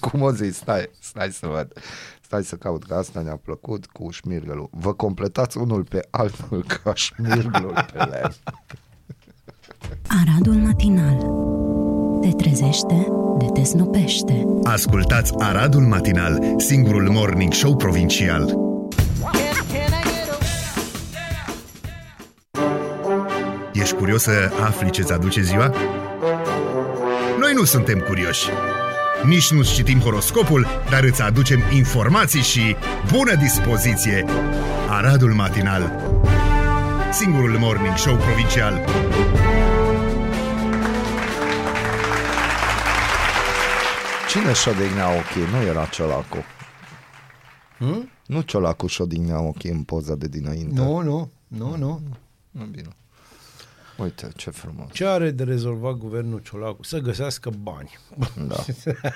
Cum 0.00 0.22
o 0.22 0.32
zi, 0.32 0.50
stai, 0.52 0.90
stai 1.00 1.30
să 1.30 1.46
văd, 1.46 1.72
stai 2.20 2.44
să 2.44 2.56
caut, 2.56 2.84
că 2.84 2.94
asta 2.94 3.20
ne-a 3.20 3.40
plăcut 3.44 3.86
cu 3.86 4.10
șmirgelul. 4.10 4.68
Vă 4.70 4.92
completați 4.92 5.58
unul 5.58 5.84
pe 5.84 6.00
altul 6.10 6.64
ca 6.82 6.94
șmirgelul 6.94 7.86
pe 7.92 7.98
lemn. 7.98 8.34
Aradul 10.06 10.54
matinal. 10.54 11.44
Te 12.20 12.28
trezește, 12.28 13.06
de 13.38 13.46
te 13.52 13.62
snopește. 13.62 14.44
Ascultați 14.62 15.32
Aradul 15.38 15.82
Matinal, 15.82 16.54
singurul 16.56 17.10
morning 17.10 17.52
show 17.52 17.76
provincial. 17.76 18.75
Ești 23.80 23.94
curios 23.94 24.22
să 24.22 24.50
afli 24.64 24.90
ce-ți 24.90 25.12
aduce 25.12 25.42
ziua? 25.42 25.74
Noi 27.38 27.52
nu 27.54 27.64
suntem 27.64 27.98
curioși. 27.98 28.48
Nici 29.24 29.50
nu 29.50 29.62
citim 29.62 30.00
horoscopul, 30.00 30.66
dar 30.90 31.02
îți 31.02 31.22
aducem 31.22 31.60
informații 31.72 32.42
și 32.42 32.76
bună 33.12 33.34
dispoziție. 33.34 34.24
Aradul 34.88 35.32
Matinal, 35.32 36.00
singurul 37.12 37.58
morning 37.58 37.96
show 37.96 38.16
provincial. 38.16 38.84
Cine 44.28 44.52
șodignea 44.52 45.08
ochii? 45.08 45.42
Nu 45.52 45.66
era 45.68 45.84
Ciolacu. 45.84 46.44
Hmm? 47.78 48.10
Nu 48.26 48.40
Ciolacu 48.40 48.86
șodignea 48.86 49.40
ochii 49.40 49.70
în 49.70 49.82
poza 49.82 50.14
de 50.14 50.28
dinainte. 50.28 50.80
Nu, 50.80 51.00
nu, 51.02 51.30
nu, 51.48 51.76
nu. 51.76 52.00
Nu, 52.50 52.64
bine. 52.64 52.88
Uite, 53.96 54.28
ce 54.36 54.50
frumos. 54.50 54.92
Ce 54.92 55.06
are 55.06 55.30
de 55.30 55.44
rezolvat 55.44 55.92
guvernul 55.92 56.38
Ciolacu? 56.38 56.82
Să 56.82 56.98
găsească 56.98 57.50
bani. 57.62 57.98
Da. 58.48 58.64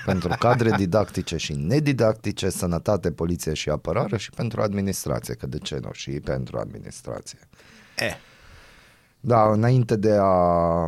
pentru 0.05 0.35
cadre 0.39 0.71
didactice 0.71 1.37
și 1.37 1.53
nedidactice, 1.53 2.49
sănătate, 2.49 3.11
poliție 3.11 3.53
și 3.53 3.69
apărare 3.69 4.17
și 4.17 4.29
pentru 4.29 4.61
administrație, 4.61 5.33
că 5.33 5.47
de 5.47 5.57
ce 5.57 5.79
nu? 5.81 5.89
Și 5.91 6.11
pentru 6.11 6.57
administrație. 6.57 7.39
Eh. 7.97 8.15
Da, 9.19 9.51
înainte 9.51 9.95
de 9.95 10.17
a 10.19 10.85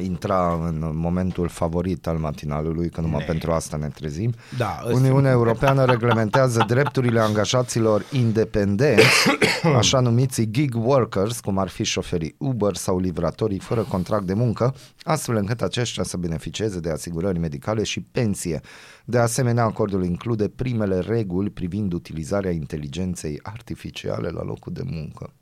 intra 0.00 0.52
în 0.66 0.90
momentul 0.94 1.48
favorit 1.48 2.06
al 2.06 2.16
matinalului, 2.16 2.90
că 2.90 3.00
numai 3.00 3.24
pentru 3.24 3.52
asta 3.52 3.76
ne 3.76 3.88
trezim. 3.88 4.32
Da, 4.58 4.82
ăsta- 4.86 4.96
Uniunea 4.98 5.30
Europeană 5.30 5.84
reglementează 5.94 6.64
drepturile 6.66 7.20
angajaților 7.20 8.04
independenți, 8.12 9.04
așa 9.76 10.00
numiții 10.00 10.50
gig 10.50 10.74
workers, 10.76 11.40
cum 11.40 11.58
ar 11.58 11.68
fi 11.68 11.84
șoferii 11.84 12.34
Uber 12.38 12.74
sau 12.76 12.98
livratorii 12.98 13.58
fără 13.58 13.82
contract 13.82 14.26
de 14.26 14.34
muncă, 14.34 14.74
astfel 15.02 15.36
încât 15.36 15.62
aceștia 15.62 16.02
să 16.02 16.16
beneficieze 16.16 16.80
de 16.80 16.90
asigurări 16.90 17.38
medicale 17.38 17.82
și 17.82 18.00
pensie. 18.00 18.60
De 19.04 19.18
asemenea, 19.18 19.64
acordul 19.64 20.04
include 20.04 20.48
primele 20.48 20.98
reguli 20.98 21.50
privind 21.50 21.92
utilizarea 21.92 22.50
inteligenței 22.50 23.38
artificiale 23.42 24.28
la 24.28 24.42
locul 24.44 24.72
de 24.72 24.82
muncă. 24.84 25.32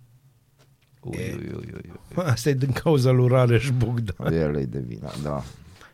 Ui, 1.02 1.16
ui, 1.16 1.52
ui, 1.54 1.68
ui, 1.74 1.90
ui. 2.16 2.22
Asta 2.32 2.48
e 2.48 2.52
din 2.52 2.72
cauza 2.72 3.10
lui 3.10 3.28
Rareș 3.28 3.70
Bogdan. 3.70 4.32
El 4.32 4.56
e 4.56 4.64
de 4.64 4.78
vina, 4.86 5.12
da. 5.22 5.44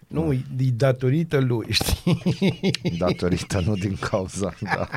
Nu, 0.07 0.33
e 0.33 0.43
datorită 0.77 1.39
lui, 1.39 1.67
știi? 1.79 2.71
Datorită, 2.99 3.61
nu 3.61 3.75
din 3.75 3.97
cauza, 4.01 4.55
da. 4.63 4.89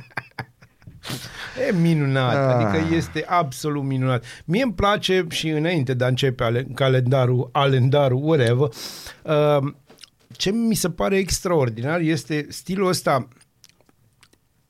E 1.68 1.72
minunat, 1.72 2.36
Ah. 2.36 2.66
adică 2.66 2.96
este 2.96 3.26
absolut 3.28 3.84
minunat. 3.84 4.24
Mie 4.46 4.64
îmi 4.64 4.74
place 4.74 5.26
și 5.30 5.50
înainte 5.50 5.94
de 5.94 6.04
a 6.04 6.08
începe 6.08 6.44
ale, 6.44 6.68
calendarul, 6.74 7.50
alendarul, 7.52 8.24
whatever, 8.24 8.70
uh, 9.24 9.74
ce 10.32 10.52
mi 10.52 10.76
se 10.76 10.90
pare 10.90 11.18
extraordinar 11.18 12.00
este 12.00 12.46
stilul 12.50 12.88
ăsta, 12.88 13.28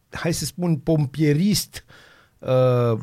hai 0.10 0.34
să 0.34 0.46
spun, 0.46 0.76
pompierist, 0.78 1.86
uh, 2.40 3.00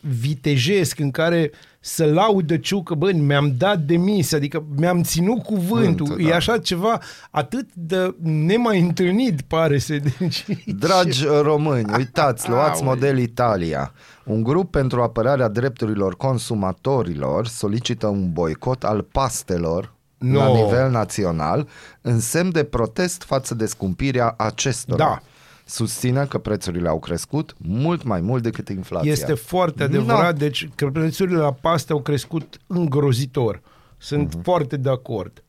vitejesc, 0.00 0.98
în 0.98 1.10
care 1.10 1.50
să 1.80 2.04
laudă 2.04 2.56
ciucă, 2.56 2.94
bă, 2.94 3.12
mi-am 3.12 3.54
dat 3.56 3.78
demisia, 3.78 4.36
adică 4.36 4.64
mi-am 4.76 5.02
ținut 5.02 5.42
cuvântul. 5.42 6.06
Cuvântul, 6.06 6.20
e 6.26 6.28
da. 6.28 6.36
așa 6.36 6.58
ceva 6.58 7.00
atât 7.30 7.68
de 7.74 8.14
nemai 8.22 8.80
întâlnit, 8.80 9.40
pare 9.40 9.78
să 9.78 9.96
deci, 10.18 10.44
Dragi 10.66 11.24
români, 11.42 11.92
uitați, 11.96 12.48
luați 12.48 12.80
Aoleu. 12.82 12.94
model 12.94 13.18
Italia. 13.18 13.92
Un 14.24 14.42
grup 14.42 14.70
pentru 14.70 15.02
apărarea 15.02 15.48
drepturilor 15.48 16.16
consumatorilor 16.16 17.46
solicită 17.46 18.06
un 18.06 18.32
boicot 18.32 18.84
al 18.84 19.02
pastelor 19.02 19.96
No. 20.18 20.38
la 20.38 20.48
nivel 20.48 20.90
național 20.90 21.68
în 22.00 22.20
semn 22.20 22.52
de 22.52 22.64
protest 22.64 23.22
față 23.22 23.54
de 23.54 23.66
scumpirea 23.66 24.34
acestora. 24.38 25.04
Da. 25.04 25.22
Susține 25.68 26.24
că 26.24 26.38
prețurile 26.38 26.88
au 26.88 26.98
crescut 26.98 27.54
mult 27.58 28.02
mai 28.02 28.20
mult 28.20 28.42
decât 28.42 28.68
inflația. 28.68 29.10
Este 29.10 29.34
foarte 29.34 29.82
adevărat, 29.82 30.32
No. 30.32 30.38
deci 30.38 30.68
că 30.74 30.90
prețurile 30.90 31.36
la 31.36 31.52
paste 31.52 31.92
au 31.92 32.00
crescut 32.00 32.58
îngrozitor. 32.66 33.60
Sunt 33.98 34.36
uh-huh. 34.36 34.42
foarte 34.42 34.76
de 34.76 34.90
acord. 34.90 35.42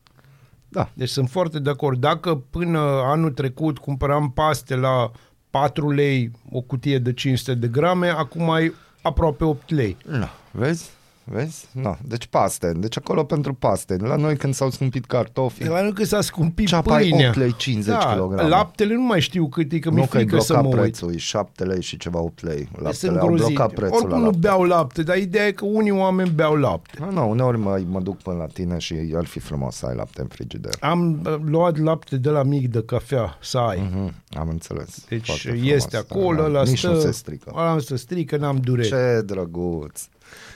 Da. 0.68 0.90
Deci 0.94 1.08
sunt 1.08 1.30
foarte 1.30 1.58
de 1.58 1.70
acord. 1.70 2.00
Dacă 2.00 2.34
până 2.34 2.78
anul 3.04 3.30
trecut 3.30 3.78
cumpăram 3.78 4.30
paste 4.30 4.76
la 4.76 5.10
4 5.50 5.90
lei 5.90 6.30
o 6.50 6.60
cutie 6.60 6.98
de 6.98 7.12
500 7.12 7.54
de 7.54 7.66
grame, 7.66 8.08
acum 8.08 8.50
ai 8.50 8.72
aproape 9.02 9.44
8 9.44 9.70
lei. 9.70 9.96
No. 10.06 10.26
Vezi? 10.50 10.90
Vezi? 11.32 11.66
No. 11.72 11.94
Deci 12.06 12.26
pasten. 12.26 12.80
Deci 12.80 12.96
acolo 12.96 13.24
pentru 13.24 13.54
pasten. 13.54 13.98
La 14.02 14.16
noi 14.16 14.36
când 14.36 14.54
s-au 14.54 14.70
scumpit 14.70 15.04
cartofii, 15.04 15.66
La 15.66 15.82
noi 15.82 15.92
că 15.92 16.04
s-a 16.04 16.20
scumpit 16.20 16.66
ceapa 16.66 17.00
e 17.00 17.08
pâinea. 17.08 17.28
8 17.28 17.36
lei 17.38 17.54
50 17.56 17.94
da, 17.94 18.14
kg. 18.16 18.40
laptele 18.48 18.94
nu 18.94 19.02
mai 19.02 19.20
știu 19.20 19.48
cât 19.48 19.72
e, 19.72 19.78
că 19.78 19.90
mi-e 19.90 20.00
nu 20.00 20.06
că 20.06 20.16
e 20.18 20.20
frică 20.20 20.38
să 20.40 20.52
blocat 20.52 20.62
mă 20.62 20.68
uit. 20.76 20.80
prețul, 20.80 21.14
e 21.14 21.16
7 21.16 21.64
lei 21.64 21.82
și 21.82 21.96
ceva 21.96 22.20
8 22.20 22.42
lei. 22.44 22.68
Sunt 22.72 22.82
Laptele 22.82 23.18
au 23.18 23.26
grozit. 23.26 23.54
blocat 23.54 23.72
prețul 23.74 23.94
Oricum 23.96 24.10
la 24.10 24.16
nu 24.16 24.22
lapte. 24.24 24.38
beau 24.38 24.62
lapte, 24.64 25.02
dar 25.02 25.16
ideea 25.16 25.46
e 25.46 25.50
că 25.52 25.64
unii 25.64 25.90
oameni 25.90 26.30
beau 26.30 26.54
lapte. 26.54 26.98
Nu, 27.00 27.10
nu, 27.10 27.28
uneori 27.30 27.58
mă, 27.58 27.80
mă 27.88 28.00
duc 28.00 28.16
până 28.22 28.36
la 28.36 28.46
tine 28.46 28.78
și 28.78 28.94
ar 29.16 29.24
fi 29.24 29.38
frumos 29.38 29.76
să 29.76 29.86
ai 29.86 29.94
lapte 29.94 30.20
în 30.20 30.26
frigider. 30.26 30.72
Am 30.80 31.20
uh, 31.26 31.34
luat 31.44 31.78
lapte 31.78 32.16
de 32.16 32.28
la 32.30 32.42
mic 32.42 32.68
de 32.68 32.82
cafea, 32.82 33.38
să 33.40 33.58
ai. 33.58 33.90
Mhm, 33.92 34.14
am 34.38 34.48
înțeles. 34.48 35.04
Deci 35.08 35.26
Foarte 35.26 35.48
frumos, 35.48 35.66
este 35.72 35.96
acolo, 35.96 36.42
da, 36.42 36.48
la 36.48 36.62
Nici 36.62 36.78
stă, 36.78 36.88
nu 36.88 36.98
se 37.00 37.10
strică. 37.10 37.52
Ăla 37.56 37.72
nu 37.72 37.78
se 37.80 37.96
strică, 37.96 38.36
n-am 38.36 38.56
dureri. 38.56 38.88
Ce 38.88 39.22
drăguț. 39.26 40.02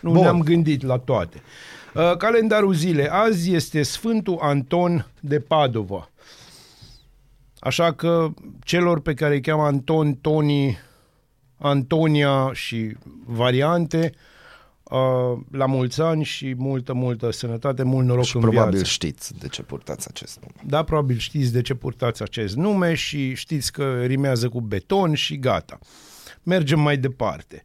Nu 0.01 0.11
Bun. 0.13 0.21
ne-am 0.21 0.41
gândit 0.43 0.83
la 0.83 0.99
toate. 0.99 1.43
Uh, 1.95 2.17
calendarul 2.17 2.75
zilei. 2.75 3.09
Azi 3.09 3.55
este 3.55 3.83
Sfântul 3.83 4.39
Anton 4.41 5.07
de 5.21 5.41
Padova. 5.41 6.09
Așa 7.59 7.93
că 7.93 8.29
celor 8.65 9.01
pe 9.01 9.15
care 9.15 9.35
îi 9.35 9.41
cheamă 9.41 9.63
Anton, 9.63 10.15
Toni, 10.15 10.79
Antonia 11.59 12.51
și 12.53 12.97
variante, 13.25 14.13
uh, 14.83 15.39
la 15.51 15.67
mulți 15.67 16.01
ani 16.01 16.25
și 16.25 16.55
multă, 16.57 16.93
multă 16.93 17.31
sănătate, 17.31 17.83
mult 17.83 18.07
noroc 18.07 18.25
Și 18.25 18.37
în 18.37 18.43
probabil 18.43 18.71
viață. 18.73 18.85
știți 18.91 19.39
de 19.39 19.49
ce 19.49 19.63
purtați 19.63 20.07
acest 20.09 20.39
nume. 20.41 20.71
Da, 20.71 20.83
probabil 20.83 21.17
știți 21.19 21.53
de 21.53 21.63
ce 21.63 21.75
purtați 21.75 22.23
acest 22.23 22.57
nume 22.57 22.95
și 22.95 23.35
știți 23.35 23.73
că 23.73 24.03
rimează 24.05 24.49
cu 24.49 24.61
beton 24.61 25.15
și 25.15 25.39
gata. 25.39 25.79
Mergem 26.43 26.81
mai 26.81 26.97
departe. 26.97 27.63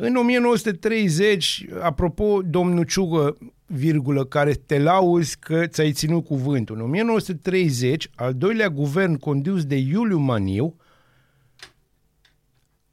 În 0.00 0.16
1930, 0.16 1.66
apropo, 1.80 2.42
domnul 2.42 2.84
Ciugă, 2.84 3.38
virgulă, 3.66 4.24
care 4.24 4.52
te 4.52 4.78
lauzi 4.78 5.38
că 5.38 5.66
ți-ai 5.66 5.92
ținut 5.92 6.24
cuvântul. 6.24 6.76
În 6.76 6.82
1930, 6.82 8.10
al 8.14 8.34
doilea 8.34 8.68
guvern 8.68 9.14
condus 9.16 9.64
de 9.64 9.76
Iuliu 9.76 10.18
Maniu 10.18 10.64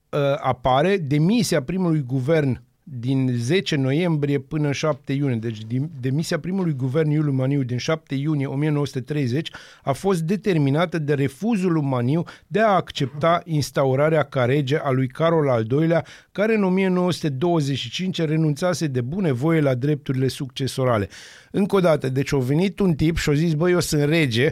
uh, 0.10 0.20
apare 0.38 0.98
demisia 0.98 1.64
primului 1.64 2.02
guvern 2.02 2.64
din 2.88 3.32
10 3.38 3.76
noiembrie 3.76 4.40
până 4.40 4.72
7 4.72 5.14
iunie. 5.14 5.36
Deci 5.36 5.58
dim- 5.66 5.90
demisia 6.00 6.40
primului 6.40 6.74
guvern 6.74 7.10
Iuliu 7.10 7.32
Maniu 7.32 7.64
din 7.64 7.78
7 7.78 8.16
iunie 8.16 8.46
1930 8.46 9.52
a 9.84 9.92
fost 9.92 10.22
determinată 10.22 11.00
de 11.00 11.14
refuzul 11.14 11.72
lui 11.72 11.82
Maniu 11.82 12.24
de 12.48 12.60
a 12.60 12.68
accepta 12.68 13.42
instaurarea 13.46 14.24
ca 14.24 14.46
rege 14.46 14.78
a 14.78 14.92
lui 14.92 15.08
Carol 15.08 15.50
al 15.50 15.66
II-lea, 15.72 16.06
care 16.32 16.56
în 16.56 16.64
1925 16.64 18.22
renunțase 18.22 18.88
de 18.88 19.02
bunăvoie 19.02 19.62
la 19.62 19.74
drepturile 19.74 20.28
succesorale. 20.28 21.10
Încă 21.52 21.76
o 21.76 21.80
dată, 21.80 22.10
deci 22.10 22.34
a 22.34 22.38
venit 22.38 22.80
un 22.80 22.94
tip 22.94 23.18
și 23.18 23.30
a 23.30 23.34
zis, 23.34 23.54
băi, 23.54 23.72
eu 23.72 23.80
sunt 23.80 24.04
rege, 24.04 24.52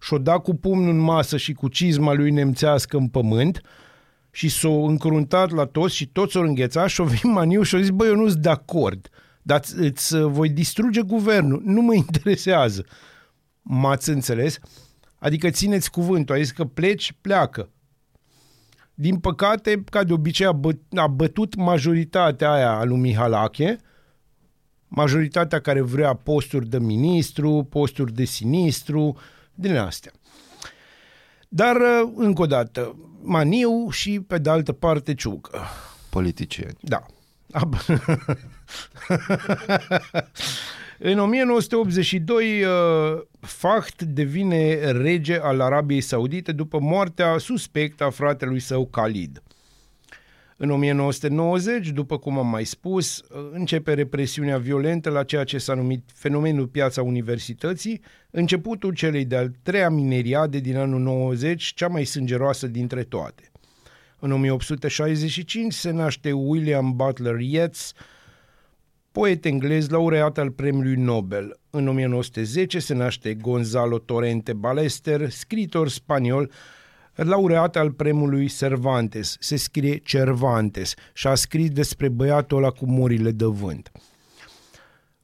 și-o 0.00 0.18
dat 0.18 0.42
cu 0.42 0.54
pumnul 0.54 0.90
în 0.90 0.98
masă 0.98 1.36
și 1.36 1.52
cu 1.52 1.68
cizma 1.68 2.12
lui 2.12 2.30
nemțească 2.30 2.96
în 2.96 3.08
pământ, 3.08 3.60
și 4.34 4.48
s-au 4.48 4.86
încruntat 4.86 5.50
la 5.50 5.64
toți 5.64 5.94
și 5.94 6.06
toți 6.06 6.32
s-au 6.32 6.42
înghețat 6.42 6.88
și 6.88 7.00
au 7.00 7.06
venit 7.06 7.24
Maniu 7.24 7.62
și 7.62 7.74
au 7.74 7.80
zis, 7.80 7.90
băi, 7.90 8.08
eu 8.08 8.14
nu 8.14 8.28
sunt 8.28 8.42
de 8.42 8.48
acord, 8.48 9.08
dar 9.42 9.60
îți, 9.60 9.78
îți 9.78 10.20
voi 10.20 10.48
distruge 10.48 11.02
guvernul, 11.02 11.62
nu 11.64 11.80
mă 11.80 11.94
interesează. 12.04 12.84
M-ați 13.62 14.10
înțeles? 14.10 14.58
Adică 15.18 15.50
țineți 15.50 15.90
cuvântul, 15.90 16.34
a 16.34 16.38
zis 16.38 16.50
că 16.50 16.64
pleci, 16.64 17.14
pleacă. 17.20 17.70
Din 18.94 19.18
păcate, 19.18 19.84
ca 19.90 20.04
de 20.04 20.12
obicei, 20.12 20.46
a, 20.46 20.52
bă, 20.52 20.76
a 20.94 21.06
bătut 21.06 21.54
majoritatea 21.54 22.52
aia 22.52 22.70
a 22.70 22.84
lui 22.84 22.98
Mihalache, 22.98 23.78
majoritatea 24.88 25.60
care 25.60 25.80
vrea 25.80 26.14
posturi 26.14 26.68
de 26.68 26.78
ministru, 26.78 27.66
posturi 27.70 28.12
de 28.12 28.24
sinistru, 28.24 29.16
din 29.54 29.76
astea. 29.76 30.12
Dar, 31.56 31.76
uh, 31.76 32.12
încă 32.16 32.42
o 32.42 32.46
dată, 32.46 32.96
Maniu 33.22 33.90
și, 33.90 34.20
pe 34.20 34.38
de 34.38 34.50
altă 34.50 34.72
parte, 34.72 35.14
Ciucă. 35.14 35.60
Politicieni. 36.10 36.76
Da. 36.80 37.02
Ab- 37.52 37.84
În 40.98 41.18
1982, 41.18 42.62
uh, 42.62 42.68
Fahd 43.40 44.02
devine 44.02 44.90
rege 44.90 45.38
al 45.42 45.60
Arabiei 45.60 46.00
Saudite 46.00 46.52
după 46.52 46.78
moartea 46.80 47.38
suspectă 47.38 48.04
a 48.04 48.10
fratelui 48.10 48.60
său 48.60 48.86
Khalid. 48.86 49.42
În 50.64 50.70
1990, 50.70 51.88
după 51.88 52.18
cum 52.18 52.38
am 52.38 52.46
mai 52.46 52.64
spus, 52.64 53.18
uh, 53.18 53.48
începe 53.52 53.94
represiunea 53.94 54.58
violentă 54.58 55.10
la 55.10 55.24
ceea 55.24 55.44
ce 55.44 55.58
s-a 55.58 55.74
numit 55.74 56.10
fenomenul 56.14 56.66
piața 56.66 57.02
universității, 57.02 58.00
începutul 58.30 58.94
celei 58.94 59.24
de-al 59.24 59.52
treia 59.62 59.90
mineriade 59.90 60.58
din 60.58 60.76
anul 60.76 61.00
90, 61.00 61.64
cea 61.74 61.88
mai 61.88 62.04
sângeroasă 62.04 62.66
dintre 62.66 63.02
toate. 63.02 63.52
În 64.18 64.32
1865 64.32 65.72
se 65.72 65.90
naște 65.90 66.32
William 66.32 66.96
Butler 66.96 67.38
Yeats, 67.40 67.92
poet 69.12 69.44
englez 69.44 69.88
laureat 69.88 70.38
al 70.38 70.50
premiului 70.50 71.02
Nobel. 71.02 71.60
În 71.70 71.88
1910 71.88 72.78
se 72.78 72.94
naște 72.94 73.34
Gonzalo 73.34 73.98
Torrente 73.98 74.52
Ballester, 74.52 75.30
scriitor 75.30 75.88
spaniol, 75.88 76.50
laureat 77.22 77.76
al 77.76 77.92
premiului 77.92 78.48
Cervantes. 78.48 79.36
Se 79.40 79.56
scrie 79.56 79.96
Cervantes 79.96 80.94
și 81.12 81.26
a 81.26 81.34
scris 81.34 81.70
despre 81.70 82.08
băiatul 82.08 82.56
ăla 82.56 82.70
cu 82.70 82.86
morile 82.86 83.30
de 83.30 83.44
vânt. 83.44 83.92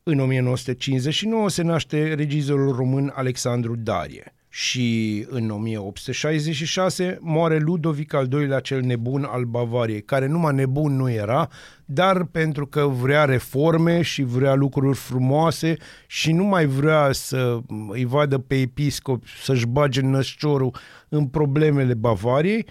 În 0.02 0.18
1959 0.18 1.48
se 1.48 1.62
naște 1.62 2.14
regizorul 2.14 2.76
român 2.76 3.12
Alexandru 3.14 3.76
Darie 3.76 4.34
și 4.52 5.26
în 5.28 5.50
1866 5.50 7.18
moare 7.20 7.58
Ludovic 7.58 8.14
al 8.14 8.28
II-lea 8.32 8.60
cel 8.60 8.80
nebun 8.80 9.24
al 9.30 9.44
Bavariei, 9.44 10.02
care 10.02 10.26
numai 10.26 10.54
nebun 10.54 10.96
nu 10.96 11.10
era, 11.10 11.48
dar 11.84 12.24
pentru 12.24 12.66
că 12.66 12.86
vrea 12.86 13.24
reforme 13.24 14.02
și 14.02 14.22
vrea 14.22 14.54
lucruri 14.54 14.96
frumoase 14.96 15.76
și 16.06 16.32
nu 16.32 16.44
mai 16.44 16.66
vrea 16.66 17.08
să 17.12 17.58
îi 17.88 18.04
vadă 18.04 18.38
pe 18.38 18.54
episcop 18.60 19.22
să-și 19.42 19.66
bage 19.66 20.00
născiorul 20.00 20.74
în 21.08 21.26
problemele 21.26 21.94
Bavariei, 21.94 22.66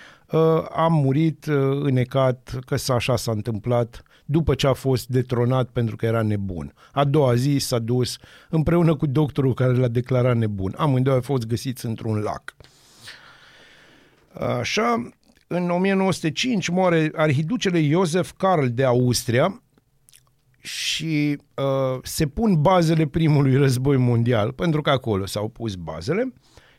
a 0.70 0.88
murit 0.88 1.46
înecat 1.82 2.60
că 2.66 2.76
s- 2.76 2.90
așa 2.90 3.16
s-a 3.16 3.32
întâmplat 3.32 4.04
după 4.32 4.56
ce 4.56 4.68
a 4.68 4.74
fost 4.74 5.08
detronat 5.08 5.70
pentru 5.70 5.96
că 5.96 6.06
era 6.06 6.22
nebun. 6.22 6.74
A 6.92 7.04
doua 7.04 7.36
zi 7.36 7.58
s-a 7.58 7.80
dus 7.80 8.18
împreună 8.50 8.96
cu 8.96 9.06
doctorul 9.06 9.54
care 9.54 9.74
l-a 9.74 9.88
declarat 9.88 10.38
nebun. 10.38 10.74
Amândoi 10.78 11.14
au 11.14 11.22
fost 11.22 11.48
găsiți 11.48 11.86
într-un 11.86 12.18
lac. 12.18 12.56
Așa, 14.60 15.10
în 15.48 15.70
1905 15.70 16.68
moare 16.68 17.12
arhiducele 17.16 17.80
Iosef 17.80 18.32
Karl 18.38 18.66
de 18.66 18.84
Austria 18.84 19.62
și 20.60 21.38
uh, 21.56 22.00
se 22.04 22.28
pun 22.28 22.62
bazele 22.62 23.06
primului 23.06 23.56
război 23.56 23.98
mondial, 23.98 24.52
pentru 24.52 24.82
că 24.82 24.90
acolo 24.90 25.26
s-au 25.26 25.48
pus 25.48 25.76
bazele, 25.76 26.34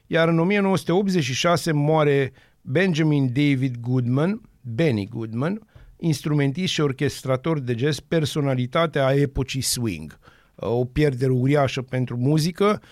iar 0.07 0.29
în 0.29 0.39
1986 0.39 1.73
moare 1.73 2.33
Benjamin 2.61 3.27
David 3.27 3.77
Goodman, 3.81 4.41
Benny 4.61 5.09
Goodman, 5.09 5.70
instrumentist 6.01 6.73
și 6.73 6.81
orchestrator 6.81 7.59
de 7.59 7.75
jazz, 7.77 8.01
personalitatea 8.01 9.07
a 9.07 9.15
epocii 9.15 9.61
swing. 9.61 10.19
Uh, 10.55 10.69
O 10.69 10.85
pierdere 10.85 11.31
uriașă 11.31 11.83
pentru 11.83 12.17
muzică, 12.17 12.81
uh, 12.83 12.89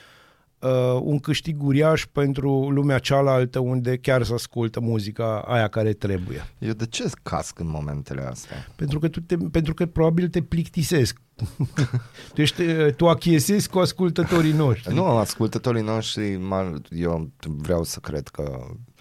un 1.02 1.18
câștig 1.18 1.62
uriaș 1.62 2.06
pentru 2.12 2.70
lumea 2.70 2.98
cealaltă 2.98 3.58
unde 3.58 3.96
chiar 3.96 4.22
se 4.22 4.32
ascultă 4.34 4.80
muzica 4.80 5.38
aia 5.46 5.68
care 5.68 5.92
trebuie. 5.92 6.46
Eu 6.58 6.72
de 6.72 6.86
ce 6.86 7.10
casc 7.22 7.58
în 7.58 7.68
momentele 7.68 8.22
astea? 8.22 8.56
Pentru 8.76 8.98
că, 8.98 9.08
tu 9.08 9.20
te, 9.20 9.36
pentru 9.36 9.74
că 9.74 9.86
probabil 9.86 10.28
te 10.28 10.42
plictisesc. 10.42 11.20
tu, 12.34 12.40
ești, 12.40 12.62
uh, 12.62 12.94
tu 12.94 13.08
achiesezi 13.08 13.68
cu 13.68 13.78
ascultătorii 13.78 14.52
noștri. 14.52 14.94
Nu, 14.94 15.04
ascultătorii 15.04 15.82
noștri, 15.82 16.36
m- 16.36 16.80
eu 16.90 17.30
vreau 17.40 17.82
să 17.84 17.98
cred 18.00 18.28
că 18.28 18.42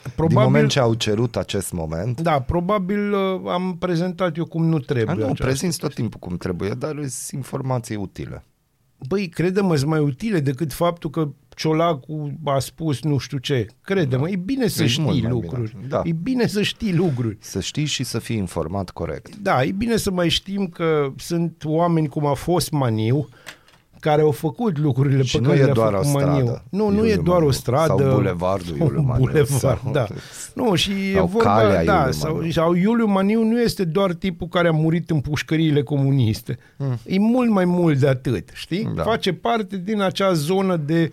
din 0.04 0.12
Probabil- 0.16 0.44
moment 0.44 0.70
ce 0.70 0.80
au 0.80 0.94
cerut 0.94 1.36
acest 1.36 1.72
moment, 1.72 2.22
Da, 2.22 2.42
probabil 2.42 3.14
uh, 3.14 3.42
am 3.48 3.76
prezentat 3.80 4.38
eu 4.38 4.46
cum 4.46 4.66
nu 4.66 4.76
a, 4.76 4.80
trebuie. 4.80 5.16
nu, 5.16 5.22
aceasta. 5.24 5.44
prezinți 5.44 5.78
tot 5.80 5.94
timpul 5.94 6.20
cum 6.20 6.38
trebuie, 6.38 6.70
dar 6.70 6.96
sunt 6.96 7.32
informații 7.32 7.96
utile. 7.96 8.46
Băi, 9.08 9.28
crede-mă, 9.28 9.76
sunt 9.76 9.90
mai 9.90 10.00
utile 10.00 10.40
decât 10.40 10.74
faptul 10.74 11.10
că 11.10 11.30
Ciolacul 11.56 12.34
a 12.44 12.60
spus 12.60 13.02
nu 13.04 13.18
știu 13.18 13.38
ce. 13.38 13.66
Crede-mă, 13.82 14.30
e 14.30 14.36
bine 14.36 14.68
să 14.68 14.84
E 14.84 14.88
știi 14.88 15.04
mult 15.04 15.22
mai 15.22 15.32
lucruri. 15.32 15.72
bine, 15.76 15.88
da. 15.88 16.02
E 16.04 16.12
bine 16.12 16.48
să 16.48 16.62
știi 16.62 16.96
lucruri. 16.96 17.38
Să 17.40 17.60
știi 17.62 17.86
și 17.86 18.04
să 18.04 18.20
fii 18.20 18.38
informat 18.38 18.90
corect. 18.90 19.36
Da, 19.36 19.64
e 19.64 19.72
bine 19.72 19.98
să 19.98 20.12
mai 20.12 20.30
știm 20.30 20.68
că 20.68 21.14
sunt 21.18 21.62
oameni 21.66 22.08
cum 22.08 22.26
a 22.26 22.34
fost 22.34 22.72
Maniu, 22.72 23.28
care 24.00 24.22
au 24.22 24.32
făcut 24.32 24.78
lucrurile 24.78 25.24
Și 25.24 25.36
pe 25.38 25.42
nu 25.44 25.48
care 25.50 25.60
e 25.62 25.64
le-a 25.64 25.74
doar 25.74 25.94
o 25.94 25.98
făcut 25.98 26.14
Maniu. 26.22 26.30
stradă, 26.46 26.64
Nu, 26.70 26.90
nu 26.90 27.06
e 27.06 27.10
Iuliu 27.10 27.22
doar 27.22 27.38
o 27.38 27.40
Maniu. 27.40 27.52
stradă. 27.52 28.04
Sau 28.04 28.14
bulevardul 28.16 28.78
Iuliu 28.78 29.00
Un 29.00 29.06
Maniu, 29.06 29.24
Bulevard, 29.26 29.48
sau- 29.60 29.90
da. 29.92 30.08
Nu, 30.54 30.76
și 30.76 30.92
e 30.92 31.14
Sau 31.16 31.26
vorba, 31.26 31.56
calea 31.56 31.84
da, 31.86 31.98
Iuliu 32.00 32.12
sau, 32.12 32.36
Maniu. 32.36 32.52
sau 32.52 32.74
Iuliu 32.74 33.06
Maniu 33.08 33.44
nu 33.44 33.62
este 33.62 33.84
doar 33.84 34.14
tipul 34.14 34.48
care 34.48 34.68
a 34.68 34.72
murit 34.72 35.10
în 35.10 35.20
pușcăriile 35.20 35.84
comuniste. 35.84 36.58
E 37.06 37.20
mult 37.20 37.50
mai 37.50 37.66
mult 37.66 38.00
de 38.00 38.08
atât, 38.08 38.50
știi? 38.54 38.84
Hmm. 38.84 38.96
Da. 38.96 39.04
Face 39.04 39.34
parte 39.34 39.78
din 39.78 40.02
acea 40.02 40.34
zonă 40.34 40.76
de 40.76 41.10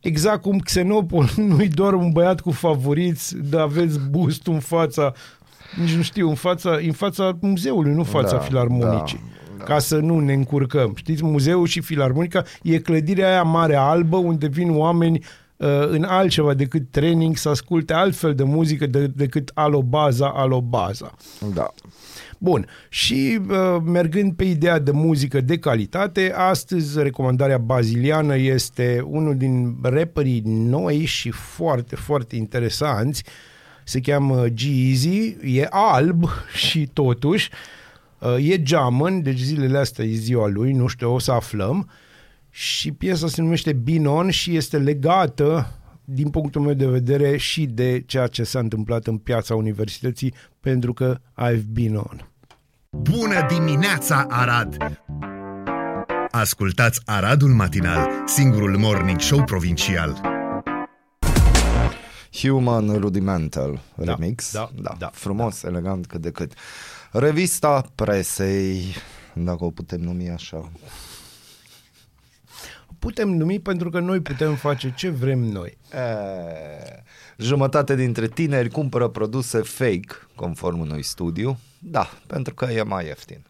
exact 0.00 0.42
cum 0.42 0.58
Xenopol 0.58 1.28
nu-i 1.48 1.68
doar 1.68 1.92
un 1.92 2.10
băiat 2.12 2.40
cu 2.40 2.50
favoriți, 2.50 3.36
de 3.50 3.58
aveți 3.58 3.98
bust 4.10 4.46
în 4.46 4.58
fața 4.58 5.12
nici 5.80 5.92
nu 5.94 6.02
știu, 6.02 6.28
în 6.28 6.34
fața, 6.34 6.78
în 6.86 6.92
fața 6.92 7.36
muzeului, 7.40 7.92
nu 7.92 7.98
în 7.98 8.04
fața 8.04 8.36
Da, 8.36 8.38
filarmonicii. 8.42 9.20
da, 9.22 9.41
Ca 9.64 9.78
să 9.78 9.96
nu 9.96 10.18
ne 10.18 10.32
încurcăm. 10.32 10.92
Știți, 10.94 11.24
muzeul 11.24 11.66
și 11.66 11.80
filarmonica 11.80 12.44
e 12.62 12.78
clădirea 12.78 13.28
aia 13.28 13.42
mare 13.42 13.74
albă 13.74 14.16
unde 14.16 14.46
vin 14.46 14.76
oameni 14.76 15.24
uh, 15.56 15.68
în 15.88 16.04
altceva 16.04 16.54
decât 16.54 16.90
training 16.90 17.36
să 17.36 17.48
asculte 17.48 17.92
altfel 17.92 18.34
de 18.34 18.42
muzică 18.42 18.86
de, 18.86 19.06
decât 19.06 19.50
alobaza, 19.54 20.32
alobaza. 20.36 21.14
Da. 21.54 21.74
Bun, 22.38 22.66
și 22.88 23.40
uh, 23.48 23.82
mergând 23.84 24.32
pe 24.32 24.44
ideea 24.44 24.78
de 24.78 24.90
muzică 24.90 25.40
de 25.40 25.58
calitate, 25.58 26.32
astăzi 26.36 27.02
recomandarea 27.02 27.58
baziliană 27.58 28.36
este 28.36 29.04
unul 29.06 29.36
din 29.36 29.76
rapperii 29.82 30.42
noi 30.44 31.04
și 31.04 31.30
foarte, 31.30 31.96
foarte 31.96 32.36
interesanți. 32.36 33.24
Se 33.84 34.00
cheamă 34.00 34.46
G-Eazy, 34.46 35.36
e 35.42 35.66
alb 35.70 36.24
și 36.54 36.90
totuși 36.92 37.50
uh, 37.52 37.81
e 38.38 38.62
geamăn, 38.62 39.22
deci 39.22 39.38
zilele 39.38 39.78
astea 39.78 40.04
e 40.04 40.14
ziua 40.14 40.48
lui, 40.48 40.72
nu 40.72 40.86
știu, 40.86 41.12
o 41.14 41.18
să 41.18 41.32
aflăm. 41.32 41.90
Și 42.50 42.92
piesa 42.92 43.26
se 43.28 43.40
numește 43.40 43.72
Binon 43.72 44.30
și 44.30 44.56
este 44.56 44.78
legată 44.78 45.66
din 46.04 46.28
punctul 46.28 46.60
meu 46.60 46.74
de 46.74 46.86
vedere 46.86 47.36
și 47.36 47.66
de 47.66 48.02
ceea 48.06 48.26
ce 48.26 48.42
s-a 48.44 48.58
întâmplat 48.58 49.06
în 49.06 49.16
piața 49.16 49.54
universității 49.54 50.34
pentru 50.60 50.92
că 50.92 51.18
I've 51.50 51.66
been 51.72 51.94
on. 51.96 52.28
Bună 52.90 53.46
dimineața, 53.48 54.26
Arad! 54.28 54.76
Ascultați 56.30 57.00
Aradul 57.04 57.48
Matinal, 57.48 58.08
singurul 58.26 58.76
morning 58.78 59.20
show 59.20 59.44
provincial. 59.44 60.20
Human 62.40 62.98
Rudimental 62.98 63.80
Da, 63.96 64.14
remix. 64.14 64.52
da, 64.52 64.70
da, 64.98 65.10
Frumos, 65.12 65.62
elegant 65.62 66.06
cât 66.06 66.20
de 66.20 66.30
cât. 66.30 66.52
Revista 67.14 67.90
presei, 67.94 68.94
dacă 69.34 69.64
o 69.64 69.70
putem 69.70 70.00
numi 70.00 70.30
așa. 70.30 70.72
Putem 72.98 73.28
numi 73.28 73.60
pentru 73.60 73.90
că 73.90 74.00
noi 74.00 74.20
putem 74.20 74.54
face 74.54 74.94
ce 74.96 75.08
vrem 75.08 75.38
noi. 75.38 75.78
E, 75.92 75.98
jumătate 77.36 77.94
dintre 77.94 78.28
tineri 78.28 78.68
cumpără 78.68 79.08
produse 79.08 79.58
fake, 79.58 80.06
conform 80.34 80.78
unui 80.80 81.02
studiu. 81.02 81.58
Da, 81.78 82.10
pentru 82.26 82.54
că 82.54 82.64
e 82.64 82.82
mai 82.82 83.06
ieftin. 83.06 83.44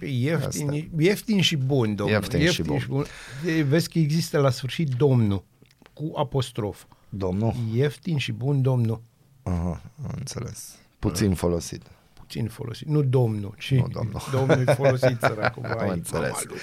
Ieftin, 0.00 0.68
Asta. 0.68 0.86
ieftin 0.98 1.40
și 1.40 1.56
bun, 1.56 1.94
domnul. 1.94 2.14
Ieftin 2.16 2.48
și 2.48 2.62
bun. 2.62 3.04
E, 3.46 3.62
Vezi 3.62 3.88
că 3.88 3.98
există 3.98 4.38
la 4.38 4.50
sfârșit 4.50 4.88
domnul 4.88 5.44
cu 5.92 6.12
apostrof. 6.16 6.84
Domnul? 7.08 7.54
Ieftin 7.74 8.16
și 8.18 8.32
bun 8.32 8.62
domnul. 8.62 9.02
Aha, 9.42 9.82
am 10.04 10.14
înțeles. 10.16 10.74
Puțin 10.98 11.34
folosit. 11.34 11.82
Puțin 12.28 12.48
folosit. 12.48 12.86
Nu 12.86 13.02
domnul, 13.02 13.54
ci 13.58 13.74
Nu 13.74 13.88
domnul. 13.92 14.20
domnul 14.36 14.64
e 14.68 14.72
folosit 14.74 15.16
săracul. 15.20 15.64
Am 15.64 15.76
vai, 15.78 15.88
înțeles. 15.90 16.30
mama 16.30 16.42
lui. 16.46 16.58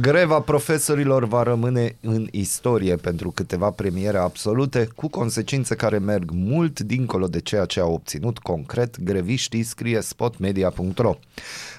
Greva 0.00 0.40
profesorilor 0.40 1.24
va 1.24 1.42
rămâne 1.42 1.96
în 2.00 2.28
istorie 2.30 2.96
pentru 2.96 3.30
câteva 3.30 3.70
premiere 3.70 4.18
absolute, 4.18 4.88
cu 4.94 5.08
consecințe 5.08 5.74
care 5.74 5.98
merg 5.98 6.30
mult 6.30 6.80
dincolo 6.80 7.26
de 7.26 7.40
ceea 7.40 7.64
ce 7.64 7.80
au 7.80 7.92
obținut 7.92 8.38
concret 8.38 9.00
greviștii, 9.00 9.62
scrie 9.62 10.00
spotmedia.ro. 10.00 11.18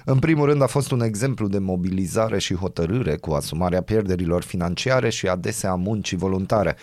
În 0.04 0.18
primul 0.18 0.46
rând 0.46 0.62
a 0.62 0.66
fost 0.66 0.90
un 0.90 1.00
exemplu 1.00 1.48
de 1.48 1.58
mobilizare 1.58 2.38
și 2.38 2.54
hotărâre 2.54 3.16
cu 3.16 3.32
asumarea 3.32 3.82
pierderilor 3.82 4.42
financiare 4.42 5.10
și 5.10 5.26
adesea 5.28 5.70
a 5.70 5.74
muncii 5.74 6.16
voluntare. 6.16 6.76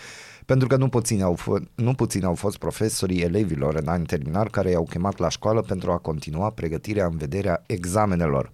Pentru 0.46 0.68
că 0.68 0.76
nu 0.76 0.88
puțini, 0.88 1.22
au 1.22 1.38
f- 1.38 1.62
nu 1.74 1.94
puțini 1.94 2.24
au 2.24 2.34
fost 2.34 2.56
profesorii 2.56 3.22
elevilor 3.22 3.74
în 3.74 3.88
ani 3.88 4.06
terminari 4.06 4.50
care 4.50 4.70
i-au 4.70 4.84
chemat 4.84 5.18
la 5.18 5.28
școală 5.28 5.60
pentru 5.60 5.90
a 5.90 5.98
continua 5.98 6.50
pregătirea 6.50 7.06
în 7.06 7.16
vederea 7.16 7.62
examenelor. 7.66 8.50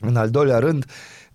În 0.00 0.16
al 0.16 0.30
doilea 0.30 0.58
rând, 0.58 0.84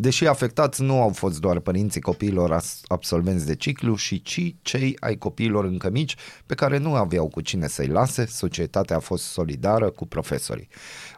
deși 0.02 0.28
afectați 0.28 0.82
nu 0.82 1.02
au 1.02 1.10
fost 1.10 1.40
doar 1.40 1.60
părinții 1.60 2.02
copiilor 2.02 2.52
as- 2.52 2.82
absolvenți 2.88 3.46
de 3.46 3.56
ciclu, 3.56 3.96
și 3.96 4.22
ci 4.22 4.56
cei 4.62 4.98
ai 5.00 5.18
copiilor 5.18 5.66
încă 5.66 5.90
mici 5.90 6.16
pe 6.46 6.56
care 6.56 6.78
nu 6.78 6.96
aveau 6.96 7.28
cu 7.28 7.42
cine 7.42 7.68
să-i 7.68 7.88
lase, 7.88 8.26
societatea 8.26 8.96
a 8.96 9.00
fost 9.00 9.24
solidară 9.24 9.90
cu 9.90 10.06
profesorii. 10.06 10.68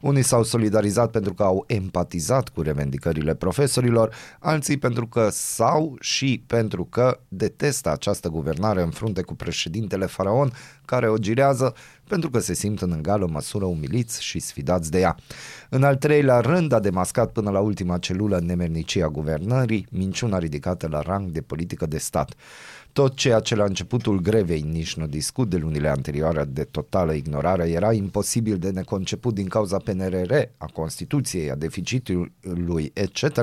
Unii 0.02 0.22
s-au 0.22 0.44
solidarizat 0.44 1.12
pentru 1.12 1.34
că 1.34 1.44
au 1.44 1.64
empatizat 1.68 2.50
cu 2.50 2.62
revendicările 2.62 3.36
profesorilor, 3.36 4.16
alții 4.40 4.78
pentru 4.78 5.08
că 5.08 5.30
sau 5.32 5.96
și 6.00 6.44
pentru 6.48 6.86
că 6.86 7.20
detestă 7.28 7.92
această 7.92 8.30
guvernare 8.30 8.82
în 8.82 8.90
frunte 8.90 9.22
cu 9.22 9.36
președintele 9.36 10.06
faraon 10.06 10.52
care 10.86 11.10
o 11.10 11.18
girează 11.18 11.74
pentru 12.12 12.30
că 12.30 12.40
se 12.40 12.54
simt 12.54 12.82
în 12.82 12.96
egală 12.98 13.28
măsură 13.32 13.66
umiliți 13.66 14.24
și 14.24 14.40
sfidați 14.40 14.92
de 14.92 15.00
ea. 15.00 15.16
În 15.70 15.84
al 15.84 15.96
treilea 15.96 16.40
rând 16.40 16.72
a 16.72 16.80
demascat 16.80 17.32
până 17.32 17.50
la 17.50 17.60
ultima 17.60 17.98
celulă 17.98 18.40
nemernicia 18.40 19.08
guvernării, 19.08 19.88
minciuna 19.92 20.38
ridicată 20.38 20.88
la 20.88 21.02
rang 21.02 21.30
de 21.30 21.42
politică 21.42 21.86
de 21.86 21.98
stat. 21.98 22.34
Tot 22.94 23.16
ceea 23.16 23.40
ce 23.40 23.56
la 23.56 23.64
începutul 23.64 24.20
grevei 24.20 24.62
nici 24.62 24.96
nu 24.96 25.08
discut 25.08 25.50
de 25.50 25.58
lunile 25.58 25.88
anterioare 25.88 26.44
de 26.44 26.64
totală 26.64 27.14
ignorare 27.14 27.70
era 27.70 27.94
imposibil 27.94 28.58
de 28.58 28.70
neconceput 28.70 29.34
din 29.34 29.48
cauza 29.48 29.78
PNRR, 29.78 30.34
a 30.58 30.66
Constituției, 30.66 31.52
a 31.52 31.56
deficitului, 31.56 32.92
etc., 32.94 33.38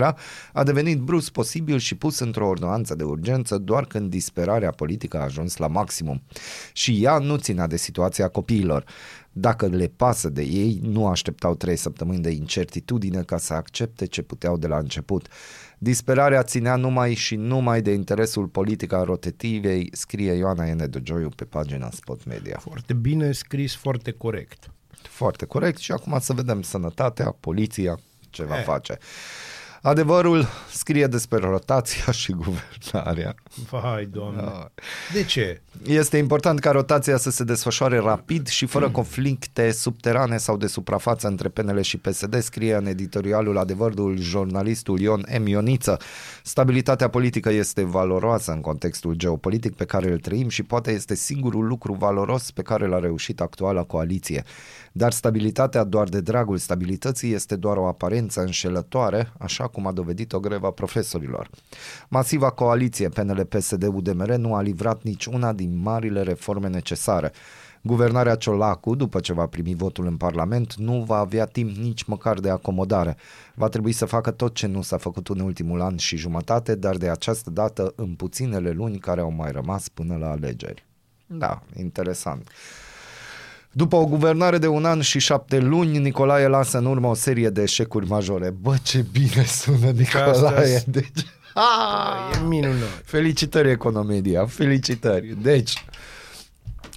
a 0.53 0.65
devenit 0.65 0.99
brusc 0.99 1.31
posibil 1.31 1.79
și 1.79 1.95
pus 1.95 2.19
într-o 2.19 2.47
ordonanță 2.47 2.95
de 2.95 3.05
urgență 3.05 3.59
doar 3.59 3.85
când 3.85 4.11
disperarea 4.11 4.71
politică 4.71 5.19
a 5.19 5.23
ajuns 5.23 5.57
la 5.57 5.67
maximum. 5.67 6.23
Și 6.73 7.03
ea 7.03 7.19
nu 7.19 7.37
ținea 7.37 7.67
de 7.67 7.77
situația 7.77 8.29
copiilor. 8.29 8.85
Dacă 9.33 9.67
le 9.67 9.93
pasă 9.97 10.29
de 10.29 10.43
ei, 10.43 10.81
nu 10.83 11.07
așteptau 11.07 11.55
trei 11.55 11.77
săptămâni 11.77 12.23
de 12.23 12.31
incertitudine 12.31 13.23
ca 13.23 13.39
să 13.39 13.55
accepte 13.55 14.07
ce 14.07 14.23
puteau 14.23 14.57
de 14.57 14.67
la 14.67 14.79
început. 14.79 15.29
Disperarea 15.79 16.43
ținea 16.43 16.77
numai 16.77 17.15
și 17.15 17.37
numai 17.37 17.83
de 17.83 17.91
interesul 17.93 18.47
politic 18.47 18.93
al 18.93 19.05
rotativei, 19.05 19.89
scrie 19.93 20.33
Ioana 20.33 20.67
Ene 20.67 20.87
Dogioiu 20.87 21.29
pe 21.29 21.45
pagina 21.45 21.91
Spot 21.91 22.25
Media. 22.25 22.59
Foarte 22.61 22.93
bine 22.93 23.33
scris, 23.33 23.75
foarte 23.75 24.11
corect. 24.11 24.71
Foarte 25.03 25.45
corect 25.47 25.79
și 25.79 25.93
acum 25.93 26.19
să 26.21 26.33
vedem 26.33 26.63
sănătatea, 26.63 27.37
poliția, 27.41 27.99
ce 28.31 28.45
va 28.45 28.59
Eh. 28.59 28.65
face. 28.65 28.99
Adevărul 29.83 30.47
scrie 30.73 31.07
despre 31.07 31.39
rotația 31.39 32.13
și 32.13 32.33
guvernarea. 32.33 33.35
Vai, 33.71 34.09
doamne. 34.13 34.41
Da. 34.41 34.71
De 35.13 35.25
ce? 35.25 35.61
Este 35.87 36.17
important 36.17 36.59
ca 36.59 36.71
rotația 36.71 37.17
să 37.17 37.31
se 37.31 37.45
desfășoare 37.45 37.99
rapid 37.99 38.47
și 38.47 38.67
fără 38.67 38.91
conflicte 38.91 39.71
subterane 39.71 40.37
sau 40.37 40.57
de 40.57 40.67
suprafață 40.67 41.27
între 41.27 41.49
PNL 41.49 41.81
și 41.81 41.97
PSD, 41.97 42.41
scrie 42.43 42.75
în 42.75 42.87
editorialul 42.87 43.59
Adevărul 43.59 44.19
jurnalistul 44.21 45.01
Ion 45.01 45.25
M. 45.39 45.47
Ioniță. 45.47 45.97
Stabilitatea 46.43 47.09
politică 47.09 47.51
este 47.51 47.83
valoroasă 47.83 48.53
în 48.53 48.61
contextul 48.61 49.15
geopolitic 49.15 49.75
pe 49.75 49.85
care 49.85 50.11
îl 50.11 50.19
trăim 50.19 50.49
și 50.49 50.63
poate 50.63 50.91
este 50.91 51.15
singurul 51.15 51.67
lucru 51.67 51.93
valoros 51.93 52.51
pe 52.51 52.63
care 52.63 52.87
l-a 52.87 52.99
reușit 52.99 53.41
actuala 53.41 53.83
coaliție. 53.83 54.45
Dar 54.99 55.13
stabilitatea 55.13 55.85
doar 55.85 56.09
de 56.09 56.21
dragul 56.21 56.57
stabilității 56.57 57.33
este 57.33 57.57
doar 57.57 57.77
o 57.77 57.87
aparență 57.87 58.41
înșelătoare, 58.41 59.33
așa 59.39 59.67
cum 59.67 59.87
a 59.87 59.93
dovedit 59.93 60.33
o 60.33 60.41
greva 60.41 60.71
profesorilor. 60.71 61.51
Masiva 62.09 62.51
coaliție 62.51 63.09
PNL-PSD-UDMR 63.09 64.35
nu 64.35 64.55
a 64.55 64.61
livrat 64.61 65.03
nici 65.03 65.27
una 65.27 65.53
din 65.53 65.81
marile 65.83 66.23
reforme 66.23 66.69
necesare. 66.69 67.33
Guvernarea 67.83 68.35
Ciolacu, 68.35 68.95
după 68.95 69.21
ce 69.21 69.33
va 69.33 69.47
primi 69.47 69.75
votul 69.75 70.07
în 70.07 70.17
Parlament, 70.17 70.75
nu 70.75 71.05
va 71.07 71.17
avea 71.17 71.45
timp 71.45 71.77
nici 71.77 72.05
măcar 72.05 72.39
de 72.39 72.51
acomodare. 72.51 73.17
Va 73.55 73.69
trebui 73.69 73.93
să 73.93 74.05
facă 74.05 74.31
tot 74.31 74.55
ce 74.55 74.67
nu 74.67 74.83
s-a 74.83 74.97
făcut 74.97 75.29
în 75.29 75.41
ultimul 75.41 75.81
an 75.81 75.97
și 75.97 76.17
jumătate, 76.17 76.75
dar 76.75 76.97
de 76.97 77.09
această 77.09 77.51
dată 77.51 77.93
în 77.97 78.15
puținele 78.15 78.71
luni 78.71 78.99
care 78.99 79.21
au 79.21 79.31
mai 79.31 79.51
rămas 79.51 79.89
până 79.89 80.17
la 80.17 80.31
alegeri. 80.31 80.87
Da, 81.27 81.63
interesant. 81.77 82.51
După 83.73 83.97
o 83.97 84.07
guvernare 84.07 84.59
de 84.59 84.67
un 84.67 84.85
an 84.85 85.01
și 85.01 85.19
șapte 85.19 85.59
luni, 85.59 85.99
Nicolae 85.99 86.47
lasă 86.47 86.79
în 86.79 86.85
urmă 86.87 87.09
o 87.09 87.15
serie 87.15 87.49
de 87.49 87.63
eșecuri 87.63 88.07
majore. 88.09 88.51
Bă, 88.51 88.75
ce 88.83 89.05
bine 89.13 89.45
sună 89.45 89.91
Nicolae! 89.91 90.77
Asta- 90.77 90.91
Deci... 90.91 91.27
E 92.35 92.47
minunat. 92.47 93.03
Felicitări 93.05 93.71
Economedia, 93.71 94.47
felicitări. 94.47 95.37
Deci, 95.43 95.85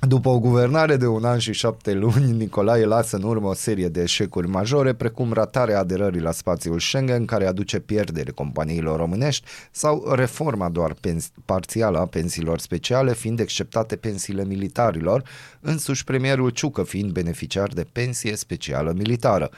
După 0.08 0.30
o 0.30 0.40
guvernare 0.40 0.98
de 0.98 1.08
un 1.08 1.26
an 1.26 1.38
și 1.38 1.54
șapte 1.54 1.94
luni, 1.94 2.32
Nicolae 2.32 2.86
lasă 2.86 3.16
în 3.16 3.24
urmă 3.24 3.48
o 3.48 3.54
serie 3.54 3.88
de 3.88 4.02
eșecuri 4.02 4.48
majore, 4.48 4.94
precum 4.94 5.34
ratarea 5.34 5.80
aderării 5.80 6.22
la 6.22 6.32
spațiul 6.32 6.80
Schengen, 6.80 7.26
care 7.26 7.46
aduce 7.46 7.80
pierdere 7.80 8.32
companiilor 8.32 9.00
românești, 9.00 9.46
sau 9.72 10.14
reforma 10.16 10.70
doar 10.70 10.94
pens- 10.94 11.32
parțială 11.46 12.00
a 12.00 12.06
pensiilor 12.06 12.60
speciale, 12.60 13.14
fiind 13.14 13.40
exceptate 13.40 13.96
pensiile 13.96 14.46
militarilor, 14.46 15.24
însuși 15.60 16.04
premierul 16.04 16.50
Ciucă 16.50 16.84
fiind 16.84 17.12
beneficiar 17.12 17.68
de 17.68 17.86
pensie 17.92 18.36
specială 18.36 18.94
militară. 18.98 19.50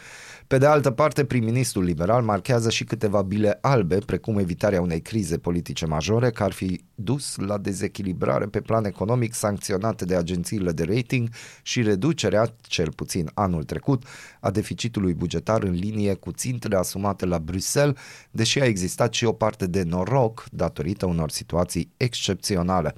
Pe 0.48 0.58
de 0.58 0.66
altă 0.66 0.92
parte, 0.92 1.26
prim-ministrul 1.26 1.84
liberal 1.84 2.24
marchează 2.24 2.70
și 2.70 2.84
câteva 2.84 3.22
bile 3.22 3.58
albe, 3.62 3.98
precum 3.98 4.38
evitarea 4.38 4.82
unei 4.82 5.02
crize 5.02 5.38
politice 5.38 5.86
majore, 5.86 6.30
care 6.30 6.44
ar 6.44 6.52
fi 6.52 6.82
dus 6.96 7.36
la 7.36 7.58
dezechilibrare 7.58 8.46
pe 8.46 8.62
plan 8.62 8.86
economic 8.86 9.34
sancționate 9.34 10.06
de 10.06 10.16
agențiile 10.16 10.72
de 10.72 10.84
rating 10.84 11.30
și 11.62 11.82
reducerea, 11.82 12.56
cel 12.62 12.92
puțin 12.92 13.30
anul 13.34 13.64
trecut, 13.64 14.04
a 14.40 14.52
deficitului 14.52 15.14
bugetar 15.14 15.64
în 15.64 15.74
linie 15.74 16.14
cu 16.14 16.32
țintele 16.32 16.76
asumate 16.76 17.26
la 17.26 17.40
Bruxelles, 17.40 17.96
deși 18.32 18.60
a 18.60 18.66
existat 18.66 19.14
și 19.14 19.26
o 19.26 19.32
parte 19.32 19.68
de 19.68 19.84
noroc 19.84 20.46
datorită 20.52 21.06
unor 21.06 21.30
situații 21.30 21.92
excepționale. 21.98 22.96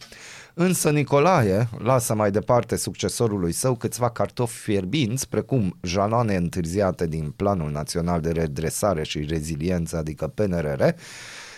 Însă 0.57 0.89
Nicolae 0.89 1.67
lasă 1.77 2.13
mai 2.13 2.31
departe 2.31 2.75
succesorului 2.75 3.51
său 3.51 3.75
câțiva 3.75 4.09
cartofi 4.09 4.57
fierbinți, 4.57 5.29
precum 5.29 5.77
jaloane 5.81 6.35
întârziate 6.35 7.07
din 7.07 7.33
Planul 7.35 7.71
Național 7.71 8.21
de 8.21 8.31
Redresare 8.31 9.03
și 9.03 9.25
Reziliență, 9.29 9.97
adică 9.97 10.27
PNRR, 10.27 10.83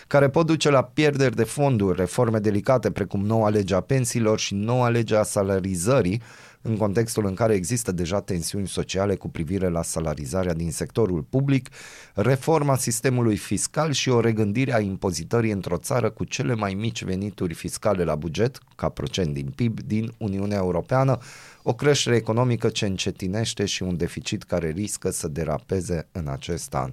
care 0.06 0.28
pot 0.28 0.46
duce 0.46 0.70
la 0.70 0.82
pierderi 0.82 1.36
de 1.36 1.44
fonduri, 1.44 1.98
reforme 1.98 2.38
delicate 2.38 2.90
precum 2.90 3.24
noua 3.24 3.48
lege 3.48 3.74
a 3.74 3.80
pensiilor 3.80 4.38
și 4.38 4.54
noua 4.54 4.88
lege 4.88 5.16
a 5.16 5.22
salarizării, 5.22 6.22
în 6.62 6.76
contextul 6.76 7.26
în 7.26 7.34
care 7.34 7.54
există 7.54 7.92
deja 7.92 8.20
tensiuni 8.20 8.68
sociale 8.68 9.14
cu 9.14 9.28
privire 9.28 9.68
la 9.68 9.82
salarizarea 9.82 10.52
din 10.52 10.72
sectorul 10.72 11.22
public, 11.22 11.68
reforma 12.14 12.76
sistemului 12.76 13.36
fiscal 13.36 13.92
și 13.92 14.08
o 14.08 14.20
regândire 14.20 14.74
a 14.74 14.80
impozitării 14.80 15.50
într-o 15.50 15.76
țară 15.76 16.10
cu 16.10 16.24
cele 16.24 16.54
mai 16.54 16.74
mici 16.74 17.04
venituri 17.04 17.54
fiscale 17.54 18.04
la 18.04 18.14
buget, 18.14 18.58
ca 18.76 18.88
procent 18.88 19.34
din 19.34 19.52
PIB, 19.54 19.80
din 19.80 20.14
Uniunea 20.18 20.58
Europeană, 20.58 21.18
o 21.62 21.74
creștere 21.74 22.16
economică 22.16 22.68
ce 22.68 22.86
încetinește 22.86 23.64
și 23.64 23.82
un 23.82 23.96
deficit 23.96 24.42
care 24.42 24.70
riscă 24.70 25.10
să 25.10 25.28
derapeze 25.28 26.08
în 26.12 26.28
acest 26.28 26.74
an 26.74 26.92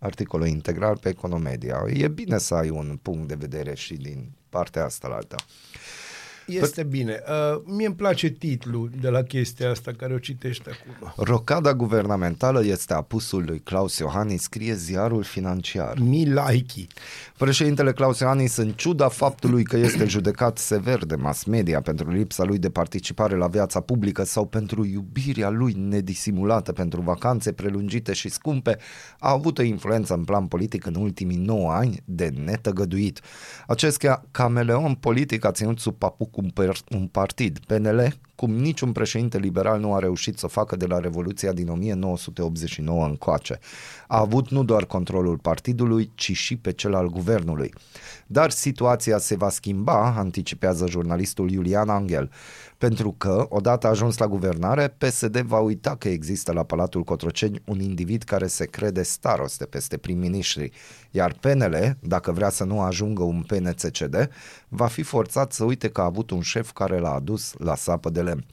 articolul 0.00 0.46
integral 0.46 0.96
pe 0.96 1.08
Economedia. 1.08 1.84
E 1.86 2.08
bine 2.08 2.38
să 2.38 2.54
ai 2.54 2.70
un 2.70 2.98
punct 3.02 3.28
de 3.28 3.34
vedere 3.34 3.74
și 3.74 3.94
din 3.94 4.32
partea 4.48 4.84
asta 4.84 5.08
la 5.08 5.14
alta. 5.14 5.36
Este 6.54 6.82
bine. 6.82 7.22
Uh, 7.28 7.62
mie 7.64 7.86
îmi 7.86 7.94
place 7.94 8.28
titlul 8.28 8.90
de 9.00 9.08
la 9.08 9.22
chestia 9.22 9.70
asta 9.70 9.92
care 9.96 10.14
o 10.14 10.18
citește 10.18 10.70
acum. 10.70 11.12
Rocada 11.24 11.74
guvernamentală 11.74 12.64
este 12.64 12.94
apusul 12.94 13.44
lui 13.46 13.58
Claus 13.58 13.98
Iohannis, 13.98 14.42
scrie 14.42 14.74
ziarul 14.74 15.22
financiar. 15.22 15.98
Mi 15.98 16.24
like 16.24 16.86
Președintele 17.38 17.92
Claus 17.92 18.18
Iohannis, 18.18 18.56
în 18.56 18.70
ciuda 18.70 19.08
faptului 19.08 19.62
că 19.62 19.76
este 19.76 20.04
judecat 20.04 20.58
sever 20.58 21.04
de 21.04 21.14
mass 21.14 21.44
media 21.44 21.80
pentru 21.80 22.10
lipsa 22.10 22.44
lui 22.44 22.58
de 22.58 22.70
participare 22.70 23.36
la 23.36 23.46
viața 23.46 23.80
publică 23.80 24.24
sau 24.24 24.46
pentru 24.46 24.84
iubirea 24.84 25.48
lui 25.48 25.72
nedisimulată 25.72 26.72
pentru 26.72 27.00
vacanțe 27.00 27.52
prelungite 27.52 28.12
și 28.12 28.28
scumpe, 28.28 28.78
a 29.18 29.30
avut 29.30 29.58
o 29.58 29.62
influență 29.62 30.14
în 30.14 30.24
plan 30.24 30.46
politic 30.46 30.86
în 30.86 30.94
ultimii 30.94 31.36
9 31.36 31.72
ani 31.72 32.02
de 32.04 32.32
netăgăduit. 32.44 33.20
Acest 33.66 33.96
ca- 33.96 34.24
cameleon 34.30 34.94
politic 34.94 35.44
a 35.44 35.50
ținut 35.50 35.78
sub 35.78 35.94
papuc 35.94 36.36
un, 36.40 36.50
per- 36.56 36.76
un 36.96 37.06
partid, 37.12 37.60
PNL, 37.68 38.08
cum 38.40 38.54
niciun 38.54 38.92
președinte 38.92 39.38
liberal 39.38 39.80
nu 39.80 39.94
a 39.94 39.98
reușit 39.98 40.38
să 40.38 40.46
facă 40.46 40.76
de 40.76 40.86
la 40.86 40.98
Revoluția 40.98 41.52
din 41.52 41.68
1989 41.68 43.04
încoace. 43.04 43.58
A 44.06 44.18
avut 44.18 44.48
nu 44.48 44.64
doar 44.64 44.86
controlul 44.86 45.38
partidului, 45.38 46.10
ci 46.14 46.32
și 46.32 46.56
pe 46.56 46.72
cel 46.72 46.94
al 46.94 47.08
guvernului. 47.08 47.74
Dar 48.26 48.50
situația 48.50 49.18
se 49.18 49.36
va 49.36 49.48
schimba, 49.48 50.14
anticipează 50.16 50.86
jurnalistul 50.88 51.50
Iulian 51.50 51.88
Angel, 51.88 52.30
pentru 52.78 53.14
că, 53.18 53.46
odată 53.48 53.86
ajuns 53.86 54.18
la 54.18 54.28
guvernare, 54.28 54.94
PSD 54.98 55.40
va 55.40 55.58
uita 55.58 55.96
că 55.96 56.08
există 56.08 56.52
la 56.52 56.62
Palatul 56.62 57.02
Cotroceni 57.02 57.62
un 57.64 57.80
individ 57.80 58.22
care 58.22 58.46
se 58.46 58.64
crede 58.64 59.02
staroste 59.02 59.64
peste 59.64 59.96
prim-ministri, 59.96 60.70
iar 61.10 61.32
PNL, 61.40 61.96
dacă 62.00 62.32
vrea 62.32 62.50
să 62.50 62.64
nu 62.64 62.80
ajungă 62.80 63.22
un 63.22 63.42
PNCCD, 63.46 64.30
va 64.68 64.86
fi 64.86 65.02
forțat 65.02 65.52
să 65.52 65.64
uite 65.64 65.88
că 65.88 66.00
a 66.00 66.04
avut 66.04 66.30
un 66.30 66.40
șef 66.40 66.72
care 66.72 66.98
l-a 66.98 67.14
adus 67.14 67.54
la 67.58 67.74
sapă 67.74 68.10
de 68.10 68.20
lemn. 68.30 68.44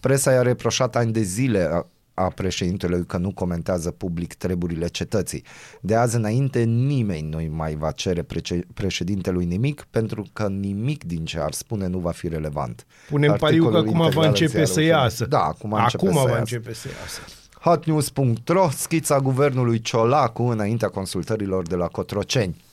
Presa 0.00 0.32
i-a 0.32 0.42
reproșat 0.42 0.96
ani 0.96 1.12
de 1.12 1.20
zile 1.22 1.68
a- 1.72 1.86
a 2.14 2.28
președintelui 2.28 3.06
că 3.06 3.16
nu 3.16 3.30
comentează 3.32 3.90
public 3.90 4.34
treburile 4.34 4.86
cetății. 4.86 5.44
De 5.80 5.94
azi 5.94 6.16
înainte 6.16 6.62
nimeni 6.62 7.28
nu 7.28 7.54
mai 7.56 7.74
va 7.74 7.90
cere 7.90 8.22
prece- 8.22 8.66
președintelui 8.74 9.44
nimic 9.44 9.86
pentru 9.90 10.26
că 10.32 10.48
nimic 10.48 11.04
din 11.04 11.24
ce 11.24 11.38
ar 11.40 11.52
spune 11.52 11.86
nu 11.86 11.98
va 11.98 12.10
fi 12.10 12.28
relevant. 12.28 12.86
Punem 13.08 13.36
pariu 13.38 13.68
că 13.68 13.76
Articolul 13.76 13.76
acum 13.78 13.98
va 13.98 14.04
integral 14.04 14.24
în 14.24 14.28
începe 14.30 14.48
ziarul 14.50 14.66
să 14.66 14.80
financiar. 14.80 15.02
iasă. 15.02 15.24
Da, 15.26 15.38
acum, 15.40 15.72
începe 15.72 16.06
acum 16.06 16.16
să 16.16 16.22
va 16.22 16.28
iasă. 16.28 16.38
începe 16.38 16.74
să 16.74 16.88
iasă. 17.00 17.20
Hotnews.ro, 17.60 18.68
schița 18.70 19.18
guvernului 19.20 19.80
Ciolacu 19.80 20.42
înaintea 20.42 20.88
consultărilor 20.88 21.66
de 21.66 21.74
la 21.74 21.86
Cotroceni. 21.86 22.64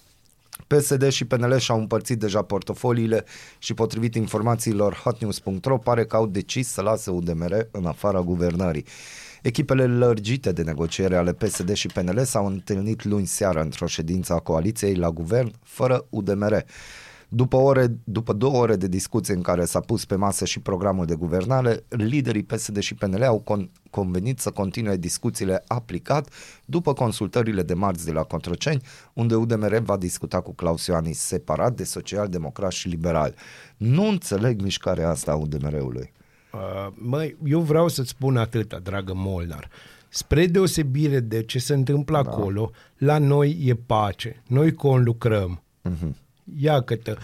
PSD 0.78 1.10
și 1.10 1.26
PNL 1.26 1.58
și-au 1.58 1.80
împărțit 1.80 2.20
deja 2.20 2.42
portofoliile 2.42 3.24
și 3.58 3.74
potrivit 3.74 4.16
informațiilor 4.16 4.94
hotnews.ro 5.04 5.78
pare 5.78 6.06
că 6.06 6.16
au 6.16 6.28
decis 6.28 6.68
să 6.68 6.82
lase 6.82 7.12
UDMR 7.12 7.68
în 7.72 7.86
afara 7.86 8.20
guvernării. 8.20 8.86
Echipele 9.42 9.88
lărgite 9.88 10.52
de 10.52 10.62
negociere 10.62 11.16
ale 11.16 11.34
PSD 11.34 11.74
și 11.74 11.88
PNL 11.88 12.24
s-au 12.24 12.46
întâlnit 12.46 13.04
luni 13.04 13.26
seară 13.26 13.62
într-o 13.62 13.86
ședință 13.86 14.34
a 14.34 14.40
coaliției 14.40 14.96
la 14.96 15.10
guvern 15.10 15.52
fără 15.64 16.06
UDMR. 16.10 16.66
După, 17.36 17.56
ore, 17.56 17.98
după 18.04 18.34
două 18.34 18.58
ore 18.58 18.76
de 18.76 18.88
discuție 18.88 19.34
în 19.34 19.42
care 19.42 19.66
s-a 19.66 19.80
pus 19.80 20.06
pe 20.06 20.16
masă 20.16 20.46
și 20.46 20.60
programul 20.60 21.06
de 21.06 21.16
guvernare, 21.16 21.84
liderii 21.90 22.44
PSD 22.44 22.80
și 22.80 22.96
PNL 22.96 23.24
au 23.24 23.44
con- 23.44 23.70
convenit 23.90 24.40
să 24.40 24.52
continue 24.52 24.98
discuțiile 24.98 25.64
aplicat 25.68 26.34
după 26.66 26.94
consultările 26.94 27.62
de 27.62 27.74
marți 27.74 28.06
de 28.06 28.12
la 28.12 28.24
Controceni, 28.24 28.82
unde 29.14 29.36
UDMR 29.36 29.78
va 29.78 29.98
discuta 29.98 30.42
cu 30.42 30.54
Claus 30.54 30.86
Ioanis 30.86 31.20
separat 31.20 31.76
de 31.76 31.84
social-democrați 31.84 32.78
și 32.78 32.88
liberali. 32.88 33.34
Nu 33.78 34.08
înțeleg 34.08 34.62
mișcarea 34.62 35.10
asta 35.10 35.32
a 35.32 35.36
UDMR-ului. 35.36 36.12
Uh, 36.54 36.94
măi, 36.94 37.38
eu 37.46 37.60
vreau 37.60 37.88
să-ți 37.88 38.10
spun 38.10 38.38
atâta, 38.38 38.80
dragă 38.80 39.14
Molnar. 39.16 39.70
Spre 40.10 40.46
deosebire 40.46 41.20
de 41.20 41.44
ce 41.44 41.60
se 41.60 41.74
întâmplă 41.74 42.22
da. 42.24 42.30
acolo, 42.30 42.72
la 42.98 43.18
noi 43.18 43.58
e 43.64 43.76
pace. 43.76 44.44
Noi 44.48 44.74
conlucrăm. 44.74 45.62
Uh-huh. 45.90 46.22
Ia 46.60 46.82
câtă 46.82 47.18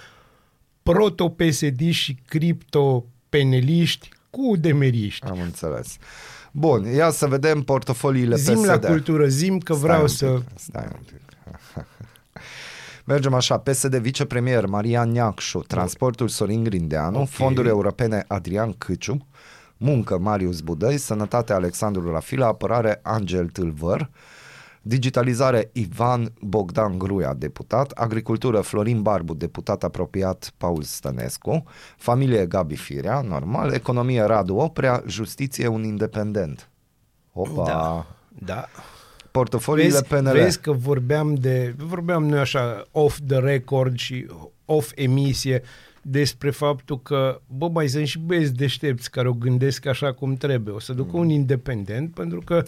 proto-PSD 0.83 1.91
și 1.91 2.17
cripto-peneliști 2.27 4.09
cu 4.29 4.55
demeriști. 4.55 5.25
Am 5.25 5.39
înțeles. 5.41 5.97
Bun, 6.51 6.83
ia 6.83 7.09
să 7.09 7.27
vedem 7.27 7.61
portofoliile 7.61 8.35
Zim 8.35 8.53
PSD. 8.53 8.65
la 8.65 8.77
cultură, 8.77 9.27
zim 9.27 9.57
că 9.57 9.73
vreau 9.73 10.07
Stai 10.07 10.29
un 10.29 10.37
să... 10.37 10.43
pic, 10.47 10.59
Stai 10.59 10.87
un 10.93 11.01
pic. 11.05 11.21
Mergem 13.05 13.33
așa, 13.33 13.57
PSD 13.57 13.95
vicepremier 13.95 14.65
Marian 14.65 15.11
Neacșu, 15.11 15.59
transportul 15.59 16.27
Sorin 16.27 16.63
Grindeanu, 16.63 17.15
okay. 17.15 17.25
fonduri 17.25 17.67
europene 17.67 18.25
Adrian 18.27 18.73
Câciu, 18.73 19.27
muncă 19.77 20.17
Marius 20.17 20.61
Budăi, 20.61 20.97
sănătate 20.97 21.53
Alexandru 21.53 22.11
Rafila, 22.11 22.47
apărare 22.47 22.99
Angel 23.03 23.47
Tâlvăr, 23.47 24.09
digitalizare 24.81 25.69
Ivan 25.73 26.31
Bogdan 26.41 26.97
Gruia, 26.97 27.33
deputat, 27.33 27.91
agricultură 27.91 28.59
Florin 28.61 29.01
Barbu, 29.01 29.33
deputat 29.33 29.83
apropiat 29.83 30.53
Paul 30.57 30.81
Stănescu, 30.83 31.63
familie 31.97 32.45
Gabi 32.45 32.75
Firea, 32.75 33.21
normal, 33.21 33.73
economie 33.73 34.21
Radu 34.21 34.55
Oprea, 34.55 35.03
justiție 35.07 35.67
un 35.67 35.83
independent. 35.83 36.69
Opa! 37.33 37.63
Da, 37.65 38.05
da. 38.53 38.65
Portofoliile 39.31 39.89
Vezi, 39.91 40.03
PNL. 40.03 40.31
vezi 40.31 40.59
că 40.61 40.71
vorbeam 40.71 41.35
de, 41.35 41.75
vorbeam 41.77 42.25
noi 42.25 42.39
așa 42.39 42.83
off 42.91 43.19
the 43.27 43.39
record 43.39 43.97
și 43.97 44.25
off 44.65 44.91
emisie 44.95 45.61
despre 46.01 46.49
faptul 46.49 47.01
că, 47.01 47.41
bă, 47.47 47.69
mai 47.69 47.87
sunt 47.87 48.07
și 48.07 48.19
băieți 48.19 48.53
deștepți 48.53 49.11
care 49.11 49.27
o 49.27 49.33
gândesc 49.33 49.85
așa 49.85 50.13
cum 50.13 50.35
trebuie. 50.35 50.73
O 50.75 50.79
să 50.79 50.93
ducă 50.93 51.09
Mm. 51.13 51.19
un 51.19 51.29
independent 51.29 52.13
pentru 52.13 52.39
că 52.45 52.63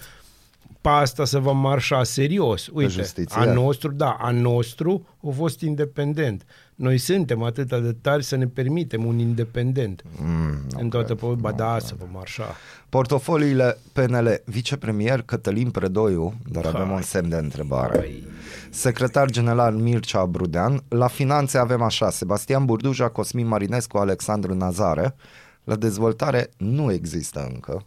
pe 0.82 0.90
asta 0.90 1.26
se 1.26 1.40
va 1.40 1.52
marșa 1.52 2.04
serios. 2.04 2.68
Uite, 2.74 2.90
justiție. 2.92 3.42
a 3.42 3.54
nostru, 3.54 3.92
da, 3.92 4.18
a 4.20 4.32
nostru 4.32 5.08
a 5.28 5.30
fost 5.36 5.62
independent. 5.62 6.46
Noi 6.76 6.98
suntem 6.98 7.44
atât 7.44 7.68
de 7.68 7.96
tari 8.02 8.24
să 8.24 8.36
ne 8.36 8.48
permitem 8.48 9.06
un 9.06 9.20
independent. 9.20 10.04
Mm, 10.22 10.58
în 10.78 10.90
toată 10.90 11.16
po- 11.16 11.40
ba 11.40 11.52
da, 11.52 11.78
să 11.80 11.94
vă 12.00 12.06
marșa. 12.12 12.56
Portofoliile 12.90 13.78
PNL, 13.94 14.42
vicepremier 14.46 15.22
Cătălin 15.22 15.70
Predoiu, 15.70 16.34
dar 16.52 16.66
avem 16.66 16.86
Hai. 16.86 16.96
un 16.96 17.02
semn 17.02 17.30
de 17.30 17.36
întrebare. 17.36 17.98
Păi, 17.98 18.24
Secretar 18.70 19.30
general 19.30 19.74
Mircea 19.74 20.26
Brudean, 20.26 20.84
la 20.88 21.08
finanțe 21.08 21.58
avem 21.58 21.82
așa, 21.82 22.10
Sebastian 22.10 22.66
Burduja, 22.66 23.10
Cosmin 23.10 23.48
Marinescu, 23.48 23.98
Alexandru 23.98 24.54
Nazare, 24.54 25.16
La 25.64 25.76
dezvoltare 25.76 26.50
nu 26.58 26.92
există 26.92 27.50
încă. 27.54 27.86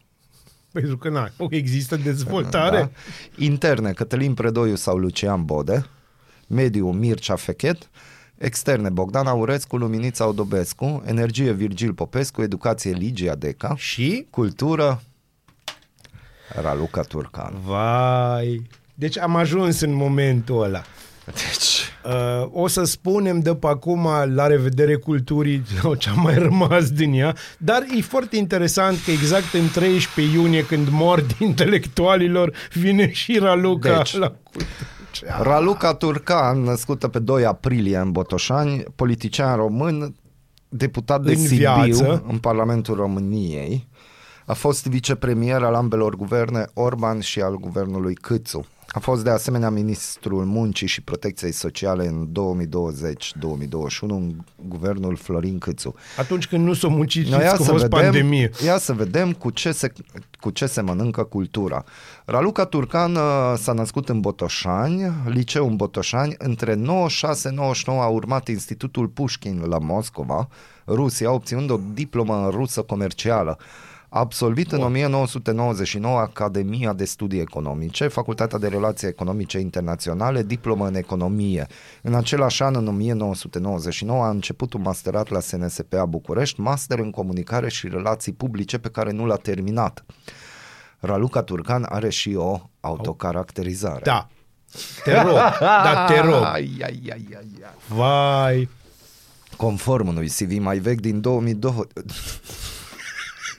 Pentru 0.74 0.96
că 0.96 1.08
na, 1.08 1.30
există 1.50 1.96
dezvoltare. 1.96 2.78
Da? 2.78 2.90
Interne, 3.44 3.92
Cătălin 3.92 4.34
Predoiu 4.34 4.74
sau 4.74 4.96
Lucian 4.96 5.44
Bode. 5.44 5.86
Mediu, 6.46 6.90
Mircea 6.90 7.36
Fechet. 7.36 7.90
Externe, 8.38 8.88
Bogdan 8.88 9.26
Aurescu, 9.26 9.76
Luminița 9.76 10.26
Odobescu. 10.26 11.02
Energie, 11.06 11.52
Virgil 11.52 11.92
Popescu. 11.92 12.42
Educație, 12.42 12.92
Ligia 12.92 13.34
Deca. 13.34 13.74
Și? 13.76 14.26
Cultură, 14.30 15.02
Raluca 16.48 17.00
Turcan. 17.02 17.60
Vai! 17.64 18.66
Deci 18.94 19.18
am 19.18 19.36
ajuns 19.36 19.80
în 19.80 19.92
momentul 19.92 20.62
ăla. 20.62 20.82
Deci, 21.24 21.83
Uh, 22.06 22.48
o 22.52 22.66
să 22.66 22.84
spunem 22.84 23.40
de 23.40 23.54
pe 23.54 23.66
acum 23.66 24.08
la 24.34 24.46
revedere 24.46 24.94
culturii 24.94 25.62
sau 25.80 25.94
ce 25.94 26.10
a 26.10 26.12
mai 26.12 26.38
rămas 26.38 26.90
din 26.90 27.12
ea, 27.12 27.34
dar 27.58 27.82
e 27.96 28.00
foarte 28.00 28.36
interesant 28.36 28.98
că 29.04 29.10
exact 29.10 29.52
în 29.52 29.68
13 29.72 30.36
iunie 30.36 30.66
când 30.66 30.88
mor 30.90 31.20
de 31.20 31.34
intelectualilor 31.44 32.52
vine 32.72 33.12
și 33.12 33.38
Raluca 33.38 33.96
Deci, 33.96 34.16
la 34.16 34.32
cultură. 34.52 35.42
Raluca 35.42 35.94
Turcan, 35.94 36.62
născută 36.62 37.08
pe 37.08 37.18
2 37.18 37.44
aprilie 37.44 37.96
în 37.96 38.12
Botoșani, 38.12 38.82
politician 38.96 39.56
român, 39.56 40.14
deputat 40.68 41.22
de 41.22 41.32
În 41.32 41.38
Sibiu 41.38 41.56
viață. 41.56 42.24
în 42.28 42.38
Parlamentul 42.38 42.94
României, 42.94 43.88
a 44.44 44.52
fost 44.52 44.86
vicepremier 44.86 45.62
al 45.62 45.74
ambelor 45.74 46.16
guverne 46.16 46.66
Orban 46.74 47.20
și 47.20 47.40
al 47.40 47.56
guvernului 47.56 48.14
Câțu. 48.14 48.66
A 48.94 48.98
fost 48.98 49.24
de 49.24 49.30
asemenea 49.30 49.70
ministrul 49.70 50.44
muncii 50.44 50.86
și 50.86 51.00
protecției 51.00 51.52
sociale 51.52 52.06
în 52.06 52.28
2020-2021 52.28 54.00
în 54.00 54.34
guvernul 54.68 55.16
Florin 55.16 55.58
Câțu. 55.58 55.94
Atunci 56.18 56.46
când 56.46 56.66
nu 56.66 56.74
s-o 56.74 56.88
muncit, 56.88 57.26
Noi 57.26 57.38
știți 57.44 57.56
că 57.56 57.62
a 57.62 57.72
fost 57.72 57.86
pandemie. 57.86 58.50
ia 58.64 58.78
să 58.78 58.92
vedem 58.92 59.32
cu 59.32 59.50
ce, 59.50 59.72
se, 59.72 59.92
cu 60.40 60.50
ce 60.50 60.66
se 60.66 60.80
mănâncă 60.80 61.24
cultura. 61.24 61.84
Raluca 62.24 62.64
Turcan 62.64 63.14
uh, 63.14 63.22
s-a 63.56 63.72
născut 63.72 64.08
în 64.08 64.20
Botoșani, 64.20 65.12
liceu 65.26 65.66
în 65.66 65.76
Botoșani. 65.76 66.34
Între 66.38 66.74
96-99 66.74 66.80
a 67.86 68.06
urmat 68.06 68.48
Institutul 68.48 69.06
Pușkin 69.08 69.62
la 69.68 69.78
Moscova, 69.78 70.48
Rusia, 70.86 71.32
obținând 71.32 71.70
o 71.70 71.80
diplomă 71.94 72.44
în 72.44 72.50
rusă 72.50 72.82
comercială. 72.82 73.58
A 74.14 74.18
absolvit 74.18 74.72
în 74.72 74.82
1999 74.82 76.18
Academia 76.18 76.92
de 76.92 77.04
Studii 77.04 77.40
Economice, 77.40 78.08
Facultatea 78.08 78.58
de 78.58 78.68
Relații 78.68 79.08
Economice 79.08 79.58
Internaționale, 79.58 80.42
diplomă 80.42 80.86
în 80.86 80.94
economie. 80.94 81.66
În 82.02 82.14
același 82.14 82.62
an, 82.62 82.74
în 82.74 82.86
1999, 82.86 84.24
a 84.24 84.28
început 84.28 84.72
un 84.72 84.80
masterat 84.80 85.28
la 85.28 85.40
SNSPA 85.40 86.04
București, 86.04 86.60
master 86.60 86.98
în 86.98 87.10
comunicare 87.10 87.68
și 87.68 87.88
relații 87.88 88.32
publice 88.32 88.78
pe 88.78 88.88
care 88.88 89.10
nu 89.10 89.26
l-a 89.26 89.36
terminat. 89.36 90.04
Raluca 90.98 91.42
Turcan 91.42 91.86
are 91.88 92.08
și 92.08 92.34
o 92.34 92.60
autocaracterizare. 92.80 94.02
Da. 94.04 94.28
Te 95.04 95.22
rog, 95.22 95.34
da, 95.60 96.04
te 96.08 96.20
rog. 96.20 96.42
Ai, 96.42 96.80
ai, 96.82 97.02
ai, 97.10 97.12
ai, 97.12 97.26
ai. 97.36 97.70
Vai. 97.88 98.68
Conform 99.56 100.08
unui 100.08 100.28
CV 100.28 100.58
mai 100.58 100.78
vechi 100.78 101.00
din 101.00 101.20
2002, 101.20 101.86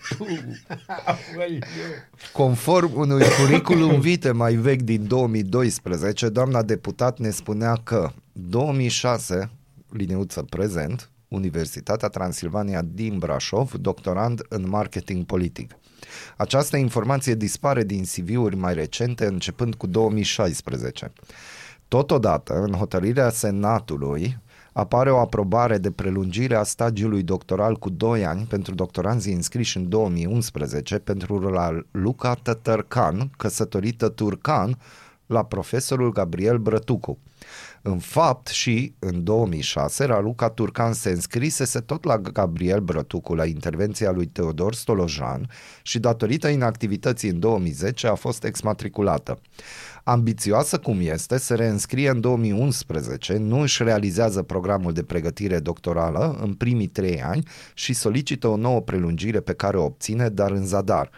Conform 2.34 2.92
unui 2.96 3.24
curriculum 3.40 4.00
vitae 4.00 4.32
mai 4.32 4.56
vechi 4.56 4.82
din 4.82 5.08
2012, 5.08 6.30
doamna 6.30 6.62
deputat 6.62 7.20
ne 7.20 7.30
spunea 7.30 7.76
că 7.84 8.12
2006, 8.32 9.50
liniuță 9.90 10.42
prezent, 10.42 11.10
Universitatea 11.28 12.08
Transilvania 12.08 12.82
din 12.82 13.18
Brașov, 13.18 13.74
doctorand 13.74 14.42
în 14.50 14.70
marketing 14.70 15.26
politic. 15.26 15.78
Această 16.38 16.78
informație 16.78 17.36
dispare 17.36 17.84
din 17.84 18.04
CV-uri 18.04 18.56
mai 18.56 18.74
recente, 18.74 19.26
începând 19.26 19.76
cu 19.76 19.88
2016. 19.88 21.12
Totodată, 21.88 22.54
în 22.54 22.72
hotărârea 22.72 23.30
Senatului, 23.30 24.38
apare 24.78 25.12
o 25.12 25.20
aprobare 25.20 25.78
de 25.78 25.92
prelungire 25.92 26.56
a 26.56 26.64
stagiului 26.64 27.24
doctoral 27.24 27.76
cu 27.76 27.90
2 27.90 28.26
ani 28.26 28.44
pentru 28.44 28.76
doctoranzii 28.76 29.34
înscriși 29.34 29.78
în 29.78 29.90
2011 29.90 30.98
pentru 30.98 31.40
la 31.40 31.82
Luca 31.92 32.34
Tătărcan, 32.34 33.32
căsătorită 33.38 34.10
turcan, 34.10 34.78
la 35.26 35.44
profesorul 35.44 36.12
Gabriel 36.12 36.58
Brătucu. 36.58 37.18
În 37.82 38.00
fapt 38.00 38.48
și 38.48 38.94
în 39.00 39.24
2006, 39.24 40.06
Raluca 40.06 40.50
Turcan 40.50 40.94
se 40.94 41.10
înscrisese 41.10 41.80
tot 41.80 42.04
la 42.04 42.18
Gabriel 42.18 42.80
Brătucu 42.80 43.34
la 43.34 43.46
intervenția 43.46 44.12
lui 44.12 44.26
Teodor 44.26 44.74
Stolojan 44.74 45.50
și 45.82 46.00
datorită 46.00 46.48
inactivității 46.48 47.30
în 47.30 47.40
2010 47.40 48.08
a 48.08 48.16
fost 48.16 48.44
exmatriculată. 48.44 49.40
Ambițioasă 50.08 50.78
cum 50.78 51.00
este, 51.02 51.38
se 51.38 51.56
reînscrie 51.56 52.10
în 52.10 52.22
2011, 52.22 53.38
nu 53.38 53.60
își 53.60 53.84
realizează 53.84 54.42
programul 54.42 54.94
de 54.94 55.04
pregătire 55.04 55.60
doctorală 55.60 56.38
în 56.42 56.54
primii 56.54 56.88
trei 56.88 57.22
ani 57.22 57.44
și 57.74 57.94
solicită 57.94 58.48
o 58.48 58.56
nouă 58.56 58.82
prelungire 58.82 59.40
pe 59.40 59.54
care 59.54 59.78
o 59.78 59.84
obține, 59.84 60.30
dar 60.30 60.52
în 60.52 60.66
zadar. 60.66 61.10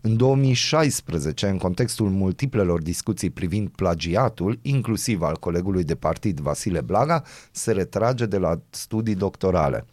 În 0.00 0.16
2016, 0.16 1.46
în 1.46 1.58
contextul 1.58 2.08
multiplelor 2.08 2.82
discuții 2.82 3.30
privind 3.30 3.68
plagiatul, 3.68 4.58
inclusiv 4.62 5.22
al 5.22 5.36
colegului 5.36 5.84
de 5.84 5.94
partid 5.94 6.40
Vasile 6.40 6.80
Blaga, 6.80 7.22
se 7.50 7.72
retrage 7.72 8.26
de 8.26 8.38
la 8.38 8.60
studii 8.70 9.14
doctorale. 9.14 9.86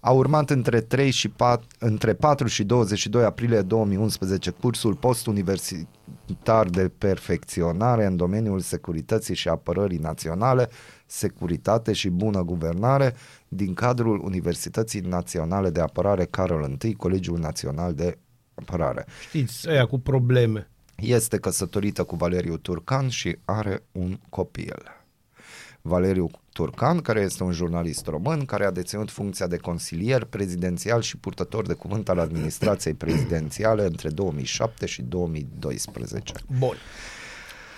A 0.00 0.10
urmat 0.10 0.50
între, 0.50 0.80
3 0.80 1.10
și 1.10 1.28
4, 1.28 1.66
între 1.78 2.14
4 2.14 2.46
și 2.46 2.64
22 2.64 3.24
aprilie 3.24 3.60
2011 3.60 4.50
cursul 4.50 4.94
postuniversitar 4.94 6.66
de 6.70 6.90
perfecționare 6.98 8.04
în 8.04 8.16
domeniul 8.16 8.60
securității 8.60 9.34
și 9.34 9.48
apărării 9.48 9.98
naționale, 9.98 10.68
securitate 11.06 11.92
și 11.92 12.08
bună 12.08 12.42
guvernare 12.42 13.14
din 13.48 13.74
cadrul 13.74 14.20
Universității 14.24 15.00
Naționale 15.00 15.70
de 15.70 15.80
Apărare 15.80 16.24
Carol 16.24 16.76
I, 16.82 16.94
Colegiul 16.94 17.38
Național 17.38 17.94
de 17.94 18.18
Apărare. 18.54 19.06
Știți, 19.28 19.68
ăia 19.68 19.86
cu 19.86 19.98
probleme. 19.98 20.70
Este 20.94 21.38
căsătorită 21.38 22.04
cu 22.04 22.16
Valeriu 22.16 22.56
Turcan 22.56 23.08
și 23.08 23.38
are 23.44 23.82
un 23.92 24.18
copil. 24.28 24.97
Valeriu 25.88 26.30
Turcan, 26.52 27.00
care 27.00 27.20
este 27.20 27.42
un 27.42 27.52
jurnalist 27.52 28.06
român, 28.06 28.44
care 28.44 28.64
a 28.64 28.70
deținut 28.70 29.10
funcția 29.10 29.46
de 29.46 29.56
consilier 29.56 30.24
prezidențial 30.24 31.00
și 31.00 31.16
purtător 31.16 31.66
de 31.66 31.72
cuvânt 31.72 32.08
al 32.08 32.18
administrației 32.18 32.94
prezidențiale 33.04 33.84
între 33.84 34.08
2007 34.08 34.86
și 34.86 35.02
2012. 35.02 36.32
Bun. 36.58 36.76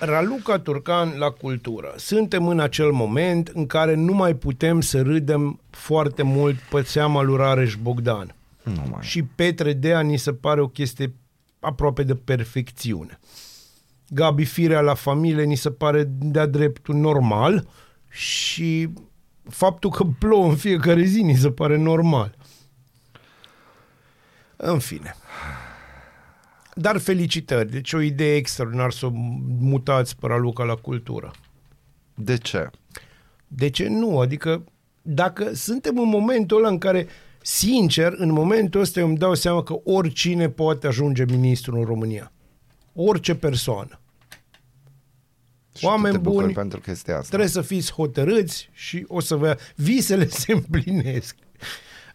Raluca 0.00 0.58
Turcan 0.58 1.18
la 1.18 1.30
cultură. 1.30 1.92
Suntem 1.96 2.48
în 2.48 2.61
acel 2.61 2.90
moment 2.90 3.48
în 3.48 3.66
care 3.66 3.94
nu 3.94 4.12
mai 4.12 4.34
putem 4.34 4.80
să 4.80 5.02
râdem 5.02 5.61
foarte 5.70 6.22
mult 6.22 6.56
pe 6.70 6.82
seama 6.82 7.22
lui 7.22 7.36
Rareș 7.36 7.76
Bogdan. 7.76 8.34
Nu 8.62 8.86
mai. 8.90 9.00
Și 9.00 9.22
Petre 9.22 9.72
Dea 9.72 10.00
ni 10.00 10.16
se 10.16 10.32
pare 10.32 10.61
o 10.61 10.68
chestie 10.68 11.14
aproape 11.61 12.02
de 12.02 12.14
perfecțiune. 12.14 13.18
Gabi 14.08 14.44
Firea 14.44 14.80
la 14.80 14.94
familie 14.94 15.44
ni 15.44 15.56
se 15.56 15.70
pare 15.70 16.08
de-a 16.18 16.46
dreptul 16.46 16.94
normal 16.94 17.66
și 18.11 18.88
faptul 19.48 19.90
că 19.90 20.04
plouă 20.18 20.48
în 20.48 20.56
fiecare 20.56 21.02
zi 21.02 21.22
ni 21.22 21.36
se 21.36 21.50
pare 21.50 21.76
normal. 21.76 22.36
În 24.56 24.78
fine. 24.78 25.14
Dar 26.74 26.98
felicitări. 26.98 27.70
Deci 27.70 27.92
o 27.92 28.00
idee 28.00 28.36
extraordinară 28.36 28.90
să 28.90 29.06
o 29.06 29.11
mutați 29.58 30.16
pe 30.16 30.26
Raluca 30.26 30.64
la 30.64 30.74
cultură. 30.74 31.30
De 32.14 32.36
ce? 32.36 32.70
De 33.48 33.70
ce 33.70 33.88
nu? 33.88 34.20
Adică 34.20 34.64
dacă 35.02 35.54
suntem 35.54 35.98
în 35.98 36.08
momentul 36.08 36.56
ăla 36.56 36.68
în 36.68 36.78
care, 36.78 37.06
sincer, 37.42 38.12
în 38.16 38.32
momentul 38.32 38.80
ăsta 38.80 39.00
eu 39.00 39.06
îmi 39.06 39.16
dau 39.16 39.34
seama 39.34 39.62
că 39.62 39.74
oricine 39.84 40.48
poate 40.48 40.86
ajunge 40.86 41.24
ministru 41.24 41.76
în 41.76 41.84
România. 41.84 42.32
Orice 42.94 43.34
persoană. 43.34 44.00
Și 45.77 45.85
Oameni 45.85 46.14
tu 46.14 46.21
te 46.21 46.29
bucuri 46.29 46.43
buni, 46.43 46.55
pentru 46.55 46.81
chestia 46.81 47.14
asta. 47.14 47.27
Trebuie 47.29 47.49
să 47.49 47.61
fiți 47.61 47.93
hotărâți 47.93 48.68
și 48.73 49.05
o 49.09 49.21
să 49.21 49.35
vă... 49.35 49.57
Visele 49.77 50.29
se 50.29 50.53
împlinesc. 50.53 51.37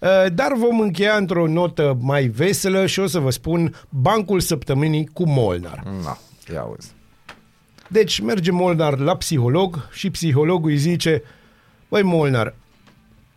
Uh, 0.02 0.34
Dar 0.34 0.54
vom 0.54 0.80
încheia 0.80 1.16
într-o 1.16 1.48
notă 1.48 1.98
mai 2.02 2.28
veselă 2.28 2.86
și 2.86 3.00
o 3.00 3.08
să 3.08 3.20
vă 3.20 3.30
spun 3.30 3.76
bancul 3.90 4.40
săptămânii 4.40 5.06
cu 5.14 5.28
Molnar. 5.28 5.84
Na, 6.04 6.18
ia 6.54 6.60
auzi. 6.60 6.92
Deci 7.88 8.20
merge 8.20 8.52
Molnar 8.52 8.98
la 8.98 9.16
psiholog 9.16 9.90
și 9.92 10.10
psihologul 10.10 10.70
îi 10.70 10.78
zice 10.78 11.24
Băi 11.90 12.04
Molnar, 12.04 12.56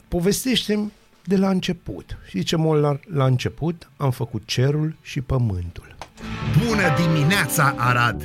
povestește-mi 0.08 0.92
de 1.24 1.36
la 1.36 1.48
început. 1.48 2.18
Și 2.28 2.38
zice 2.38 2.56
Molnar, 2.56 3.00
la 3.14 3.24
început 3.24 3.90
am 3.96 4.10
făcut 4.10 4.42
cerul 4.46 4.96
și 5.02 5.20
pământul. 5.20 5.96
Bună 6.66 6.82
dimineața, 6.96 7.74
Arad! 7.76 8.24